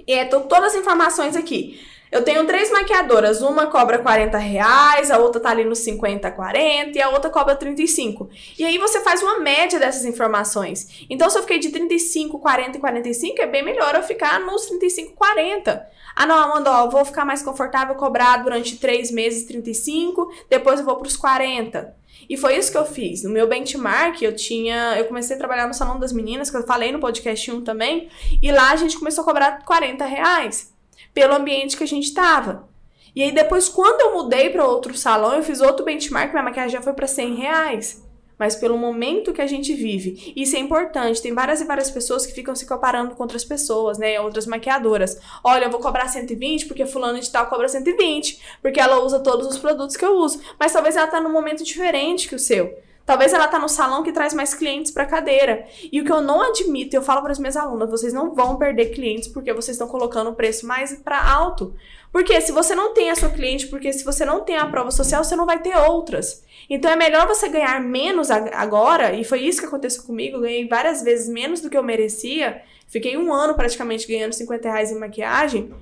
É, 0.07 0.25
tô 0.25 0.41
todas 0.41 0.73
as 0.73 0.79
informações 0.79 1.35
aqui. 1.35 1.79
Eu 2.11 2.25
tenho 2.25 2.45
três 2.45 2.69
maquiadoras, 2.69 3.41
uma 3.41 3.67
cobra 3.67 3.97
40 3.97 4.37
reais, 4.37 5.09
a 5.09 5.17
outra 5.17 5.39
tá 5.39 5.49
ali 5.51 5.63
nos 5.63 5.79
50, 5.79 6.29
40 6.29 6.97
e 6.97 7.01
a 7.01 7.09
outra 7.09 7.29
cobra 7.29 7.55
35. 7.55 8.29
E 8.59 8.65
aí 8.65 8.77
você 8.77 8.99
faz 8.99 9.23
uma 9.23 9.39
média 9.39 9.79
dessas 9.79 10.03
informações. 10.03 11.05
Então, 11.09 11.29
se 11.29 11.37
eu 11.37 11.41
fiquei 11.43 11.57
de 11.57 11.69
35, 11.69 12.37
40 12.37 12.77
e 12.77 12.81
45, 12.81 13.41
é 13.41 13.47
bem 13.47 13.63
melhor 13.63 13.95
eu 13.95 14.03
ficar 14.03 14.41
nos 14.41 14.65
35, 14.65 15.13
40. 15.13 15.87
Ah, 16.13 16.25
não, 16.25 16.35
Amanda, 16.35 16.69
ó, 16.69 16.89
vou 16.89 17.05
ficar 17.05 17.23
mais 17.23 17.41
confortável 17.41 17.95
cobrar 17.95 18.43
durante 18.43 18.75
três 18.75 19.09
meses 19.09 19.45
35, 19.45 20.29
depois 20.49 20.81
eu 20.81 20.85
vou 20.85 20.97
pros 20.97 21.15
40. 21.15 21.95
E 22.29 22.35
foi 22.35 22.57
isso 22.57 22.73
que 22.73 22.77
eu 22.77 22.85
fiz. 22.85 23.23
No 23.23 23.29
meu 23.29 23.47
benchmark, 23.47 24.21
eu 24.21 24.35
tinha. 24.35 24.97
Eu 24.97 25.05
comecei 25.05 25.37
a 25.37 25.39
trabalhar 25.39 25.65
no 25.65 25.73
Salão 25.73 25.97
das 25.97 26.11
Meninas, 26.11 26.49
que 26.49 26.57
eu 26.57 26.67
falei 26.67 26.91
no 26.91 26.99
podcast 26.99 27.49
1 27.49 27.61
também, 27.61 28.09
e 28.41 28.51
lá 28.51 28.71
a 28.71 28.75
gente 28.75 28.99
começou 28.99 29.21
a 29.21 29.25
cobrar 29.25 29.63
40 29.63 30.03
reais 30.03 30.71
pelo 31.13 31.35
ambiente 31.35 31.77
que 31.77 31.83
a 31.83 31.87
gente 31.87 32.05
estava. 32.05 32.69
E 33.15 33.21
aí 33.21 33.31
depois, 33.31 33.67
quando 33.67 34.01
eu 34.01 34.13
mudei 34.13 34.49
para 34.49 34.65
outro 34.65 34.97
salão, 34.97 35.33
eu 35.33 35.43
fiz 35.43 35.59
outro 35.59 35.85
benchmark, 35.85 36.31
minha 36.31 36.43
maquiagem 36.43 36.71
já 36.71 36.81
foi 36.81 36.93
para 36.93 37.07
100 37.07 37.35
reais. 37.35 38.11
Mas 38.39 38.55
pelo 38.55 38.75
momento 38.75 39.33
que 39.33 39.41
a 39.41 39.45
gente 39.45 39.71
vive. 39.71 40.33
Isso 40.35 40.55
é 40.55 40.59
importante. 40.59 41.21
Tem 41.21 41.31
várias 41.31 41.61
e 41.61 41.65
várias 41.65 41.91
pessoas 41.91 42.25
que 42.25 42.33
ficam 42.33 42.55
se 42.55 42.65
comparando 42.65 43.13
com 43.13 43.21
outras 43.21 43.45
pessoas, 43.45 43.99
né? 43.99 44.19
Outras 44.19 44.47
maquiadoras. 44.47 45.19
Olha, 45.43 45.65
eu 45.65 45.69
vou 45.69 45.79
cobrar 45.79 46.07
120 46.07 46.65
porque 46.65 46.87
fulano 46.87 47.19
de 47.19 47.29
tal 47.29 47.45
cobra 47.45 47.69
120. 47.69 48.41
Porque 48.59 48.79
ela 48.79 48.99
usa 49.03 49.19
todos 49.19 49.45
os 49.45 49.59
produtos 49.59 49.95
que 49.95 50.03
eu 50.03 50.15
uso. 50.15 50.41
Mas 50.59 50.73
talvez 50.73 50.95
ela 50.95 51.05
tá 51.05 51.21
num 51.21 51.31
momento 51.31 51.63
diferente 51.63 52.27
que 52.27 52.33
o 52.33 52.39
seu. 52.39 52.75
Talvez 53.05 53.33
ela 53.33 53.47
tá 53.47 53.59
no 53.59 53.67
salão 53.67 54.03
que 54.03 54.11
traz 54.11 54.33
mais 54.33 54.53
clientes 54.53 54.91
para 54.91 55.05
cadeira. 55.05 55.65
E 55.91 55.99
o 55.99 56.05
que 56.05 56.11
eu 56.11 56.21
não 56.21 56.41
admito, 56.41 56.95
eu 56.95 57.01
falo 57.01 57.21
para 57.21 57.31
as 57.31 57.39
minhas 57.39 57.57
alunas, 57.57 57.89
vocês 57.89 58.13
não 58.13 58.33
vão 58.33 58.57
perder 58.57 58.91
clientes 58.91 59.27
porque 59.27 59.53
vocês 59.53 59.75
estão 59.75 59.87
colocando 59.87 60.29
o 60.29 60.35
preço 60.35 60.65
mais 60.65 60.93
para 60.93 61.21
alto. 61.21 61.73
Porque 62.11 62.39
se 62.41 62.51
você 62.51 62.75
não 62.75 62.93
tem 62.93 63.09
a 63.09 63.15
sua 63.15 63.29
cliente, 63.29 63.67
porque 63.67 63.91
se 63.91 64.03
você 64.03 64.25
não 64.25 64.41
tem 64.41 64.57
a 64.57 64.65
prova 64.65 64.91
social, 64.91 65.23
você 65.23 65.35
não 65.35 65.45
vai 65.45 65.59
ter 65.59 65.75
outras. 65.75 66.43
Então 66.69 66.91
é 66.91 66.95
melhor 66.95 67.27
você 67.27 67.49
ganhar 67.49 67.81
menos 67.81 68.29
agora, 68.29 69.13
e 69.13 69.23
foi 69.23 69.41
isso 69.41 69.59
que 69.59 69.65
aconteceu 69.65 70.03
comigo, 70.03 70.37
eu 70.37 70.41
ganhei 70.41 70.67
várias 70.67 71.01
vezes 71.01 71.27
menos 71.27 71.61
do 71.61 71.69
que 71.69 71.77
eu 71.77 71.83
merecia. 71.83 72.61
Fiquei 72.87 73.17
um 73.17 73.33
ano 73.33 73.55
praticamente 73.55 74.07
ganhando 74.07 74.33
50 74.33 74.69
reais 74.69 74.91
em 74.91 74.99
maquiagem 74.99 75.73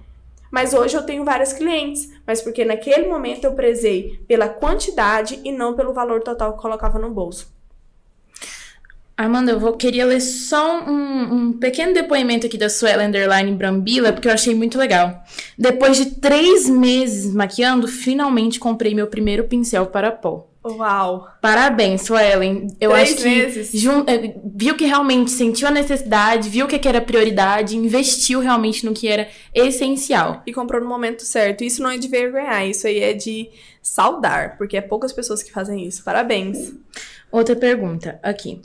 mas 0.51 0.73
hoje 0.73 0.95
eu 0.95 1.03
tenho 1.03 1.23
várias 1.23 1.53
clientes, 1.53 2.09
mas 2.25 2.41
porque 2.41 2.65
naquele 2.65 3.07
momento 3.07 3.45
eu 3.45 3.53
prezei 3.53 4.19
pela 4.27 4.49
quantidade 4.49 5.39
e 5.43 5.51
não 5.51 5.75
pelo 5.75 5.93
valor 5.93 6.21
total 6.21 6.53
que 6.53 6.61
colocava 6.61 6.97
no 6.99 7.09
bolso. 7.09 7.53
Amanda, 9.19 9.51
eu 9.51 9.59
vou, 9.59 9.73
queria 9.73 10.05
ler 10.05 10.21
só 10.21 10.81
um, 10.81 11.33
um 11.33 11.51
pequeno 11.51 11.93
depoimento 11.93 12.47
aqui 12.47 12.57
da 12.57 12.69
Suela 12.69 13.03
Underline 13.03 13.51
Brambila, 13.51 14.13
porque 14.13 14.29
eu 14.29 14.31
achei 14.31 14.55
muito 14.55 14.77
legal. 14.77 15.21
Depois 15.57 15.97
de 15.97 16.11
três 16.11 16.69
meses 16.69 17.33
maquiando, 17.33 17.85
finalmente 17.85 18.61
comprei 18.61 18.95
meu 18.95 19.07
primeiro 19.07 19.43
pincel 19.43 19.87
para 19.87 20.09
pó. 20.09 20.47
Uau! 20.77 21.27
Parabéns, 21.41 22.01
Suelen. 22.03 22.67
Eu 22.79 22.91
Três 22.91 23.11
acho 23.11 23.21
que 23.21 24.11
eh, 24.11 24.35
viu 24.55 24.75
que 24.75 24.85
realmente 24.85 25.31
sentiu 25.31 25.67
a 25.67 25.71
necessidade, 25.71 26.49
viu 26.49 26.65
o 26.65 26.69
que 26.69 26.77
que 26.79 26.87
era 26.87 27.01
prioridade, 27.01 27.77
investiu 27.77 28.39
realmente 28.39 28.85
no 28.85 28.93
que 28.93 29.07
era 29.07 29.29
essencial. 29.53 30.43
E 30.45 30.53
comprou 30.53 30.81
no 30.81 30.87
momento 30.87 31.23
certo. 31.23 31.63
Isso 31.63 31.81
não 31.81 31.89
é 31.89 31.97
de 31.97 32.07
vergonhar, 32.07 32.67
isso 32.67 32.87
aí 32.87 32.99
é 32.99 33.13
de 33.13 33.49
saudar, 33.81 34.57
porque 34.57 34.77
é 34.77 34.81
poucas 34.81 35.11
pessoas 35.13 35.41
que 35.41 35.51
fazem 35.51 35.85
isso. 35.85 36.03
Parabéns. 36.03 36.73
Outra 37.31 37.55
pergunta 37.55 38.19
aqui. 38.21 38.61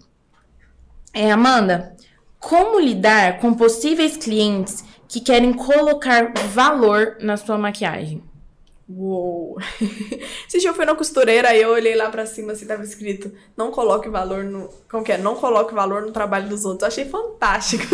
É, 1.12 1.30
Amanda, 1.30 1.94
como 2.40 2.80
lidar 2.80 3.38
com 3.38 3.54
possíveis 3.54 4.16
clientes 4.16 4.84
que 5.08 5.20
querem 5.20 5.52
colocar 5.52 6.32
valor 6.52 7.16
na 7.20 7.36
sua 7.36 7.56
maquiagem? 7.56 8.22
Uou! 8.86 9.56
Esse 10.46 10.58
dia 10.58 10.68
eu 10.68 10.74
fui 10.74 10.84
na 10.84 10.94
costureira, 10.94 11.48
aí 11.48 11.62
eu 11.62 11.70
olhei 11.70 11.94
lá 11.94 12.10
pra 12.10 12.26
cima, 12.26 12.52
assim, 12.52 12.66
tava 12.66 12.82
escrito: 12.82 13.32
não 13.56 13.70
coloque 13.70 14.10
valor 14.10 14.44
no. 14.44 14.68
Como 14.90 15.02
que 15.02 15.12
é? 15.12 15.18
Não 15.18 15.36
coloque 15.36 15.74
valor 15.74 16.02
no 16.02 16.12
trabalho 16.12 16.48
dos 16.48 16.66
outros. 16.66 16.82
Eu 16.82 16.88
achei 16.88 17.04
fantástico. 17.06 17.84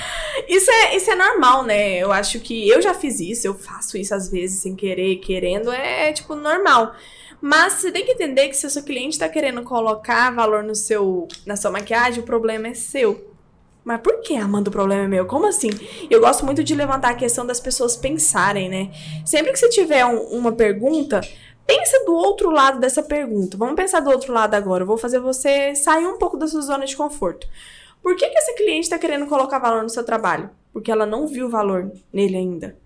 isso, 0.48 0.70
é, 0.70 0.96
isso 0.96 1.10
é 1.10 1.14
normal, 1.14 1.64
né? 1.64 1.98
Eu 1.98 2.10
acho 2.10 2.40
que 2.40 2.66
eu 2.66 2.80
já 2.80 2.94
fiz 2.94 3.20
isso, 3.20 3.46
eu 3.46 3.54
faço 3.54 3.98
isso 3.98 4.14
às 4.14 4.30
vezes 4.30 4.62
sem 4.62 4.74
querer, 4.74 5.16
querendo, 5.16 5.70
é, 5.70 6.12
tipo 6.12 6.34
normal. 6.34 6.94
Mas 7.40 7.74
você 7.74 7.92
tem 7.92 8.04
que 8.04 8.12
entender 8.12 8.48
que 8.48 8.56
se 8.56 8.66
o 8.66 8.70
seu 8.70 8.82
cliente 8.82 9.18
tá 9.18 9.28
querendo 9.28 9.62
colocar 9.62 10.34
valor 10.34 10.64
no 10.64 10.74
seu, 10.74 11.28
na 11.46 11.56
sua 11.56 11.70
maquiagem, 11.70 12.20
o 12.20 12.26
problema 12.26 12.68
é 12.68 12.74
seu. 12.74 13.27
Mas 13.88 14.02
por 14.02 14.20
que, 14.20 14.36
Amanda, 14.36 14.68
o 14.68 14.70
problema 14.72 15.04
é 15.04 15.08
meu? 15.08 15.24
Como 15.24 15.46
assim? 15.46 15.70
Eu 16.10 16.20
gosto 16.20 16.44
muito 16.44 16.62
de 16.62 16.74
levantar 16.74 17.08
a 17.12 17.14
questão 17.14 17.46
das 17.46 17.58
pessoas 17.58 17.96
pensarem, 17.96 18.68
né? 18.68 18.90
Sempre 19.24 19.50
que 19.50 19.58
você 19.58 19.70
tiver 19.70 20.04
um- 20.04 20.24
uma 20.24 20.52
pergunta, 20.52 21.22
pensa 21.66 22.04
do 22.04 22.12
outro 22.12 22.50
lado 22.50 22.78
dessa 22.80 23.02
pergunta. 23.02 23.56
Vamos 23.56 23.76
pensar 23.76 24.00
do 24.00 24.10
outro 24.10 24.30
lado 24.30 24.52
agora. 24.52 24.82
Eu 24.82 24.86
vou 24.86 24.98
fazer 24.98 25.18
você 25.20 25.74
sair 25.74 26.06
um 26.06 26.18
pouco 26.18 26.36
da 26.36 26.46
sua 26.46 26.60
zona 26.60 26.84
de 26.84 26.94
conforto. 26.94 27.48
Por 28.02 28.14
que, 28.14 28.28
que 28.28 28.36
essa 28.36 28.52
cliente 28.52 28.82
está 28.82 28.98
querendo 28.98 29.24
colocar 29.26 29.58
valor 29.58 29.82
no 29.82 29.88
seu 29.88 30.04
trabalho? 30.04 30.50
Porque 30.70 30.92
ela 30.92 31.06
não 31.06 31.26
viu 31.26 31.48
valor 31.48 31.90
nele 32.12 32.36
ainda. 32.36 32.76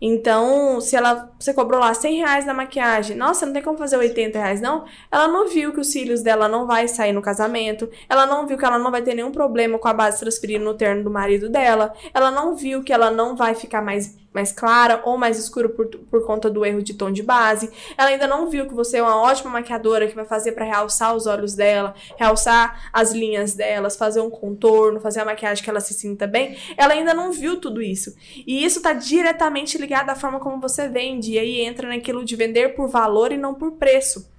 Então, 0.00 0.80
se 0.80 0.96
ela 0.96 1.30
você 1.38 1.52
cobrou 1.54 1.80
lá 1.80 1.92
100 1.94 2.18
reais 2.18 2.46
na 2.46 2.54
maquiagem, 2.54 3.16
nossa, 3.16 3.46
não 3.46 3.52
tem 3.52 3.62
como 3.62 3.78
fazer 3.78 3.96
80 3.96 4.38
reais, 4.38 4.60
não? 4.60 4.84
Ela 5.10 5.28
não 5.28 5.48
viu 5.48 5.72
que 5.72 5.80
os 5.80 5.88
cílios 5.88 6.22
dela 6.22 6.48
não 6.48 6.66
vai 6.66 6.88
sair 6.88 7.12
no 7.12 7.22
casamento, 7.22 7.88
ela 8.08 8.26
não 8.26 8.46
viu 8.46 8.58
que 8.58 8.64
ela 8.64 8.78
não 8.78 8.90
vai 8.90 9.02
ter 9.02 9.14
nenhum 9.14 9.32
problema 9.32 9.78
com 9.78 9.88
a 9.88 9.92
base 9.92 10.20
transferindo 10.20 10.64
no 10.64 10.74
terno 10.74 11.04
do 11.04 11.10
marido 11.10 11.48
dela, 11.48 11.92
ela 12.12 12.30
não 12.30 12.54
viu 12.54 12.82
que 12.82 12.92
ela 12.92 13.10
não 13.10 13.36
vai 13.36 13.54
ficar 13.54 13.82
mais, 13.82 14.16
mais 14.36 14.52
clara 14.52 15.00
ou 15.02 15.16
mais 15.16 15.38
escura 15.38 15.66
por, 15.66 15.86
por 15.86 16.26
conta 16.26 16.50
do 16.50 16.62
erro 16.62 16.82
de 16.82 16.92
tom 16.92 17.10
de 17.10 17.22
base, 17.22 17.70
ela 17.96 18.10
ainda 18.10 18.26
não 18.26 18.50
viu 18.50 18.66
que 18.66 18.74
você 18.74 18.98
é 18.98 19.02
uma 19.02 19.18
ótima 19.18 19.48
maquiadora 19.48 20.06
que 20.06 20.14
vai 20.14 20.26
fazer 20.26 20.52
para 20.52 20.66
realçar 20.66 21.16
os 21.16 21.26
olhos 21.26 21.54
dela, 21.54 21.94
realçar 22.18 22.90
as 22.92 23.12
linhas 23.12 23.54
delas, 23.54 23.96
fazer 23.96 24.20
um 24.20 24.28
contorno, 24.28 25.00
fazer 25.00 25.20
a 25.20 25.24
maquiagem 25.24 25.64
que 25.64 25.70
ela 25.70 25.80
se 25.80 25.94
sinta 25.94 26.26
bem, 26.26 26.54
ela 26.76 26.92
ainda 26.92 27.14
não 27.14 27.32
viu 27.32 27.58
tudo 27.58 27.80
isso. 27.80 28.14
E 28.46 28.62
isso 28.62 28.82
tá 28.82 28.92
diretamente 28.92 29.78
ligado 29.78 30.10
à 30.10 30.14
forma 30.14 30.38
como 30.38 30.60
você 30.60 30.86
vende. 30.86 31.32
E 31.32 31.38
aí 31.38 31.60
entra 31.62 31.88
naquilo 31.88 32.22
de 32.22 32.36
vender 32.36 32.74
por 32.74 32.88
valor 32.88 33.32
e 33.32 33.38
não 33.38 33.54
por 33.54 33.72
preço. 33.72 34.36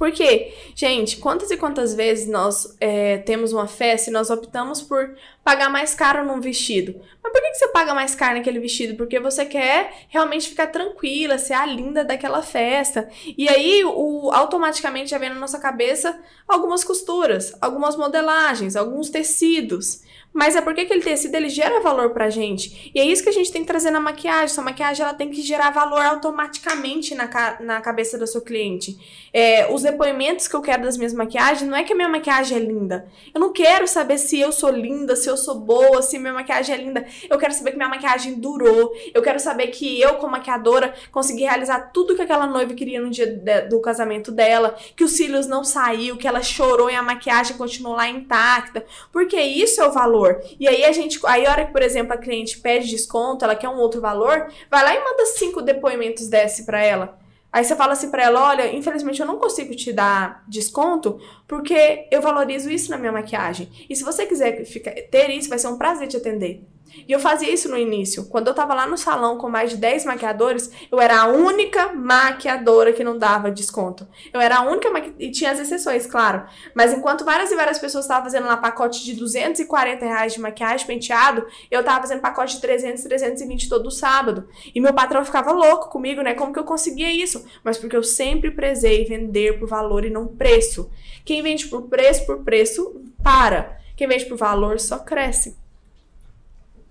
Por 0.00 0.10
quê? 0.12 0.54
Gente, 0.74 1.18
quantas 1.18 1.50
e 1.50 1.58
quantas 1.58 1.92
vezes 1.92 2.26
nós 2.26 2.74
é, 2.80 3.18
temos 3.18 3.52
uma 3.52 3.66
festa 3.66 4.08
e 4.08 4.12
nós 4.12 4.30
optamos 4.30 4.80
por 4.80 5.14
pagar 5.44 5.70
mais 5.70 5.94
caro 5.94 6.24
num 6.24 6.40
vestido? 6.40 7.00
Mas 7.22 7.32
por 7.32 7.40
que, 7.40 7.54
você 7.54 7.68
paga 7.68 7.94
mais 7.94 8.14
caro 8.14 8.36
naquele 8.36 8.60
vestido? 8.60 8.96
Porque 8.96 9.18
você 9.20 9.44
quer 9.44 10.06
realmente 10.08 10.48
ficar 10.48 10.68
tranquila, 10.68 11.38
ser 11.38 11.54
a 11.54 11.66
linda 11.66 12.04
daquela 12.04 12.42
festa. 12.42 13.08
E 13.36 13.48
aí, 13.48 13.84
o, 13.84 14.30
automaticamente 14.32 15.10
já 15.10 15.18
vem 15.18 15.30
na 15.30 15.34
nossa 15.34 15.58
cabeça 15.58 16.18
algumas 16.48 16.82
costuras, 16.82 17.54
algumas 17.60 17.96
modelagens, 17.96 18.76
alguns 18.76 19.10
tecidos. 19.10 20.02
Mas 20.32 20.54
é 20.54 20.60
porque 20.60 20.82
aquele 20.82 21.00
tecido 21.02 21.34
ele 21.34 21.48
gera 21.48 21.80
valor 21.80 22.10
pra 22.10 22.30
gente. 22.30 22.90
E 22.94 23.00
é 23.00 23.04
isso 23.04 23.22
que 23.22 23.28
a 23.28 23.32
gente 23.32 23.50
tem 23.50 23.62
que 23.62 23.66
trazer 23.66 23.90
na 23.90 23.98
maquiagem. 23.98 24.48
Sua 24.48 24.62
maquiagem 24.62 25.04
ela 25.04 25.14
tem 25.14 25.28
que 25.28 25.42
gerar 25.42 25.70
valor 25.70 26.02
automaticamente 26.02 27.14
na, 27.16 27.26
ca 27.26 27.58
na 27.60 27.80
cabeça 27.80 28.16
do 28.16 28.26
seu 28.26 28.40
cliente. 28.40 28.96
É, 29.32 29.72
os 29.72 29.82
depoimentos 29.82 30.46
que 30.46 30.54
eu 30.54 30.60
quero 30.62 30.84
das 30.84 30.96
minhas 30.96 31.12
maquiagens 31.12 31.68
não 31.68 31.76
é 31.76 31.82
que 31.82 31.92
a 31.92 31.96
minha 31.96 32.08
maquiagem 32.08 32.56
é 32.56 32.60
linda. 32.60 33.08
Eu 33.34 33.40
não 33.40 33.52
quero 33.52 33.88
saber 33.88 34.18
se 34.18 34.38
eu 34.38 34.52
sou 34.52 34.70
linda, 34.70 35.16
se 35.16 35.28
eu 35.30 35.36
sou 35.36 35.54
boa, 35.54 36.02
se 36.02 36.18
minha 36.18 36.32
maquiagem 36.32 36.74
é 36.74 36.78
linda. 36.78 37.06
Eu 37.28 37.38
quero 37.38 37.52
saber 37.54 37.70
que 37.70 37.76
minha 37.76 37.88
maquiagem 37.88 38.34
durou. 38.34 38.92
Eu 39.14 39.22
quero 39.22 39.38
saber 39.40 39.68
que 39.68 40.00
eu, 40.00 40.14
como 40.14 40.32
maquiadora, 40.32 40.94
consegui 41.10 41.42
realizar 41.42 41.90
tudo 41.92 42.14
que 42.14 42.22
aquela 42.22 42.46
noiva 42.46 42.74
queria 42.74 43.00
no 43.00 43.10
dia 43.10 43.26
de- 43.26 43.62
do 43.62 43.80
casamento 43.80 44.30
dela. 44.32 44.76
Que 44.96 45.04
os 45.04 45.12
cílios 45.12 45.46
não 45.46 45.62
saiu, 45.64 46.16
que 46.16 46.26
ela 46.26 46.42
chorou 46.42 46.90
e 46.90 46.94
a 46.94 47.02
maquiagem 47.02 47.56
continuou 47.56 47.94
lá 47.96 48.08
intacta. 48.08 48.84
Porque 49.12 49.40
isso 49.40 49.80
é 49.80 49.86
o 49.86 49.92
valor. 49.92 50.40
E 50.58 50.66
aí 50.68 50.84
a 50.84 50.92
gente, 50.92 51.20
aí 51.24 51.46
a 51.46 51.50
hora 51.52 51.64
que, 51.66 51.72
por 51.72 51.82
exemplo, 51.82 52.12
a 52.12 52.16
cliente 52.18 52.58
pede 52.60 52.88
desconto, 52.88 53.44
ela 53.44 53.54
quer 53.56 53.68
um 53.68 53.78
outro 53.78 54.00
valor, 54.00 54.48
vai 54.70 54.82
lá 54.82 54.94
e 54.94 54.98
manda 55.04 55.26
cinco 55.26 55.62
depoimentos 55.62 56.28
desse 56.28 56.64
pra 56.64 56.82
ela. 56.82 57.19
Aí 57.52 57.64
você 57.64 57.74
fala 57.74 57.94
assim 57.94 58.10
pra 58.10 58.22
ela, 58.22 58.48
olha, 58.48 58.72
infelizmente 58.74 59.20
eu 59.20 59.26
não 59.26 59.38
consigo 59.38 59.74
te 59.74 59.92
dar 59.92 60.44
desconto 60.46 61.18
porque 61.48 62.06
eu 62.10 62.22
valorizo 62.22 62.70
isso 62.70 62.90
na 62.90 62.96
minha 62.98 63.10
maquiagem. 63.12 63.68
E 63.88 63.96
se 63.96 64.04
você 64.04 64.24
quiser 64.24 64.64
ficar- 64.64 64.94
ter 65.10 65.30
isso, 65.30 65.48
vai 65.48 65.58
ser 65.58 65.66
um 65.68 65.76
prazer 65.76 66.06
te 66.06 66.16
atender. 66.16 66.62
E 67.06 67.12
eu 67.12 67.18
fazia 67.18 67.52
isso 67.52 67.68
no 67.68 67.76
início. 67.76 68.26
Quando 68.26 68.48
eu 68.48 68.54
tava 68.54 68.74
lá 68.74 68.86
no 68.86 68.96
salão 68.96 69.38
com 69.38 69.48
mais 69.48 69.70
de 69.70 69.76
10 69.76 70.04
maquiadores, 70.04 70.70
eu 70.90 71.00
era 71.00 71.20
a 71.20 71.26
única 71.26 71.92
maquiadora 71.92 72.92
que 72.92 73.04
não 73.04 73.18
dava 73.18 73.50
desconto. 73.50 74.06
Eu 74.32 74.40
era 74.40 74.58
a 74.58 74.62
única 74.62 74.90
maqui... 74.90 75.14
e 75.18 75.30
tinha 75.30 75.50
as 75.50 75.58
exceções, 75.58 76.06
claro. 76.06 76.44
Mas 76.74 76.92
enquanto 76.92 77.24
várias 77.24 77.50
e 77.50 77.56
várias 77.56 77.78
pessoas 77.78 78.04
estavam 78.04 78.24
fazendo 78.24 78.46
lá 78.46 78.56
pacote 78.56 79.04
de 79.04 79.14
240 79.14 80.04
reais 80.04 80.34
de 80.34 80.40
maquiagem 80.40 80.86
penteado, 80.86 81.46
eu 81.70 81.82
tava 81.84 82.00
fazendo 82.00 82.20
pacote 82.20 82.56
de 82.56 82.60
300, 82.60 83.02
320 83.02 83.68
todo 83.68 83.90
sábado. 83.90 84.48
E 84.74 84.80
meu 84.80 84.92
patrão 84.92 85.24
ficava 85.24 85.52
louco 85.52 85.90
comigo, 85.90 86.22
né? 86.22 86.34
Como 86.34 86.52
que 86.52 86.58
eu 86.58 86.64
conseguia 86.64 87.10
isso? 87.10 87.44
Mas 87.62 87.78
porque 87.78 87.96
eu 87.96 88.02
sempre 88.02 88.50
prezei 88.50 89.04
vender 89.04 89.58
por 89.58 89.68
valor 89.68 90.04
e 90.04 90.10
não 90.10 90.26
preço. 90.26 90.90
Quem 91.24 91.42
vende 91.42 91.66
por 91.68 91.82
preço, 91.82 92.26
por 92.26 92.44
preço, 92.44 93.00
para. 93.22 93.78
Quem 93.96 94.08
vende 94.08 94.24
por 94.26 94.36
valor 94.36 94.80
só 94.80 94.98
cresce. 94.98 95.58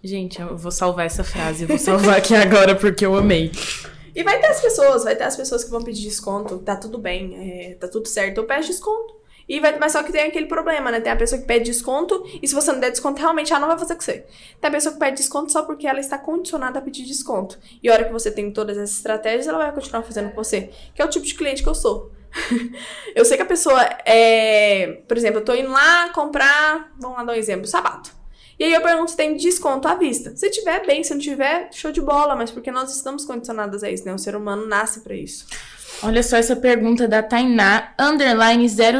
Gente, 0.03 0.39
eu 0.39 0.57
vou 0.57 0.71
salvar 0.71 1.05
essa 1.05 1.23
frase, 1.23 1.65
vou 1.65 1.77
salvar 1.77 2.17
aqui 2.17 2.33
agora 2.33 2.75
porque 2.75 3.05
eu 3.05 3.15
amei. 3.15 3.51
E 4.15 4.23
vai 4.23 4.39
ter 4.39 4.47
as 4.47 4.61
pessoas, 4.61 5.03
vai 5.03 5.15
ter 5.15 5.23
as 5.23 5.35
pessoas 5.35 5.63
que 5.63 5.69
vão 5.69 5.83
pedir 5.83 6.03
desconto, 6.03 6.57
tá 6.59 6.75
tudo 6.75 6.97
bem, 6.97 7.35
é, 7.35 7.75
tá 7.75 7.87
tudo 7.87 8.07
certo, 8.07 8.37
eu 8.37 8.45
peço 8.45 8.69
desconto. 8.69 9.19
E 9.47 9.59
vai, 9.59 9.77
mas 9.79 9.91
só 9.91 10.03
que 10.03 10.11
tem 10.11 10.21
aquele 10.21 10.45
problema, 10.45 10.91
né? 10.91 11.01
Tem 11.01 11.11
a 11.11 11.15
pessoa 11.15 11.41
que 11.41 11.47
pede 11.47 11.65
desconto, 11.65 12.23
e 12.41 12.47
se 12.47 12.53
você 12.53 12.71
não 12.71 12.79
der 12.79 12.91
desconto, 12.91 13.19
realmente 13.19 13.51
ela 13.51 13.61
não 13.61 13.67
vai 13.67 13.79
fazer 13.79 13.95
com 13.95 14.01
você. 14.01 14.25
Tem 14.61 14.69
a 14.69 14.71
pessoa 14.71 14.93
que 14.93 14.99
pede 14.99 15.17
desconto 15.17 15.51
só 15.51 15.63
porque 15.63 15.87
ela 15.87 15.99
está 15.99 16.19
condicionada 16.19 16.77
a 16.77 16.81
pedir 16.81 17.03
desconto. 17.03 17.57
E 17.81 17.89
a 17.89 17.93
hora 17.93 18.05
que 18.05 18.13
você 18.13 18.29
tem 18.29 18.51
todas 18.51 18.77
essas 18.77 18.97
estratégias, 18.97 19.47
ela 19.47 19.57
vai 19.57 19.73
continuar 19.73 20.03
fazendo 20.03 20.29
com 20.29 20.35
você. 20.35 20.69
Que 20.93 21.01
é 21.01 21.05
o 21.05 21.09
tipo 21.09 21.25
de 21.25 21.33
cliente 21.33 21.63
que 21.63 21.69
eu 21.69 21.73
sou. 21.73 22.11
eu 23.15 23.25
sei 23.25 23.37
que 23.37 23.43
a 23.43 23.45
pessoa 23.45 23.81
é. 24.05 25.01
Por 25.07 25.17
exemplo, 25.17 25.39
eu 25.39 25.45
tô 25.45 25.55
indo 25.55 25.71
lá 25.71 26.09
comprar. 26.09 26.91
Vamos 26.99 27.17
lá 27.17 27.23
dar 27.23 27.33
um 27.33 27.35
exemplo, 27.35 27.65
sapato. 27.65 28.18
E 28.59 28.65
aí 28.65 28.73
eu 28.73 28.81
pergunto 28.81 29.11
se 29.11 29.17
tem 29.17 29.37
desconto 29.37 29.87
à 29.87 29.95
vista. 29.95 30.35
Se 30.35 30.49
tiver, 30.51 30.85
bem. 30.85 31.01
Se 31.01 31.13
não 31.13 31.19
tiver, 31.19 31.69
show 31.71 31.91
de 31.91 32.01
bola. 32.01 32.35
Mas 32.35 32.51
porque 32.51 32.69
nós 32.69 32.93
estamos 32.93 33.23
condicionadas 33.23 33.83
a 33.83 33.89
isso, 33.89 34.05
né? 34.05 34.13
O 34.13 34.19
ser 34.19 34.35
humano 34.35 34.67
nasce 34.67 34.99
pra 34.99 35.15
isso. 35.15 35.47
Olha 36.03 36.21
só 36.21 36.37
essa 36.37 36.55
pergunta 36.55 37.07
da 37.07 37.23
Tainá, 37.23 37.93
underline 37.97 38.67
000. 38.67 38.99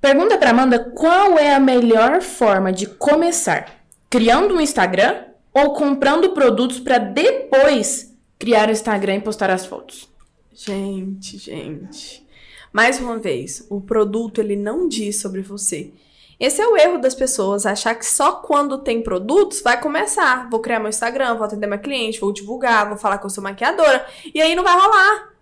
Pergunta 0.00 0.38
pra 0.38 0.50
Amanda 0.50 0.78
qual 0.78 1.38
é 1.38 1.54
a 1.54 1.60
melhor 1.60 2.22
forma 2.22 2.72
de 2.72 2.86
começar? 2.86 3.82
Criando 4.08 4.54
um 4.54 4.60
Instagram 4.60 5.24
ou 5.52 5.72
comprando 5.72 6.30
produtos 6.30 6.78
pra 6.78 6.98
depois 6.98 8.14
criar 8.38 8.68
o 8.68 8.72
Instagram 8.72 9.16
e 9.16 9.20
postar 9.20 9.50
as 9.50 9.66
fotos? 9.66 10.08
Gente, 10.52 11.38
gente. 11.38 12.26
Mais 12.72 13.00
uma 13.00 13.18
vez, 13.18 13.66
o 13.70 13.80
produto 13.80 14.40
ele 14.40 14.54
não 14.54 14.86
diz 14.86 15.16
sobre 15.20 15.40
você. 15.40 15.90
Esse 16.38 16.60
é 16.60 16.66
o 16.66 16.76
erro 16.76 16.98
das 16.98 17.14
pessoas, 17.14 17.64
achar 17.64 17.94
que 17.94 18.04
só 18.04 18.32
quando 18.32 18.78
tem 18.78 19.02
produtos 19.02 19.62
vai 19.62 19.80
começar. 19.80 20.48
Vou 20.50 20.60
criar 20.60 20.78
meu 20.78 20.90
Instagram, 20.90 21.34
vou 21.34 21.44
atender 21.44 21.66
meu 21.66 21.78
cliente, 21.78 22.20
vou 22.20 22.32
divulgar, 22.32 22.88
vou 22.88 22.98
falar 22.98 23.18
que 23.18 23.24
eu 23.24 23.30
sou 23.30 23.42
maquiadora, 23.42 24.06
e 24.34 24.40
aí 24.40 24.54
não 24.54 24.62
vai 24.62 24.74
rolar. 24.74 25.35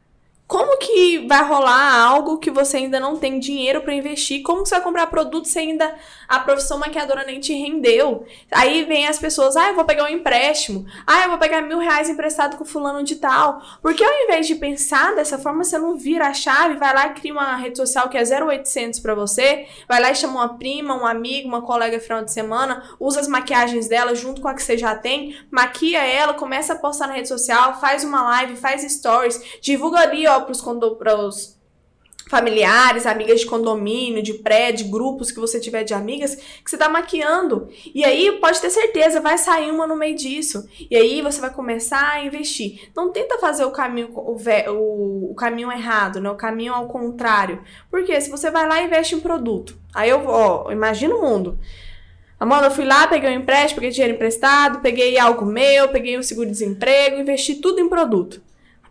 Como 0.47 0.77
que 0.77 1.27
vai 1.27 1.43
rolar 1.43 2.03
algo 2.03 2.37
que 2.37 2.51
você 2.51 2.77
ainda 2.77 3.01
não 3.01 3.17
tem 3.17 3.39
dinheiro 3.39 3.81
para 3.81 3.95
investir? 3.95 4.43
Como 4.43 4.63
que 4.63 4.69
você 4.69 4.75
vai 4.75 4.85
comprar 4.85 5.07
produto 5.07 5.49
se 5.49 5.59
ainda 5.59 5.95
a 6.29 6.39
profissão 6.39 6.79
maquiadora 6.79 7.25
nem 7.25 7.41
te 7.41 7.55
rendeu? 7.55 8.27
Aí 8.53 8.85
vem 8.85 9.07
as 9.07 9.19
pessoas, 9.19 9.57
ah, 9.57 9.69
eu 9.69 9.75
vou 9.75 9.87
pegar 9.87 10.05
um 10.05 10.09
empréstimo. 10.09 10.85
Ah, 11.07 11.23
eu 11.23 11.31
vou 11.31 11.39
pegar 11.39 11.63
mil 11.63 11.79
reais 11.79 12.11
emprestado 12.11 12.59
com 12.59 12.65
fulano 12.65 13.03
de 13.03 13.17
tal. 13.17 13.63
Porque 13.81 14.05
ao 14.05 14.23
invés 14.25 14.47
de 14.47 14.55
pensar 14.57 15.15
dessa 15.15 15.39
forma, 15.39 15.65
você 15.65 15.79
não 15.79 15.97
vira 15.97 16.27
a 16.27 16.35
chave, 16.35 16.77
vai 16.77 16.95
lá 16.95 17.07
e 17.07 17.15
cria 17.15 17.33
uma 17.33 17.57
rede 17.57 17.79
social 17.79 18.11
que 18.11 18.19
é 18.19 18.23
0800 18.23 19.01
para 19.01 19.15
você, 19.15 19.67
vai 19.89 20.01
lá 20.01 20.11
e 20.11 20.15
chama 20.15 20.35
uma 20.35 20.59
prima, 20.59 20.95
um 20.95 21.07
amigo, 21.07 21.49
uma 21.49 21.63
colega 21.63 21.99
final 21.99 22.23
de 22.23 22.31
semana, 22.31 22.83
usa 23.01 23.19
as 23.19 23.29
maquiagens 23.29 23.89
dela 23.89 24.15
junto 24.15 24.43
com 24.43 24.49
a 24.49 24.55
que 24.55 24.63
você 24.63 24.77
já 24.77 24.95
tem, 24.95 25.37
maquia 25.51 26.05
ela, 26.05 26.35
começa 26.35 26.75
a 26.75 26.77
postar 26.77 27.07
na 27.07 27.15
rede 27.15 27.29
social, 27.29 27.81
faz 27.81 28.05
uma 28.05 28.23
live, 28.23 28.57
faz 28.57 28.83
stories, 28.93 29.41
divulga 29.63 30.01
ali, 30.01 30.27
ó, 30.27 30.34
para 30.99 31.17
os 31.17 31.55
familiares, 32.29 33.07
amigas 33.07 33.41
de 33.41 33.47
condomínio, 33.47 34.23
de 34.23 34.35
prédio, 34.35 34.89
grupos 34.89 35.31
que 35.31 35.39
você 35.39 35.61
tiver 35.61 35.85
de 35.85 35.95
amigas, 35.95 36.35
que 36.35 36.71
você 36.71 36.77
tá 36.77 36.89
maquiando. 36.89 37.69
E 37.95 38.05
aí, 38.05 38.33
pode 38.41 38.61
ter 38.61 38.71
certeza, 38.71 39.21
vai 39.21 39.37
sair 39.37 39.71
uma 39.71 39.87
no 39.87 39.97
meio 39.97 40.17
disso. 40.17 40.69
E 40.91 40.97
aí, 40.97 41.21
você 41.21 41.41
vai 41.41 41.51
começar 41.51 42.13
a 42.13 42.25
investir. 42.25 42.91
Não 42.97 43.13
tenta 43.13 43.39
fazer 43.39 43.65
o 43.65 43.71
caminho, 43.71 44.11
o, 44.15 44.37
o, 44.71 45.31
o 45.33 45.35
caminho 45.35 45.71
errado, 45.71 46.21
né? 46.21 46.31
O 46.31 46.37
caminho 46.37 46.73
ao 46.73 46.89
contrário. 46.89 47.63
Porque 47.91 48.19
se 48.21 48.31
você 48.31 48.51
vai 48.51 48.67
lá 48.67 48.81
e 48.81 48.87
investe 48.87 49.15
em 49.15 49.21
produto, 49.21 49.77
aí 49.95 50.11
eu, 50.11 50.25
ó, 50.27 50.73
imagina 50.73 51.15
o 51.15 51.23
mundo. 51.23 51.59
Amanda, 52.41 52.67
eu 52.67 52.71
fui 52.71 52.85
lá, 52.85 53.07
peguei 53.07 53.31
um 53.31 53.41
empréstimo, 53.41 53.77
peguei 53.77 53.91
dinheiro 53.91 54.15
emprestado, 54.15 54.81
peguei 54.81 55.19
algo 55.19 55.47
meu, 55.47 55.89
peguei 55.89 56.19
um 56.19 56.23
seguro-desemprego, 56.23 57.21
investi 57.21 57.55
tudo 57.55 57.81
em 57.81 57.89
produto 57.89 58.43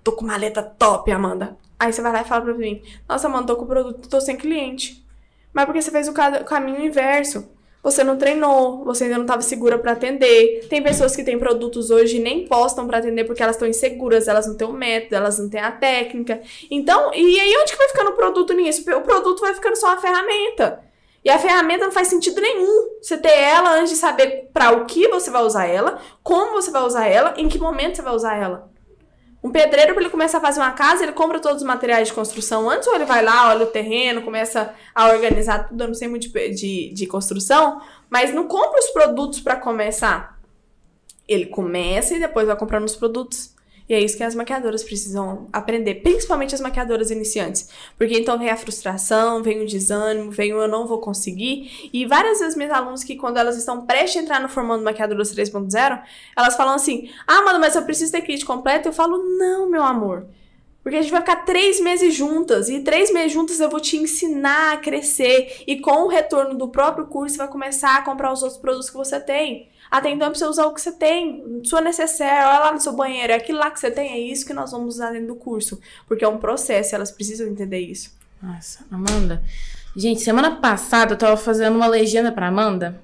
tô 0.04 0.12
com 0.12 0.26
maleta 0.26 0.62
top, 0.62 1.12
Amanda. 1.12 1.58
Aí 1.80 1.92
você 1.92 2.02
vai 2.02 2.12
lá 2.12 2.22
e 2.22 2.26
fala 2.26 2.42
pra 2.42 2.54
mim, 2.54 2.82
nossa, 3.08 3.28
Amanda, 3.28 3.48
tô 3.48 3.56
com 3.56 3.64
o 3.64 3.68
produto, 3.68 4.10
tô 4.10 4.22
sem 4.22 4.36
cliente. 4.36 5.06
Mas 5.54 5.66
porque 5.66 5.82
você 5.82 5.92
fez 5.92 6.08
o 6.08 6.14
caminho 6.14 6.84
inverso. 6.84 7.48
Você 7.84 8.02
não 8.02 8.18
treinou, 8.18 8.86
você 8.86 9.04
ainda 9.04 9.18
não 9.18 9.26
estava 9.26 9.42
segura 9.42 9.78
para 9.78 9.92
atender. 9.92 10.66
Tem 10.70 10.82
pessoas 10.82 11.14
que 11.14 11.24
têm 11.24 11.38
produtos 11.38 11.92
hoje 11.92 12.16
e 12.16 12.20
nem 12.22 12.48
postam 12.48 12.88
para 12.88 13.00
atender 13.00 13.26
porque 13.26 13.44
elas 13.44 13.58
estão 13.58 13.68
inseguras, 13.68 14.30
elas 14.30 14.48
não 14.48 14.56
têm 14.56 14.66
o 14.66 14.72
método, 14.72 15.16
elas 15.16 15.38
não 15.38 15.50
têm 15.50 15.60
a 15.60 15.70
técnica. 15.70 16.42
Então, 16.72 17.14
e 17.14 17.40
aí 17.40 17.58
onde 17.62 17.74
que 17.74 17.78
vai 17.78 17.90
ficando 17.90 18.12
o 18.12 18.16
produto 18.16 18.54
nisso? 18.54 18.90
O 18.90 19.02
produto 19.02 19.42
vai 19.42 19.54
ficando 19.54 19.76
só 19.76 19.88
uma 19.88 20.00
ferramenta. 20.00 20.82
E 21.26 21.30
a 21.30 21.38
ferramenta 21.38 21.84
não 21.84 21.92
faz 21.92 22.08
sentido 22.08 22.40
nenhum 22.40 23.00
você 23.02 23.18
ter 23.18 23.38
ela 23.38 23.76
antes 23.76 23.92
de 23.92 23.98
saber 23.98 24.50
para 24.54 24.72
o 24.72 24.86
que 24.86 25.10
você 25.10 25.30
vai 25.30 25.44
usar 25.44 25.66
ela, 25.66 26.00
como 26.24 26.54
você 26.54 26.72
vai 26.72 26.84
usar 26.84 27.08
ela, 27.08 27.34
em 27.38 27.50
que 27.50 27.60
momento 27.60 27.98
você 27.98 28.02
vai 28.02 28.16
usar 28.16 28.38
ela. 28.38 28.73
Um 29.44 29.52
pedreiro, 29.52 29.94
para 29.94 30.04
ele 30.04 30.10
começar 30.10 30.38
a 30.38 30.42
fazer 30.42 30.62
uma 30.62 30.72
casa, 30.72 31.04
ele 31.04 31.12
compra 31.12 31.38
todos 31.38 31.62
os 31.62 31.68
materiais 31.68 32.08
de 32.08 32.14
construção 32.14 32.70
antes 32.70 32.88
ou 32.88 32.96
ele 32.96 33.04
vai 33.04 33.22
lá, 33.22 33.50
olha 33.50 33.66
o 33.66 33.70
terreno, 33.70 34.22
começa 34.22 34.74
a 34.96 35.10
organizar 35.10 35.68
tudo? 35.68 35.84
Eu 35.84 35.88
não 35.88 35.94
sei 35.94 36.08
muito 36.08 36.30
de, 36.30 36.50
de, 36.50 36.94
de 36.94 37.08
construção, 37.08 37.82
mas 38.10 38.34
não 38.34 38.48
compra 38.48 38.80
os 38.80 38.88
produtos 38.92 39.42
para 39.42 39.58
começar. 39.58 40.40
Ele 41.28 41.46
começa 41.46 42.16
e 42.16 42.20
depois 42.20 42.48
vai 42.48 42.56
comprando 42.56 42.86
os 42.86 42.96
produtos. 42.96 43.53
E 43.88 43.94
é 43.94 44.00
isso 44.00 44.16
que 44.16 44.24
as 44.24 44.34
maquiadoras 44.34 44.82
precisam 44.82 45.48
aprender, 45.52 45.96
principalmente 45.96 46.56
as 46.56 46.62
maquiadoras 46.62 47.12
iniciantes. 47.12 47.70
Porque 47.98 48.18
então 48.18 48.38
vem 48.40 48.50
a 48.50 48.56
frustração, 48.56 49.44
vem 49.44 49.62
o 49.62 49.66
desânimo, 49.66 50.32
vem 50.32 50.54
o 50.54 50.62
eu 50.62 50.68
não 50.68 50.88
vou 50.88 51.00
conseguir. 51.00 51.90
E 51.92 52.06
várias 52.06 52.40
vezes 52.40 52.56
minhas 52.56 52.72
alunas 52.72 53.04
que 53.04 53.16
quando 53.16 53.38
elas 53.38 53.58
estão 53.58 53.86
prestes 53.86 54.18
a 54.18 54.24
entrar 54.24 54.40
no 54.40 54.48
Formando 54.48 54.84
Maquiadoras 54.84 55.36
3.0, 55.36 56.02
elas 56.38 56.56
falam 56.56 56.76
assim, 56.76 57.10
ah, 57.28 57.42
mano, 57.42 57.60
mas 57.60 57.76
eu 57.76 57.84
preciso 57.84 58.12
ter 58.12 58.22
kit 58.22 58.46
completo. 58.46 58.88
Eu 58.88 58.94
falo, 58.94 59.18
não, 59.18 59.70
meu 59.70 59.84
amor. 59.84 60.28
Porque 60.82 60.98
a 60.98 61.02
gente 61.02 61.12
vai 61.12 61.22
ficar 61.22 61.38
três 61.46 61.80
meses 61.80 62.14
juntas. 62.14 62.70
E 62.70 62.82
três 62.82 63.12
meses 63.12 63.32
juntas 63.32 63.60
eu 63.60 63.70
vou 63.70 63.80
te 63.80 63.98
ensinar 63.98 64.74
a 64.74 64.78
crescer. 64.78 65.64
E 65.66 65.80
com 65.80 66.04
o 66.04 66.08
retorno 66.08 66.58
do 66.58 66.68
próprio 66.68 67.08
curso, 67.08 67.36
você 67.36 67.38
vai 67.38 67.48
começar 67.48 67.98
a 67.98 68.02
comprar 68.02 68.32
os 68.32 68.44
outros 68.44 68.60
produtos 68.60 68.90
que 68.90 68.98
você 68.98 69.20
tem. 69.20 69.70
Até 69.94 70.10
então, 70.10 70.32
pra 70.32 70.40
você 70.40 70.46
usar 70.48 70.66
o 70.66 70.74
que 70.74 70.82
você 70.82 70.92
tem, 70.92 71.62
sua 71.64 71.80
necessaire, 71.80 72.48
olha 72.48 72.60
lá 72.62 72.72
no 72.74 72.82
seu 72.82 72.94
banheiro, 72.94 73.32
é 73.32 73.36
aquilo 73.36 73.60
lá 73.60 73.70
que 73.70 73.80
você 73.80 73.92
tem, 73.92 74.12
é 74.12 74.18
isso 74.18 74.44
que 74.44 74.52
nós 74.52 74.72
vamos 74.72 74.96
usar 74.96 75.12
dentro 75.12 75.28
do 75.28 75.36
curso. 75.36 75.80
Porque 76.08 76.26
é 76.26 76.28
um 76.28 76.40
processo, 76.40 76.96
elas 76.96 77.12
precisam 77.12 77.46
entender 77.46 77.78
isso. 77.78 78.12
Nossa, 78.42 78.84
Amanda. 78.90 79.44
Gente, 79.96 80.22
semana 80.22 80.56
passada 80.56 81.14
eu 81.14 81.18
tava 81.18 81.38
fazendo 81.38 81.76
uma 81.76 81.86
legenda 81.86 82.32
pra 82.32 82.48
Amanda. 82.48 83.04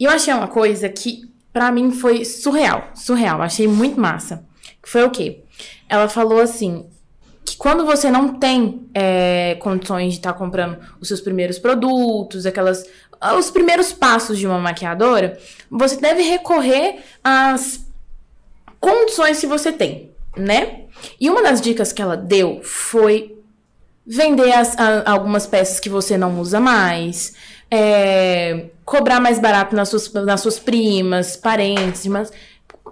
E 0.00 0.02
eu 0.02 0.10
achei 0.10 0.34
uma 0.34 0.48
coisa 0.48 0.88
que, 0.88 1.32
para 1.52 1.70
mim, 1.70 1.92
foi 1.92 2.24
surreal. 2.24 2.90
Surreal. 2.92 3.40
Achei 3.40 3.68
muito 3.68 4.00
massa. 4.00 4.44
Que 4.82 4.88
foi 4.88 5.04
o 5.04 5.10
quê? 5.10 5.44
Ela 5.88 6.08
falou 6.08 6.40
assim: 6.40 6.90
que 7.46 7.56
quando 7.56 7.86
você 7.86 8.10
não 8.10 8.34
tem 8.34 8.88
é, 8.92 9.54
condições 9.60 10.14
de 10.14 10.18
estar 10.18 10.32
tá 10.32 10.38
comprando 10.38 10.76
os 11.00 11.06
seus 11.06 11.20
primeiros 11.20 11.60
produtos, 11.60 12.44
aquelas 12.44 12.84
os 13.36 13.50
primeiros 13.50 13.92
passos 13.92 14.38
de 14.38 14.46
uma 14.46 14.58
maquiadora, 14.58 15.38
você 15.70 15.96
deve 15.96 16.22
recorrer 16.22 17.02
às 17.22 17.84
condições 18.80 19.40
que 19.40 19.46
você 19.46 19.72
tem, 19.72 20.10
né? 20.36 20.82
E 21.20 21.28
uma 21.28 21.42
das 21.42 21.60
dicas 21.60 21.92
que 21.92 22.02
ela 22.02 22.16
deu 22.16 22.60
foi 22.62 23.38
vender 24.06 24.52
as, 24.52 24.78
a, 24.78 25.10
algumas 25.10 25.46
peças 25.46 25.80
que 25.80 25.88
você 25.88 26.16
não 26.16 26.40
usa 26.40 26.60
mais, 26.60 27.34
é, 27.70 28.66
cobrar 28.84 29.20
mais 29.20 29.38
barato 29.38 29.74
nas 29.74 29.88
suas, 29.88 30.12
nas 30.12 30.40
suas 30.40 30.58
primas, 30.58 31.36
parentes, 31.36 32.06
mas 32.06 32.30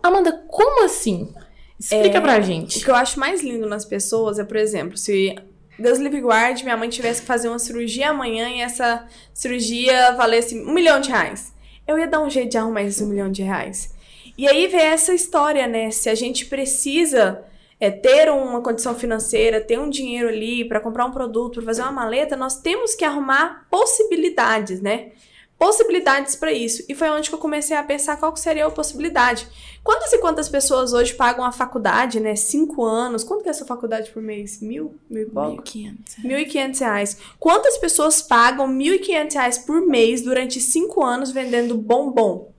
Amanda, 0.04 0.44
como 0.48 0.84
assim? 0.84 1.32
Explica 1.80 2.18
é, 2.18 2.20
pra 2.20 2.40
gente. 2.40 2.78
O 2.78 2.84
que 2.84 2.90
eu 2.90 2.94
acho 2.94 3.18
mais 3.18 3.42
lindo 3.42 3.66
nas 3.66 3.86
pessoas 3.86 4.38
é, 4.38 4.44
por 4.44 4.56
exemplo, 4.56 4.98
se 4.98 5.34
Deus 5.78 5.98
livre 5.98 6.20
guarde, 6.20 6.62
minha 6.62 6.76
mãe 6.76 6.88
tivesse 6.88 7.20
que 7.20 7.26
fazer 7.26 7.48
uma 7.48 7.58
cirurgia 7.58 8.10
amanhã 8.10 8.48
e 8.48 8.60
essa 8.60 9.06
cirurgia 9.32 10.12
valesse 10.12 10.58
um 10.60 10.72
milhão 10.72 11.00
de 11.00 11.10
reais. 11.10 11.52
Eu 11.86 11.98
ia 11.98 12.06
dar 12.06 12.20
um 12.20 12.30
jeito 12.30 12.50
de 12.50 12.58
arrumar 12.58 12.82
esse 12.82 13.02
um 13.02 13.08
milhão 13.08 13.30
de 13.30 13.42
reais. 13.42 13.92
E 14.38 14.48
aí 14.48 14.66
vem 14.66 14.80
essa 14.80 15.12
história, 15.12 15.66
né? 15.66 15.90
Se 15.90 16.08
a 16.08 16.14
gente 16.14 16.46
precisa 16.46 17.44
é, 17.78 17.90
ter 17.90 18.30
uma 18.30 18.62
condição 18.62 18.94
financeira, 18.94 19.60
ter 19.60 19.78
um 19.78 19.90
dinheiro 19.90 20.28
ali 20.28 20.64
para 20.64 20.80
comprar 20.80 21.06
um 21.06 21.10
produto, 21.10 21.54
para 21.54 21.64
fazer 21.64 21.82
uma 21.82 21.92
maleta, 21.92 22.36
nós 22.36 22.60
temos 22.60 22.94
que 22.94 23.04
arrumar 23.04 23.66
possibilidades, 23.70 24.80
né? 24.80 25.10
Possibilidades 25.58 26.36
para 26.36 26.52
isso. 26.52 26.84
E 26.88 26.94
foi 26.94 27.08
onde 27.10 27.28
que 27.28 27.34
eu 27.34 27.38
comecei 27.38 27.76
a 27.76 27.82
pensar 27.82 28.16
qual 28.16 28.36
seria 28.36 28.66
a 28.66 28.70
possibilidade. 28.70 29.46
Quantas 29.82 30.12
e 30.12 30.18
quantas 30.18 30.48
pessoas 30.48 30.92
hoje 30.92 31.14
pagam 31.14 31.44
a 31.44 31.52
faculdade, 31.52 32.20
né? 32.20 32.34
Cinco 32.36 32.84
anos. 32.84 33.22
Quanto 33.22 33.42
que 33.42 33.48
é 33.48 33.50
essa 33.50 33.66
faculdade 33.66 34.10
por 34.10 34.22
mês? 34.22 34.60
Mil? 34.60 34.94
Mil 35.10 35.22
e 35.22 35.26
pouco? 35.26 35.50
Mil 35.50 35.58
e 35.58 35.62
quinhentos. 35.62 36.16
Mil 36.24 36.38
e 36.38 36.46
quinhentos 36.46 36.80
reais. 36.80 37.18
Quantas 37.38 37.76
pessoas 37.78 38.22
pagam 38.22 38.66
mil 38.66 38.94
e 38.94 38.98
quinhentos 38.98 39.36
reais 39.36 39.58
por 39.58 39.80
mês 39.80 40.22
durante 40.22 40.60
cinco 40.60 41.04
anos 41.04 41.30
vendendo 41.30 41.76
bombom? 41.76 42.53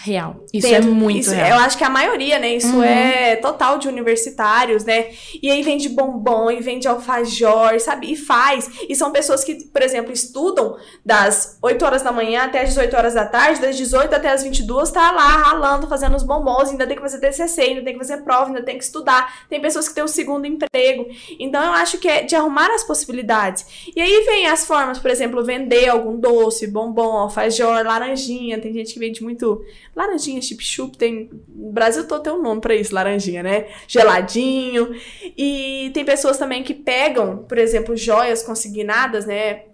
Real. 0.00 0.44
Isso 0.52 0.66
é 0.68 0.80
muito 0.80 1.20
isso, 1.20 1.34
real. 1.34 1.58
Eu 1.58 1.64
acho 1.64 1.76
que 1.76 1.82
a 1.82 1.90
maioria, 1.90 2.38
né? 2.38 2.54
Isso 2.54 2.76
uhum. 2.76 2.84
é 2.84 3.36
total 3.36 3.78
de 3.78 3.88
universitários, 3.88 4.84
né? 4.84 5.08
E 5.42 5.50
aí 5.50 5.60
vende 5.62 5.88
bombom 5.88 6.50
e 6.50 6.60
vende 6.60 6.86
alfajor, 6.86 7.78
sabe? 7.80 8.12
E 8.12 8.16
faz. 8.16 8.70
E 8.88 8.94
são 8.94 9.10
pessoas 9.10 9.42
que, 9.42 9.64
por 9.64 9.82
exemplo, 9.82 10.12
estudam 10.12 10.76
das 11.04 11.58
8 11.60 11.84
horas 11.84 12.02
da 12.02 12.12
manhã 12.12 12.44
até 12.44 12.62
as 12.62 12.70
18 12.70 12.96
horas 12.96 13.14
da 13.14 13.26
tarde, 13.26 13.60
das 13.60 13.76
18 13.76 14.14
até 14.14 14.30
as 14.30 14.42
22, 14.42 14.90
tá 14.92 15.10
lá 15.10 15.26
ralando, 15.26 15.88
fazendo 15.88 16.16
os 16.16 16.22
bombons, 16.22 16.70
ainda 16.70 16.86
tem 16.86 16.96
que 16.96 17.02
fazer 17.02 17.18
TCC, 17.18 17.60
ainda 17.62 17.82
tem 17.82 17.94
que 17.94 17.98
fazer 17.98 18.18
prova, 18.18 18.46
ainda 18.46 18.62
tem 18.62 18.78
que 18.78 18.84
estudar. 18.84 19.46
Tem 19.48 19.60
pessoas 19.60 19.88
que 19.88 19.94
têm 19.94 20.04
um 20.04 20.08
segundo 20.08 20.46
emprego. 20.46 21.08
Então 21.40 21.62
eu 21.64 21.72
acho 21.72 21.98
que 21.98 22.08
é 22.08 22.22
de 22.22 22.36
arrumar 22.36 22.72
as 22.72 22.84
possibilidades. 22.84 23.90
E 23.94 24.00
aí 24.00 24.24
vem 24.24 24.46
as 24.46 24.64
formas, 24.64 24.98
por 24.98 25.10
exemplo, 25.10 25.44
vender 25.44 25.88
algum 25.88 26.16
doce, 26.16 26.68
bombom, 26.68 27.16
alfajor, 27.16 27.84
laranjinha. 27.84 28.60
Tem 28.60 28.72
gente 28.72 28.94
que 28.94 29.00
vende 29.00 29.22
muito 29.22 29.64
Laranjinha 29.98 30.40
chip 30.40 30.62
chup 30.62 30.96
tem. 30.96 31.28
No 31.48 31.72
Brasil 31.72 32.06
todo 32.06 32.22
tem 32.22 32.32
um 32.32 32.40
nome 32.40 32.60
pra 32.60 32.72
isso, 32.72 32.94
laranjinha, 32.94 33.42
né? 33.42 33.66
Geladinho. 33.88 34.94
E 35.36 35.90
tem 35.92 36.04
pessoas 36.04 36.38
também 36.38 36.62
que 36.62 36.72
pegam, 36.72 37.38
por 37.38 37.58
exemplo, 37.58 37.96
joias 37.96 38.44
consignadas, 38.44 39.26
né? 39.26 39.64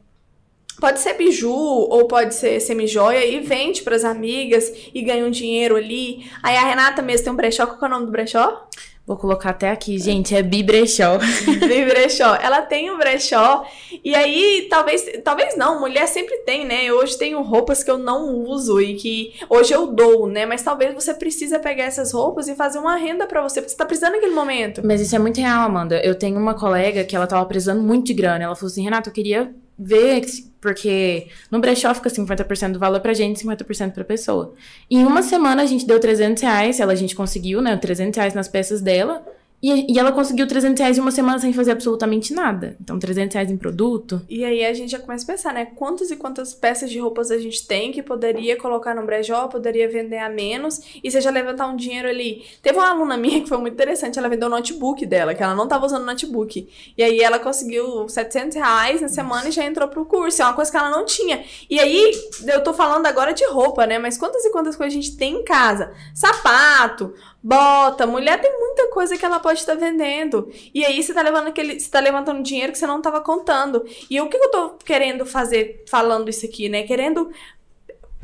Pode 0.80 0.98
ser 1.00 1.12
biju 1.12 1.52
ou 1.52 2.06
pode 2.06 2.34
ser 2.34 2.58
semi-joia 2.58 3.22
e 3.26 3.40
vende 3.40 3.82
para 3.82 3.96
as 3.96 4.02
amigas 4.02 4.72
e 4.94 5.02
ganha 5.02 5.26
um 5.26 5.30
dinheiro 5.30 5.76
ali. 5.76 6.24
Aí 6.42 6.56
a 6.56 6.64
Renata 6.64 7.02
mesmo 7.02 7.24
tem 7.24 7.32
um 7.34 7.36
brechó. 7.36 7.66
Qual 7.66 7.82
é 7.82 7.84
o 7.84 7.88
nome 7.90 8.06
do 8.06 8.12
brechó? 8.12 8.66
Vou 9.06 9.18
colocar 9.18 9.50
até 9.50 9.70
aqui, 9.70 9.98
gente, 9.98 10.34
é 10.34 10.42
Bibrechó. 10.42 11.18
Bibrechó. 11.60 12.36
Ela 12.36 12.62
tem 12.62 12.90
um 12.90 12.96
brechó. 12.96 13.62
E 14.02 14.14
aí, 14.14 14.66
talvez, 14.70 15.04
talvez 15.22 15.58
não, 15.58 15.78
mulher 15.78 16.06
sempre 16.06 16.38
tem, 16.38 16.64
né? 16.64 16.84
Eu 16.84 16.96
hoje 16.96 17.18
tenho 17.18 17.42
roupas 17.42 17.84
que 17.84 17.90
eu 17.90 17.98
não 17.98 18.34
uso 18.34 18.80
e 18.80 18.94
que 18.94 19.34
hoje 19.50 19.74
eu 19.74 19.88
dou, 19.88 20.26
né? 20.26 20.46
Mas 20.46 20.62
talvez 20.62 20.94
você 20.94 21.12
precisa 21.12 21.58
pegar 21.58 21.84
essas 21.84 22.12
roupas 22.12 22.48
e 22.48 22.54
fazer 22.54 22.78
uma 22.78 22.96
renda 22.96 23.26
para 23.26 23.42
você, 23.42 23.60
porque 23.60 23.72
você 23.72 23.76
tá 23.76 23.84
precisando 23.84 24.14
naquele 24.14 24.34
momento. 24.34 24.80
Mas 24.82 25.02
isso 25.02 25.14
é 25.14 25.18
muito 25.18 25.38
real, 25.38 25.60
Amanda. 25.60 26.00
Eu 26.02 26.14
tenho 26.14 26.38
uma 26.38 26.54
colega 26.54 27.04
que 27.04 27.14
ela 27.14 27.26
tava 27.26 27.44
precisando 27.44 27.82
muito 27.82 28.06
de 28.06 28.14
grana. 28.14 28.44
Ela 28.44 28.56
falou 28.56 28.70
assim: 28.70 28.84
Renato, 28.84 29.10
eu 29.10 29.12
queria 29.12 29.54
ver, 29.78 30.24
porque 30.60 31.28
no 31.50 31.60
brechó 31.60 31.94
fica 31.94 32.08
50% 32.08 32.72
do 32.72 32.78
valor 32.78 33.00
pra 33.00 33.12
gente 33.12 33.40
e 33.40 33.44
50% 33.44 33.92
pra 33.92 34.04
pessoa. 34.04 34.54
Em 34.90 35.04
uma 35.04 35.22
semana 35.22 35.62
a 35.62 35.66
gente 35.66 35.86
deu 35.86 36.00
300 36.00 36.42
reais, 36.42 36.80
ela, 36.80 36.92
a 36.92 36.96
gente 36.96 37.14
conseguiu, 37.14 37.60
né, 37.60 37.76
300 37.76 38.16
reais 38.16 38.34
nas 38.34 38.48
peças 38.48 38.80
dela, 38.80 39.24
E, 39.64 39.94
e 39.94 39.98
ela 39.98 40.12
conseguiu 40.12 40.46
300 40.46 40.78
reais 40.78 40.98
em 40.98 41.00
uma 41.00 41.10
semana 41.10 41.38
sem 41.38 41.50
fazer 41.50 41.70
absolutamente 41.70 42.34
nada. 42.34 42.76
Então, 42.78 42.98
300 42.98 43.32
reais 43.32 43.50
em 43.50 43.56
produto. 43.56 44.20
E 44.28 44.44
aí 44.44 44.62
a 44.62 44.74
gente 44.74 44.90
já 44.90 44.98
começa 44.98 45.24
a 45.24 45.34
pensar, 45.34 45.54
né? 45.54 45.64
Quantas 45.64 46.10
e 46.10 46.16
quantas 46.16 46.52
peças 46.52 46.90
de 46.90 46.98
roupas 46.98 47.30
a 47.30 47.38
gente 47.38 47.66
tem 47.66 47.90
que 47.90 48.02
poderia 48.02 48.58
colocar 48.58 48.94
no 48.94 49.06
brejó, 49.06 49.48
poderia 49.48 49.88
vender 49.88 50.18
a 50.18 50.28
menos, 50.28 50.82
e 51.02 51.10
você 51.10 51.18
já 51.18 51.30
levantar 51.30 51.66
um 51.66 51.76
dinheiro 51.76 52.06
ali. 52.06 52.44
Teve 52.60 52.76
uma 52.76 52.90
aluna 52.90 53.16
minha 53.16 53.40
que 53.40 53.48
foi 53.48 53.56
muito 53.56 53.72
interessante, 53.72 54.18
ela 54.18 54.28
vendeu 54.28 54.48
o 54.48 54.50
notebook 54.50 55.06
dela, 55.06 55.34
que 55.34 55.42
ela 55.42 55.54
não 55.54 55.66
tava 55.66 55.86
usando 55.86 56.04
notebook. 56.04 56.68
E 56.98 57.02
aí 57.02 57.20
ela 57.20 57.38
conseguiu 57.38 58.06
700 58.06 58.56
reais 58.56 59.00
na 59.00 59.08
semana 59.08 59.48
e 59.48 59.50
já 59.50 59.64
entrou 59.64 59.88
pro 59.88 60.04
curso. 60.04 60.42
É 60.42 60.44
uma 60.44 60.52
coisa 60.52 60.70
que 60.70 60.76
ela 60.76 60.90
não 60.90 61.06
tinha. 61.06 61.42
E 61.70 61.80
aí, 61.80 62.12
eu 62.46 62.62
tô 62.62 62.74
falando 62.74 63.06
agora 63.06 63.32
de 63.32 63.46
roupa, 63.46 63.86
né? 63.86 63.98
Mas 63.98 64.18
quantas 64.18 64.44
e 64.44 64.50
quantas 64.50 64.76
coisas 64.76 64.92
a 64.92 65.00
gente 65.00 65.16
tem 65.16 65.36
em 65.36 65.42
casa? 65.42 65.90
Sapato, 66.14 67.14
bota, 67.44 68.06
mulher 68.06 68.40
tem 68.40 68.58
muita 68.58 68.88
coisa 68.88 69.18
que 69.18 69.24
ela 69.24 69.38
pode 69.38 69.60
estar 69.60 69.74
vendendo. 69.74 70.50
E 70.72 70.82
aí 70.82 71.02
você 71.02 71.12
tá 71.12 71.20
levando 71.20 71.48
aquele, 71.48 71.78
você 71.78 71.90
tá 71.90 72.00
levantando 72.00 72.42
dinheiro 72.42 72.72
que 72.72 72.78
você 72.78 72.86
não 72.86 72.96
estava 72.96 73.20
contando. 73.20 73.84
E 74.08 74.18
o 74.18 74.30
que, 74.30 74.38
eu 74.38 74.50
tô 74.50 74.70
querendo 74.82 75.26
fazer 75.26 75.84
falando 75.86 76.30
isso 76.30 76.46
aqui, 76.46 76.70
né? 76.70 76.84
Querendo 76.84 77.30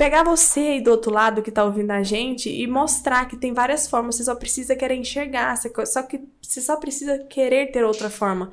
pegar 0.01 0.23
você 0.23 0.61
aí 0.61 0.81
do 0.81 0.91
outro 0.91 1.13
lado 1.13 1.43
que 1.43 1.51
tá 1.51 1.63
ouvindo 1.63 1.91
a 1.91 2.03
gente 2.03 2.49
e 2.49 2.67
mostrar 2.67 3.29
que 3.29 3.37
tem 3.37 3.53
várias 3.53 3.87
formas, 3.87 4.15
você 4.15 4.25
só 4.25 4.35
precisa 4.35 4.75
querer 4.75 4.95
enxergar, 4.95 5.55
você 5.55 5.71
só 5.85 6.03
que 6.03 6.23
você 6.41 6.63
só 6.63 6.77
precisa 6.77 7.19
querer 7.19 7.71
ter 7.71 7.85
outra 7.85 8.09
forma. 8.09 8.51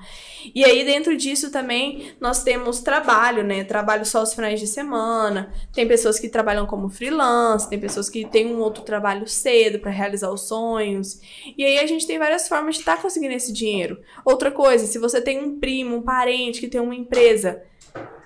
E 0.53 0.65
aí 0.65 0.83
dentro 0.83 1.15
disso 1.15 1.49
também 1.49 2.11
nós 2.19 2.43
temos 2.43 2.81
trabalho, 2.81 3.45
né? 3.45 3.63
Trabalho 3.63 4.05
só 4.05 4.21
os 4.21 4.33
finais 4.33 4.59
de 4.59 4.67
semana. 4.67 5.53
Tem 5.73 5.87
pessoas 5.87 6.19
que 6.19 6.27
trabalham 6.27 6.65
como 6.65 6.89
freelance, 6.89 7.69
tem 7.69 7.79
pessoas 7.79 8.09
que 8.09 8.25
têm 8.25 8.53
um 8.53 8.59
outro 8.59 8.83
trabalho 8.83 9.25
cedo 9.25 9.79
para 9.79 9.89
realizar 9.89 10.29
os 10.29 10.49
sonhos. 10.49 11.21
E 11.57 11.63
aí 11.63 11.79
a 11.79 11.87
gente 11.87 12.05
tem 12.05 12.19
várias 12.19 12.49
formas 12.49 12.75
de 12.75 12.81
estar 12.81 12.97
tá 12.97 13.01
conseguindo 13.01 13.33
esse 13.33 13.53
dinheiro. 13.53 14.01
Outra 14.25 14.51
coisa, 14.51 14.85
se 14.85 14.99
você 14.99 15.21
tem 15.21 15.41
um 15.41 15.57
primo, 15.57 15.95
um 15.95 16.01
parente 16.01 16.59
que 16.59 16.67
tem 16.67 16.81
uma 16.81 16.93
empresa, 16.93 17.63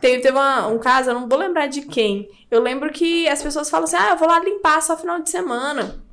Teve, 0.01 0.19
teve 0.19 0.35
uma, 0.35 0.67
um 0.67 0.79
caso, 0.79 1.11
eu 1.11 1.13
não 1.13 1.29
vou 1.29 1.37
lembrar 1.37 1.67
de 1.67 1.83
quem. 1.83 2.27
Eu 2.49 2.59
lembro 2.59 2.91
que 2.91 3.27
as 3.27 3.41
pessoas 3.41 3.69
falam 3.69 3.83
assim: 3.85 3.95
ah, 3.95 4.09
eu 4.09 4.17
vou 4.17 4.27
lá 4.27 4.39
limpar 4.39 4.81
só 4.81 4.97
final 4.97 5.21
de 5.21 5.29
semana. 5.29 6.03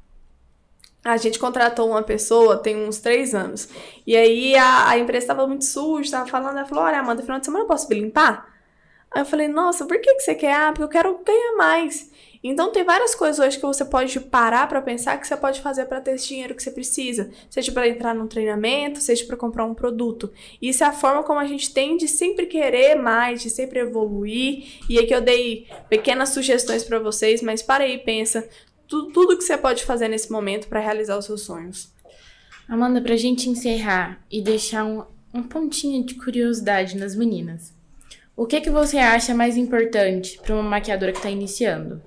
A 1.03 1.17
gente 1.17 1.39
contratou 1.39 1.89
uma 1.89 2.03
pessoa 2.03 2.59
tem 2.59 2.77
uns 2.77 2.99
três 2.99 3.35
anos. 3.35 3.69
E 4.07 4.15
aí 4.15 4.55
a, 4.57 4.91
a 4.91 4.99
empresa 4.99 5.25
estava 5.25 5.47
muito 5.47 5.65
suja, 5.65 6.05
estava 6.05 6.27
falando, 6.27 6.59
ela 6.59 6.67
falou: 6.67 6.85
olha, 6.85 7.01
Amanda, 7.01 7.23
final 7.23 7.39
de 7.39 7.47
semana 7.47 7.65
eu 7.65 7.69
posso 7.69 7.93
limpar? 7.93 8.47
Aí 9.11 9.23
eu 9.23 9.27
falei: 9.27 9.49
nossa, 9.49 9.87
por 9.87 9.99
que, 9.99 10.15
que 10.15 10.21
você 10.21 10.35
quer? 10.35 10.55
Ah, 10.55 10.69
porque 10.69 10.85
eu 10.85 10.89
quero 10.89 11.19
ganhar 11.25 11.57
mais. 11.57 12.11
Então 12.43 12.71
tem 12.71 12.85
várias 12.85 13.15
coisas 13.15 13.45
hoje 13.45 13.57
que 13.57 13.67
você 13.67 13.85
pode 13.85 14.21
parar 14.21 14.69
para 14.69 14.81
pensar 14.81 15.19
que 15.19 15.27
você 15.27 15.37
pode 15.37 15.61
fazer 15.61 15.87
para 15.87 16.01
ter 16.01 16.13
esse 16.13 16.29
dinheiro 16.29 16.55
que 16.55 16.63
você 16.63 16.71
precisa, 16.71 17.31
seja 17.51 17.73
para 17.73 17.89
entrar 17.89 18.15
num 18.15 18.27
treinamento, 18.27 19.01
seja 19.01 19.25
para 19.25 19.37
comprar 19.37 19.65
um 19.65 19.75
produto. 19.75 20.33
Isso 20.63 20.85
é 20.85 20.87
a 20.87 20.93
forma 20.93 21.23
como 21.23 21.41
a 21.41 21.47
gente 21.47 21.73
tem 21.73 21.97
de 21.97 22.07
sempre 22.07 22.47
querer 22.47 22.95
mais, 22.95 23.43
de 23.43 23.51
sempre 23.51 23.81
evoluir. 23.81 24.65
E 24.89 24.99
aqui 24.99 25.15
eu 25.15 25.21
dei 25.21 25.67
pequenas 25.89 26.31
sugestões 26.31 26.85
para 26.85 26.99
vocês, 26.99 27.43
mas 27.43 27.63
para 27.63 27.85
aí, 27.85 27.99
pensa 27.99 28.49
tudo, 28.87 29.13
tudo 29.13 29.37
que 29.37 29.45
você 29.45 29.57
pode 29.57 29.85
fazer 29.85 30.09
nesse 30.09 30.31
momento 30.31 30.69
para 30.69 30.81
realizar 30.81 31.19
os 31.19 31.27
seus 31.27 31.43
sonhos. 31.43 31.93
Amanda, 32.69 33.01
pra 33.01 33.17
gente 33.17 33.49
encerrar 33.49 34.23
e 34.31 34.43
deixar 34.43 34.85
um, 34.85 35.03
um 35.33 35.43
pontinho 35.43 36.05
de 36.05 36.15
curiosidade 36.15 36.97
nas 36.97 37.15
meninas. 37.17 37.73
O 38.37 38.47
que 38.47 38.61
que 38.61 38.71
você 38.71 38.99
acha 38.99 39.35
mais 39.35 39.57
importante 39.57 40.39
para 40.41 40.55
uma 40.55 40.63
maquiadora 40.63 41.11
que 41.11 41.19
está 41.19 41.31
iniciando? 41.31 42.01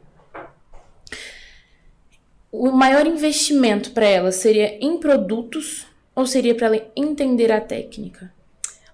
O 2.51 2.71
maior 2.71 3.07
investimento 3.07 3.91
para 3.91 4.05
ela 4.05 4.31
seria 4.31 4.77
em 4.83 4.97
produtos 4.97 5.85
ou 6.13 6.25
seria 6.27 6.53
para 6.53 6.67
ela 6.67 6.91
entender 6.95 7.51
a 7.51 7.61
técnica? 7.61 8.33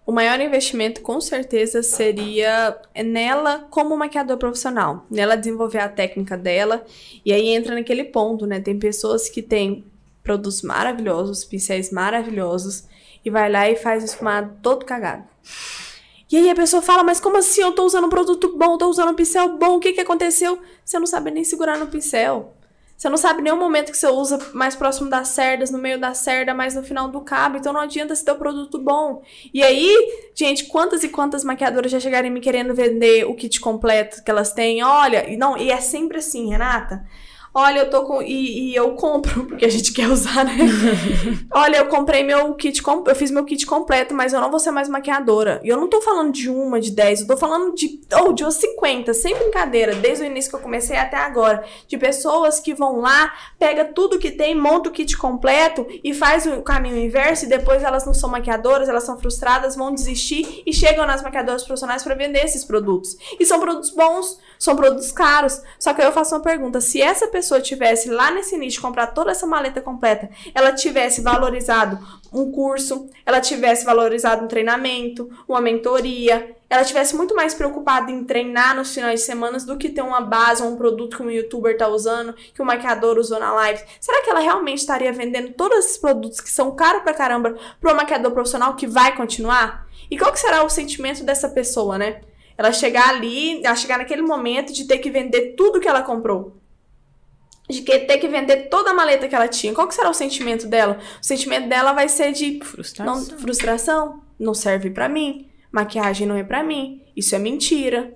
O 0.05 0.11
maior 0.13 0.39
investimento, 0.39 1.01
com 1.01 1.19
certeza, 1.19 1.83
seria 1.83 2.79
nela 3.03 3.67
como 3.69 3.97
maquiador 3.97 4.37
profissional, 4.37 5.05
nela 5.11 5.35
desenvolver 5.35 5.79
a 5.79 5.89
técnica 5.89 6.37
dela. 6.37 6.85
E 7.25 7.33
aí 7.33 7.49
entra 7.49 7.75
naquele 7.75 8.05
ponto, 8.05 8.45
né? 8.45 8.61
Tem 8.61 8.79
pessoas 8.79 9.27
que 9.27 9.41
têm 9.41 9.83
produtos 10.23 10.61
maravilhosos, 10.61 11.43
pincéis 11.43 11.91
maravilhosos, 11.91 12.85
e 13.25 13.29
vai 13.29 13.51
lá 13.51 13.69
e 13.69 13.75
faz 13.75 14.03
o 14.03 14.05
esfumado 14.05 14.55
todo 14.61 14.85
cagado. 14.85 15.27
E 16.31 16.37
aí 16.37 16.49
a 16.49 16.55
pessoa 16.55 16.81
fala, 16.81 17.03
mas 17.03 17.19
como 17.19 17.37
assim? 17.37 17.61
Eu 17.61 17.73
tô 17.73 17.83
usando 17.83 18.05
um 18.05 18.09
produto 18.09 18.55
bom, 18.57 18.77
tô 18.77 18.87
usando 18.87 19.11
um 19.11 19.15
pincel 19.15 19.57
bom, 19.57 19.75
o 19.75 19.79
que 19.79 19.91
que 19.91 20.01
aconteceu? 20.01 20.57
Você 20.85 20.99
não 20.99 21.07
sabe 21.07 21.31
nem 21.31 21.43
segurar 21.43 21.77
no 21.77 21.87
pincel. 21.87 22.53
Você 22.97 23.09
não 23.09 23.17
sabe 23.17 23.47
o 23.51 23.55
momento 23.55 23.91
que 23.91 23.97
você 23.97 24.07
usa 24.07 24.39
mais 24.53 24.75
próximo 24.75 25.07
das 25.07 25.27
cerdas, 25.27 25.69
no 25.69 25.77
meio 25.77 25.99
da 25.99 26.15
cerda, 26.15 26.51
mais 26.51 26.73
no 26.73 26.81
final 26.81 27.07
do 27.07 27.21
cabo. 27.21 27.57
Então 27.57 27.71
não 27.71 27.81
adianta 27.81 28.15
se 28.15 28.25
ter 28.25 28.31
um 28.31 28.37
produto 28.37 28.79
bom. 28.79 29.21
E 29.53 29.61
aí, 29.61 29.95
gente, 30.33 30.65
quantas 30.65 31.03
e 31.03 31.09
quantas 31.09 31.43
maquiadoras 31.43 31.91
já 31.91 31.99
chegaram 31.99 32.31
me 32.31 32.39
querendo 32.39 32.73
vender 32.73 33.25
o 33.25 33.35
kit 33.35 33.59
completo 33.59 34.23
que 34.23 34.31
elas 34.31 34.51
têm? 34.51 34.83
Olha, 34.83 35.25
não, 35.37 35.55
e 35.55 35.69
é 35.69 35.79
sempre 35.79 36.17
assim, 36.17 36.49
Renata. 36.49 37.05
Olha, 37.59 37.79
eu 37.79 37.89
tô 37.89 38.03
com. 38.03 38.21
E, 38.21 38.69
e, 38.69 38.75
eu 38.75 38.93
compro, 38.93 39.47
porque 39.47 39.65
a 39.65 39.69
gente 39.69 39.89
quer 39.91 40.07
usar, 40.07 40.45
né? 40.45 40.55
Olha, 41.51 41.77
eu 41.77 41.87
comprei 41.87 42.21
meu 42.21 42.53
kit. 42.53 42.83
Eu 42.85 43.15
fiz 43.15 43.31
meu 43.31 43.43
kit 43.45 43.65
completo, 43.65 44.13
mas 44.13 44.31
eu 44.31 44.39
não 44.39 44.51
vou 44.51 44.59
ser 44.59 44.69
mais 44.69 44.87
maquiadora. 44.87 45.59
E 45.63 45.67
eu 45.67 45.75
não 45.75 45.89
tô 45.89 45.99
falando 45.99 46.31
de 46.31 46.51
uma, 46.51 46.79
de 46.79 46.91
dez, 46.91 47.21
eu 47.21 47.25
tô 47.25 47.35
falando 47.35 47.73
de. 47.73 47.99
Ou 48.13 48.29
oh, 48.29 48.33
de 48.33 48.43
umas 48.43 48.53
50, 48.57 49.11
sem 49.15 49.35
brincadeira, 49.35 49.95
desde 49.95 50.23
o 50.23 50.27
início 50.27 50.51
que 50.51 50.55
eu 50.55 50.59
comecei 50.59 50.97
até 50.97 51.17
agora. 51.17 51.65
De 51.87 51.97
pessoas 51.97 52.59
que 52.59 52.75
vão 52.75 52.99
lá, 52.99 53.33
pega 53.57 53.85
tudo 53.85 54.19
que 54.19 54.29
tem, 54.29 54.53
monta 54.53 54.89
o 54.89 54.91
kit 54.91 55.17
completo 55.17 55.87
e 56.03 56.13
faz 56.13 56.45
o 56.45 56.61
caminho 56.61 56.97
inverso, 56.97 57.45
e 57.45 57.49
depois 57.49 57.81
elas 57.81 58.05
não 58.05 58.13
são 58.13 58.29
maquiadoras, 58.29 58.87
elas 58.87 59.03
são 59.03 59.17
frustradas, 59.17 59.75
vão 59.75 59.91
desistir 59.91 60.61
e 60.63 60.71
chegam 60.71 61.07
nas 61.07 61.23
maquiadoras 61.23 61.63
profissionais 61.63 62.03
para 62.03 62.13
vender 62.13 62.45
esses 62.45 62.63
produtos. 62.63 63.17
E 63.39 63.45
são 63.47 63.59
produtos 63.59 63.89
bons, 63.89 64.37
são 64.59 64.75
produtos 64.75 65.11
caros. 65.11 65.61
Só 65.79 65.93
que 65.93 66.01
aí 66.01 66.07
eu 66.07 66.13
faço 66.13 66.35
uma 66.35 66.41
pergunta: 66.41 66.81
se 66.81 67.01
essa 67.01 67.27
pessoa 67.27 67.61
tivesse 67.61 68.09
lá 68.09 68.31
nesse 68.31 68.57
nicho 68.57 68.81
comprar 68.81 69.07
toda 69.07 69.31
essa 69.31 69.45
maleta 69.45 69.81
completa, 69.81 70.29
ela 70.53 70.73
tivesse 70.73 71.21
valorizado 71.21 71.99
um 72.31 72.51
curso, 72.51 73.09
ela 73.25 73.39
tivesse 73.39 73.85
valorizado 73.85 74.43
um 74.43 74.47
treinamento, 74.47 75.29
uma 75.47 75.61
mentoria, 75.61 76.55
ela 76.69 76.83
tivesse 76.83 77.15
muito 77.15 77.33
mais 77.33 77.53
preocupada 77.53 78.11
em 78.11 78.23
treinar 78.23 78.75
nos 78.75 78.93
finais 78.93 79.21
de 79.21 79.25
semana 79.25 79.57
do 79.59 79.77
que 79.77 79.89
ter 79.89 80.01
uma 80.01 80.19
base 80.19 80.61
ou 80.61 80.69
um 80.69 80.75
produto 80.75 81.17
que 81.17 81.23
um 81.23 81.31
youtuber 81.31 81.73
está 81.73 81.87
usando, 81.87 82.33
que 82.33 82.61
um 82.61 82.65
maquiador 82.65 83.17
usou 83.17 83.39
na 83.39 83.53
live. 83.53 83.81
Será 84.01 84.21
que 84.21 84.29
ela 84.29 84.39
realmente 84.39 84.79
estaria 84.79 85.13
vendendo 85.13 85.53
todos 85.53 85.77
esses 85.79 85.97
produtos 85.97 86.41
que 86.41 86.49
são 86.49 86.75
caros 86.75 87.03
pra 87.03 87.13
caramba 87.13 87.55
para 87.79 87.93
um 87.93 87.95
maquiador 87.95 88.31
profissional 88.31 88.75
que 88.75 88.85
vai 88.85 89.15
continuar? 89.15 89.87
E 90.11 90.17
qual 90.17 90.31
que 90.31 90.39
será 90.39 90.63
o 90.63 90.69
sentimento 90.69 91.23
dessa 91.23 91.47
pessoa, 91.49 91.97
né? 91.97 92.21
Ela 92.57 92.71
chegar 92.71 93.09
ali, 93.09 93.63
ela 93.63 93.75
chegar 93.75 93.97
naquele 93.97 94.21
momento 94.21 94.73
de 94.73 94.85
ter 94.85 94.97
que 94.97 95.11
vender 95.11 95.53
tudo 95.55 95.79
que 95.79 95.87
ela 95.87 96.01
comprou 96.01 96.57
de 97.69 97.81
que 97.81 97.99
ter 97.99 98.17
que 98.17 98.27
vender 98.27 98.69
toda 98.69 98.91
a 98.91 98.93
maleta 98.93 99.27
que 99.27 99.35
ela 99.35 99.47
tinha. 99.47 99.73
Qual 99.73 99.87
que 99.87 99.93
será 99.93 100.09
o 100.09 100.13
sentimento 100.13 100.67
dela? 100.67 100.99
O 101.21 101.25
sentimento 101.25 101.67
dela 101.67 101.91
vai 101.91 102.07
ser 102.07 102.31
de 102.31 102.59
frustração, 102.63 103.05
não, 103.05 103.39
frustração, 103.39 104.23
não 104.39 104.53
serve 104.53 104.89
para 104.89 105.09
mim, 105.09 105.49
maquiagem 105.71 106.25
não 106.25 106.37
é 106.37 106.43
para 106.43 106.63
mim, 106.63 107.01
isso 107.15 107.35
é 107.35 107.39
mentira. 107.39 108.13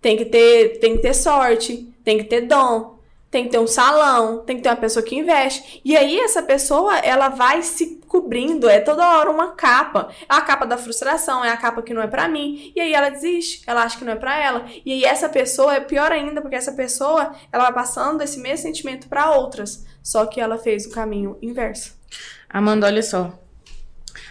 Tem 0.00 0.16
que 0.16 0.24
ter, 0.24 0.78
tem 0.80 0.96
que 0.96 1.02
ter 1.02 1.14
sorte, 1.14 1.92
tem 2.02 2.18
que 2.18 2.24
ter 2.24 2.42
dom 2.42 2.93
tem 3.34 3.46
que 3.46 3.50
ter 3.50 3.58
um 3.58 3.66
salão, 3.66 4.44
tem 4.44 4.58
que 4.58 4.62
ter 4.62 4.68
uma 4.68 4.76
pessoa 4.76 5.04
que 5.04 5.16
investe. 5.16 5.80
E 5.84 5.96
aí 5.96 6.20
essa 6.20 6.40
pessoa, 6.40 6.98
ela 6.98 7.30
vai 7.30 7.62
se 7.62 8.00
cobrindo, 8.06 8.68
é 8.70 8.78
toda 8.78 9.18
hora 9.18 9.28
uma 9.28 9.56
capa. 9.56 10.08
É 10.20 10.26
a 10.28 10.40
capa 10.40 10.64
da 10.64 10.78
frustração, 10.78 11.44
é 11.44 11.50
a 11.50 11.56
capa 11.56 11.82
que 11.82 11.92
não 11.92 12.00
é 12.00 12.06
para 12.06 12.28
mim. 12.28 12.72
E 12.76 12.80
aí 12.80 12.94
ela 12.94 13.08
desiste, 13.08 13.64
ela 13.66 13.82
acha 13.82 13.98
que 13.98 14.04
não 14.04 14.12
é 14.12 14.16
para 14.16 14.40
ela. 14.40 14.66
E 14.86 14.92
aí 14.92 15.04
essa 15.04 15.28
pessoa 15.28 15.74
é 15.74 15.80
pior 15.80 16.12
ainda, 16.12 16.40
porque 16.40 16.54
essa 16.54 16.70
pessoa, 16.70 17.34
ela 17.50 17.64
vai 17.64 17.72
passando 17.72 18.22
esse 18.22 18.38
mesmo 18.38 18.58
sentimento 18.58 19.08
para 19.08 19.32
outras, 19.32 19.84
só 20.00 20.26
que 20.26 20.40
ela 20.40 20.56
fez 20.56 20.86
o 20.86 20.90
caminho 20.90 21.36
inverso. 21.42 21.92
Amanda, 22.48 22.86
olha 22.86 23.02
só. 23.02 23.36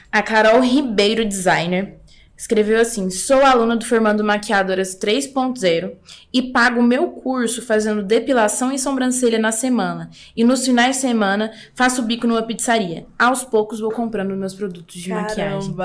A 0.09 0.23
Carol 0.23 0.61
Ribeiro, 0.61 1.25
designer, 1.25 1.99
escreveu 2.43 2.79
assim: 2.79 3.09
Sou 3.09 3.43
aluna 3.43 3.75
do 3.75 3.85
Formando 3.85 4.23
Maquiadoras 4.23 4.97
3.0 4.97 5.93
e 6.31 6.41
pago 6.41 6.83
meu 6.83 7.09
curso 7.09 7.61
fazendo 7.61 8.03
depilação 8.03 8.71
e 8.71 8.77
sobrancelha 8.77 9.39
na 9.39 9.51
semana. 9.51 10.09
E 10.35 10.43
nos 10.43 10.65
finais 10.65 10.97
de 10.97 11.01
semana 11.01 11.51
faço 11.73 12.03
bico 12.03 12.27
numa 12.27 12.43
pizzaria. 12.43 13.05
Aos 13.17 13.43
poucos 13.43 13.79
vou 13.79 13.91
comprando 13.91 14.35
meus 14.35 14.53
produtos 14.53 14.95
de 14.95 15.09
Caramba. 15.09 15.29
maquiagem. 15.29 15.75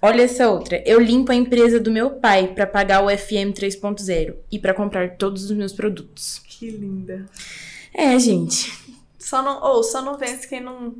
Olha 0.00 0.22
essa 0.22 0.48
outra. 0.48 0.80
Eu 0.86 1.00
limpo 1.00 1.32
a 1.32 1.34
empresa 1.34 1.80
do 1.80 1.90
meu 1.90 2.10
pai 2.10 2.46
para 2.54 2.68
pagar 2.68 3.04
o 3.04 3.08
FM 3.08 3.50
3.0 3.52 4.36
e 4.52 4.58
para 4.58 4.72
comprar 4.72 5.16
todos 5.16 5.44
os 5.44 5.50
meus 5.50 5.72
produtos. 5.72 6.40
Que 6.46 6.70
linda. 6.70 7.26
É, 7.92 8.16
gente. 8.20 8.72
Só 9.18 9.42
não, 9.42 9.60
ou 9.60 9.80
oh, 9.80 9.82
só 9.82 10.00
não 10.00 10.16
vence 10.16 10.46
quem 10.46 10.60
não 10.60 10.94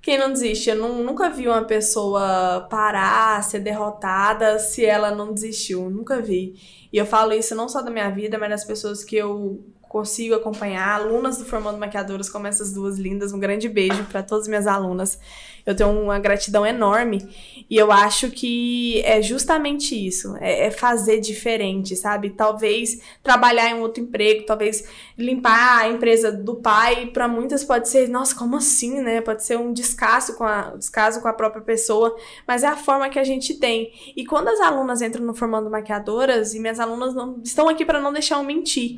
quem 0.00 0.16
não 0.18 0.32
desiste? 0.32 0.70
Eu 0.70 0.76
não, 0.76 1.02
nunca 1.02 1.28
vi 1.28 1.48
uma 1.48 1.64
pessoa 1.64 2.66
parar, 2.70 3.42
ser 3.42 3.60
derrotada 3.60 4.58
se 4.58 4.84
ela 4.84 5.10
não 5.10 5.32
desistiu. 5.32 5.90
Nunca 5.90 6.20
vi. 6.20 6.54
E 6.92 6.96
eu 6.96 7.04
falo 7.04 7.32
isso 7.32 7.54
não 7.54 7.68
só 7.68 7.82
da 7.82 7.90
minha 7.90 8.10
vida, 8.10 8.38
mas 8.38 8.50
das 8.50 8.64
pessoas 8.64 9.04
que 9.04 9.16
eu 9.16 9.64
consigo 9.88 10.34
acompanhar. 10.34 11.00
Alunas 11.00 11.38
do 11.38 11.44
Formando 11.44 11.78
Maquiadoras, 11.78 12.28
como 12.28 12.46
essas 12.46 12.72
duas 12.72 12.98
lindas. 12.98 13.32
Um 13.32 13.40
grande 13.40 13.68
beijo 13.68 14.04
para 14.04 14.22
todas 14.22 14.42
as 14.44 14.48
minhas 14.48 14.66
alunas. 14.66 15.18
Eu 15.64 15.74
tenho 15.74 15.90
uma 15.90 16.18
gratidão 16.18 16.64
enorme. 16.64 17.28
E 17.68 17.76
eu 17.76 17.90
acho 17.90 18.30
que 18.30 19.02
é 19.04 19.20
justamente 19.20 19.94
isso. 19.94 20.36
É, 20.40 20.66
é 20.66 20.70
fazer 20.70 21.20
diferente, 21.20 21.96
sabe? 21.96 22.30
Talvez 22.30 23.00
trabalhar 23.22 23.70
em 23.70 23.80
outro 23.80 24.02
emprego, 24.02 24.46
talvez 24.46 24.84
limpar 25.16 25.82
a 25.82 25.88
empresa 25.88 26.30
do 26.30 26.56
pai. 26.56 27.06
Para 27.06 27.28
muitas 27.28 27.64
pode 27.64 27.88
ser, 27.88 28.08
nossa, 28.08 28.34
como 28.34 28.56
assim, 28.56 29.00
né? 29.00 29.20
Pode 29.20 29.44
ser 29.44 29.58
um 29.58 29.72
descaso 29.72 30.36
com 30.36 30.44
a, 30.44 30.74
descaso 30.76 31.20
com 31.20 31.28
a 31.28 31.32
própria 31.32 31.62
pessoa. 31.62 32.16
Mas 32.46 32.62
é 32.62 32.68
a 32.68 32.76
forma 32.76 33.08
que 33.08 33.18
a 33.18 33.24
gente 33.24 33.54
tem. 33.54 33.92
E 34.16 34.24
quando 34.24 34.48
as 34.48 34.60
alunas 34.60 35.02
entram 35.02 35.24
no 35.24 35.34
Formando 35.34 35.70
Maquiadoras, 35.70 36.54
e 36.54 36.60
minhas 36.60 36.80
alunas 36.80 37.14
não, 37.14 37.40
estão 37.42 37.68
aqui 37.68 37.84
para 37.84 38.00
não 38.00 38.12
deixar 38.12 38.36
eu 38.36 38.44
mentir. 38.44 38.96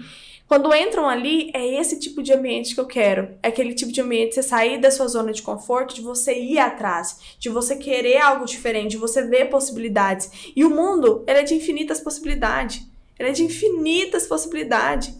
Quando 0.51 0.74
entram 0.74 1.09
ali, 1.09 1.48
é 1.55 1.64
esse 1.80 1.96
tipo 1.96 2.20
de 2.24 2.32
ambiente 2.32 2.74
que 2.74 2.80
eu 2.80 2.84
quero. 2.84 3.36
É 3.40 3.46
aquele 3.46 3.72
tipo 3.72 3.92
de 3.92 4.01
ambiente 4.01 4.30
de 4.30 4.34
você 4.34 4.42
sair 4.42 4.80
da 4.80 4.90
sua 4.90 5.07
zona 5.07 5.32
de 5.32 5.42
conforto, 5.42 5.94
de 5.94 6.01
você 6.01 6.34
ir 6.36 6.59
atrás, 6.59 7.36
de 7.38 7.48
você 7.48 7.76
querer 7.76 8.16
algo 8.16 8.44
diferente, 8.44 8.90
de 8.90 8.96
você 8.96 9.24
ver 9.24 9.44
possibilidades. 9.44 10.51
E 10.57 10.64
o 10.64 10.70
mundo, 10.70 11.22
ele 11.28 11.38
é 11.38 11.42
de 11.44 11.55
infinitas 11.55 12.01
possibilidades. 12.01 12.84
Ele 13.16 13.28
é 13.28 13.32
de 13.32 13.44
infinitas 13.44 14.26
possibilidades. 14.26 15.14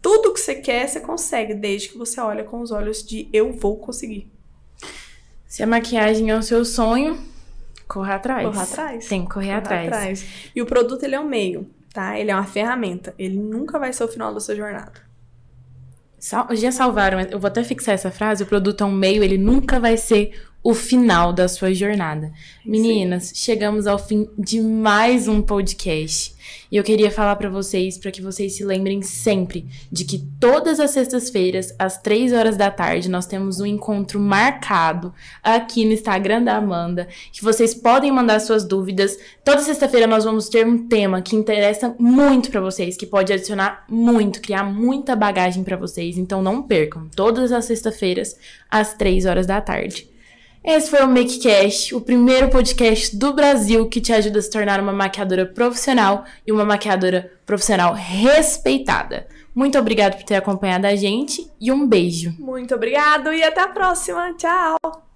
Tudo 0.00 0.32
que 0.32 0.40
você 0.40 0.54
quer, 0.54 0.88
você 0.88 1.00
consegue, 1.00 1.52
desde 1.52 1.90
que 1.90 1.98
você 1.98 2.18
olha 2.18 2.42
com 2.42 2.62
os 2.62 2.70
olhos 2.70 3.04
de 3.04 3.28
eu 3.30 3.52
vou 3.52 3.76
conseguir. 3.76 4.32
Se 5.46 5.62
a 5.62 5.66
maquiagem 5.66 6.30
é 6.30 6.34
o 6.34 6.42
seu 6.42 6.64
sonho, 6.64 7.22
corra 7.86 8.14
atrás. 8.14 8.46
Corra 8.46 8.62
atrás. 8.62 9.06
Tem 9.06 9.22
que 9.26 9.34
correr 9.34 9.48
Corra 9.48 9.58
atrás. 9.58 9.86
atrás. 9.88 10.26
E 10.56 10.62
o 10.62 10.64
produto, 10.64 11.02
ele 11.02 11.14
é 11.14 11.20
o 11.20 11.26
meio 11.26 11.68
tá? 11.92 12.18
Ele 12.18 12.30
é 12.30 12.34
uma 12.34 12.44
ferramenta. 12.44 13.14
Ele 13.18 13.36
nunca 13.36 13.78
vai 13.78 13.92
ser 13.92 14.04
o 14.04 14.08
final 14.08 14.32
da 14.32 14.40
sua 14.40 14.56
jornada. 14.56 14.92
Sal 16.18 16.46
já 16.52 16.70
salvaram, 16.70 17.20
eu 17.20 17.38
vou 17.38 17.48
até 17.48 17.64
fixar 17.64 17.94
essa 17.94 18.10
frase, 18.10 18.44
o 18.44 18.46
produto 18.46 18.84
é 18.84 18.86
um 18.86 18.92
meio, 18.92 19.24
ele 19.24 19.36
nunca 19.36 19.80
vai 19.80 19.96
ser 19.96 20.40
o 20.62 20.74
final 20.74 21.32
da 21.32 21.48
sua 21.48 21.74
jornada. 21.74 22.32
Meninas, 22.64 23.24
Sim. 23.24 23.34
chegamos 23.34 23.86
ao 23.86 23.98
fim 23.98 24.28
de 24.38 24.60
mais 24.60 25.26
um 25.26 25.42
podcast. 25.42 26.34
E 26.70 26.76
eu 26.76 26.84
queria 26.84 27.10
falar 27.10 27.36
para 27.36 27.50
vocês, 27.50 27.98
para 27.98 28.10
que 28.10 28.22
vocês 28.22 28.56
se 28.56 28.64
lembrem 28.64 29.02
sempre 29.02 29.66
de 29.90 30.04
que 30.04 30.18
todas 30.40 30.80
as 30.80 30.92
sextas-feiras, 30.92 31.74
às 31.78 31.98
três 31.98 32.32
horas 32.32 32.56
da 32.56 32.70
tarde, 32.70 33.10
nós 33.10 33.26
temos 33.26 33.60
um 33.60 33.66
encontro 33.66 34.20
marcado 34.20 35.12
aqui 35.42 35.84
no 35.84 35.92
Instagram 35.92 36.42
da 36.42 36.56
Amanda, 36.56 37.08
que 37.32 37.42
vocês 37.42 37.74
podem 37.74 38.12
mandar 38.12 38.40
suas 38.40 38.64
dúvidas. 38.64 39.18
Toda 39.44 39.62
sexta-feira 39.62 40.06
nós 40.06 40.24
vamos 40.24 40.48
ter 40.48 40.66
um 40.66 40.86
tema 40.88 41.20
que 41.20 41.36
interessa 41.36 41.94
muito 41.98 42.50
para 42.50 42.60
vocês, 42.60 42.96
que 42.96 43.06
pode 43.06 43.32
adicionar 43.32 43.84
muito, 43.88 44.40
criar 44.40 44.64
muita 44.64 45.16
bagagem 45.16 45.64
para 45.64 45.76
vocês. 45.76 46.16
Então 46.16 46.42
não 46.42 46.62
percam, 46.62 47.08
todas 47.14 47.52
as 47.52 47.64
sextas-feiras, 47.64 48.36
às 48.70 48.94
três 48.94 49.26
horas 49.26 49.46
da 49.46 49.60
tarde. 49.60 50.11
Esse 50.64 50.90
foi 50.90 51.02
o 51.02 51.08
MakeCast, 51.08 51.92
o 51.94 52.00
primeiro 52.00 52.48
podcast 52.48 53.16
do 53.16 53.32
Brasil 53.32 53.88
que 53.88 54.00
te 54.00 54.12
ajuda 54.12 54.38
a 54.38 54.42
se 54.42 54.50
tornar 54.50 54.78
uma 54.80 54.92
maquiadora 54.92 55.44
profissional 55.44 56.24
e 56.46 56.52
uma 56.52 56.64
maquiadora 56.64 57.32
profissional 57.44 57.92
respeitada. 57.94 59.26
Muito 59.54 59.76
obrigado 59.76 60.16
por 60.16 60.24
ter 60.24 60.36
acompanhado 60.36 60.86
a 60.86 60.94
gente 60.94 61.50
e 61.60 61.72
um 61.72 61.86
beijo. 61.86 62.34
Muito 62.38 62.74
obrigado 62.74 63.32
e 63.32 63.42
até 63.42 63.60
a 63.60 63.68
próxima. 63.68 64.32
Tchau! 64.34 65.11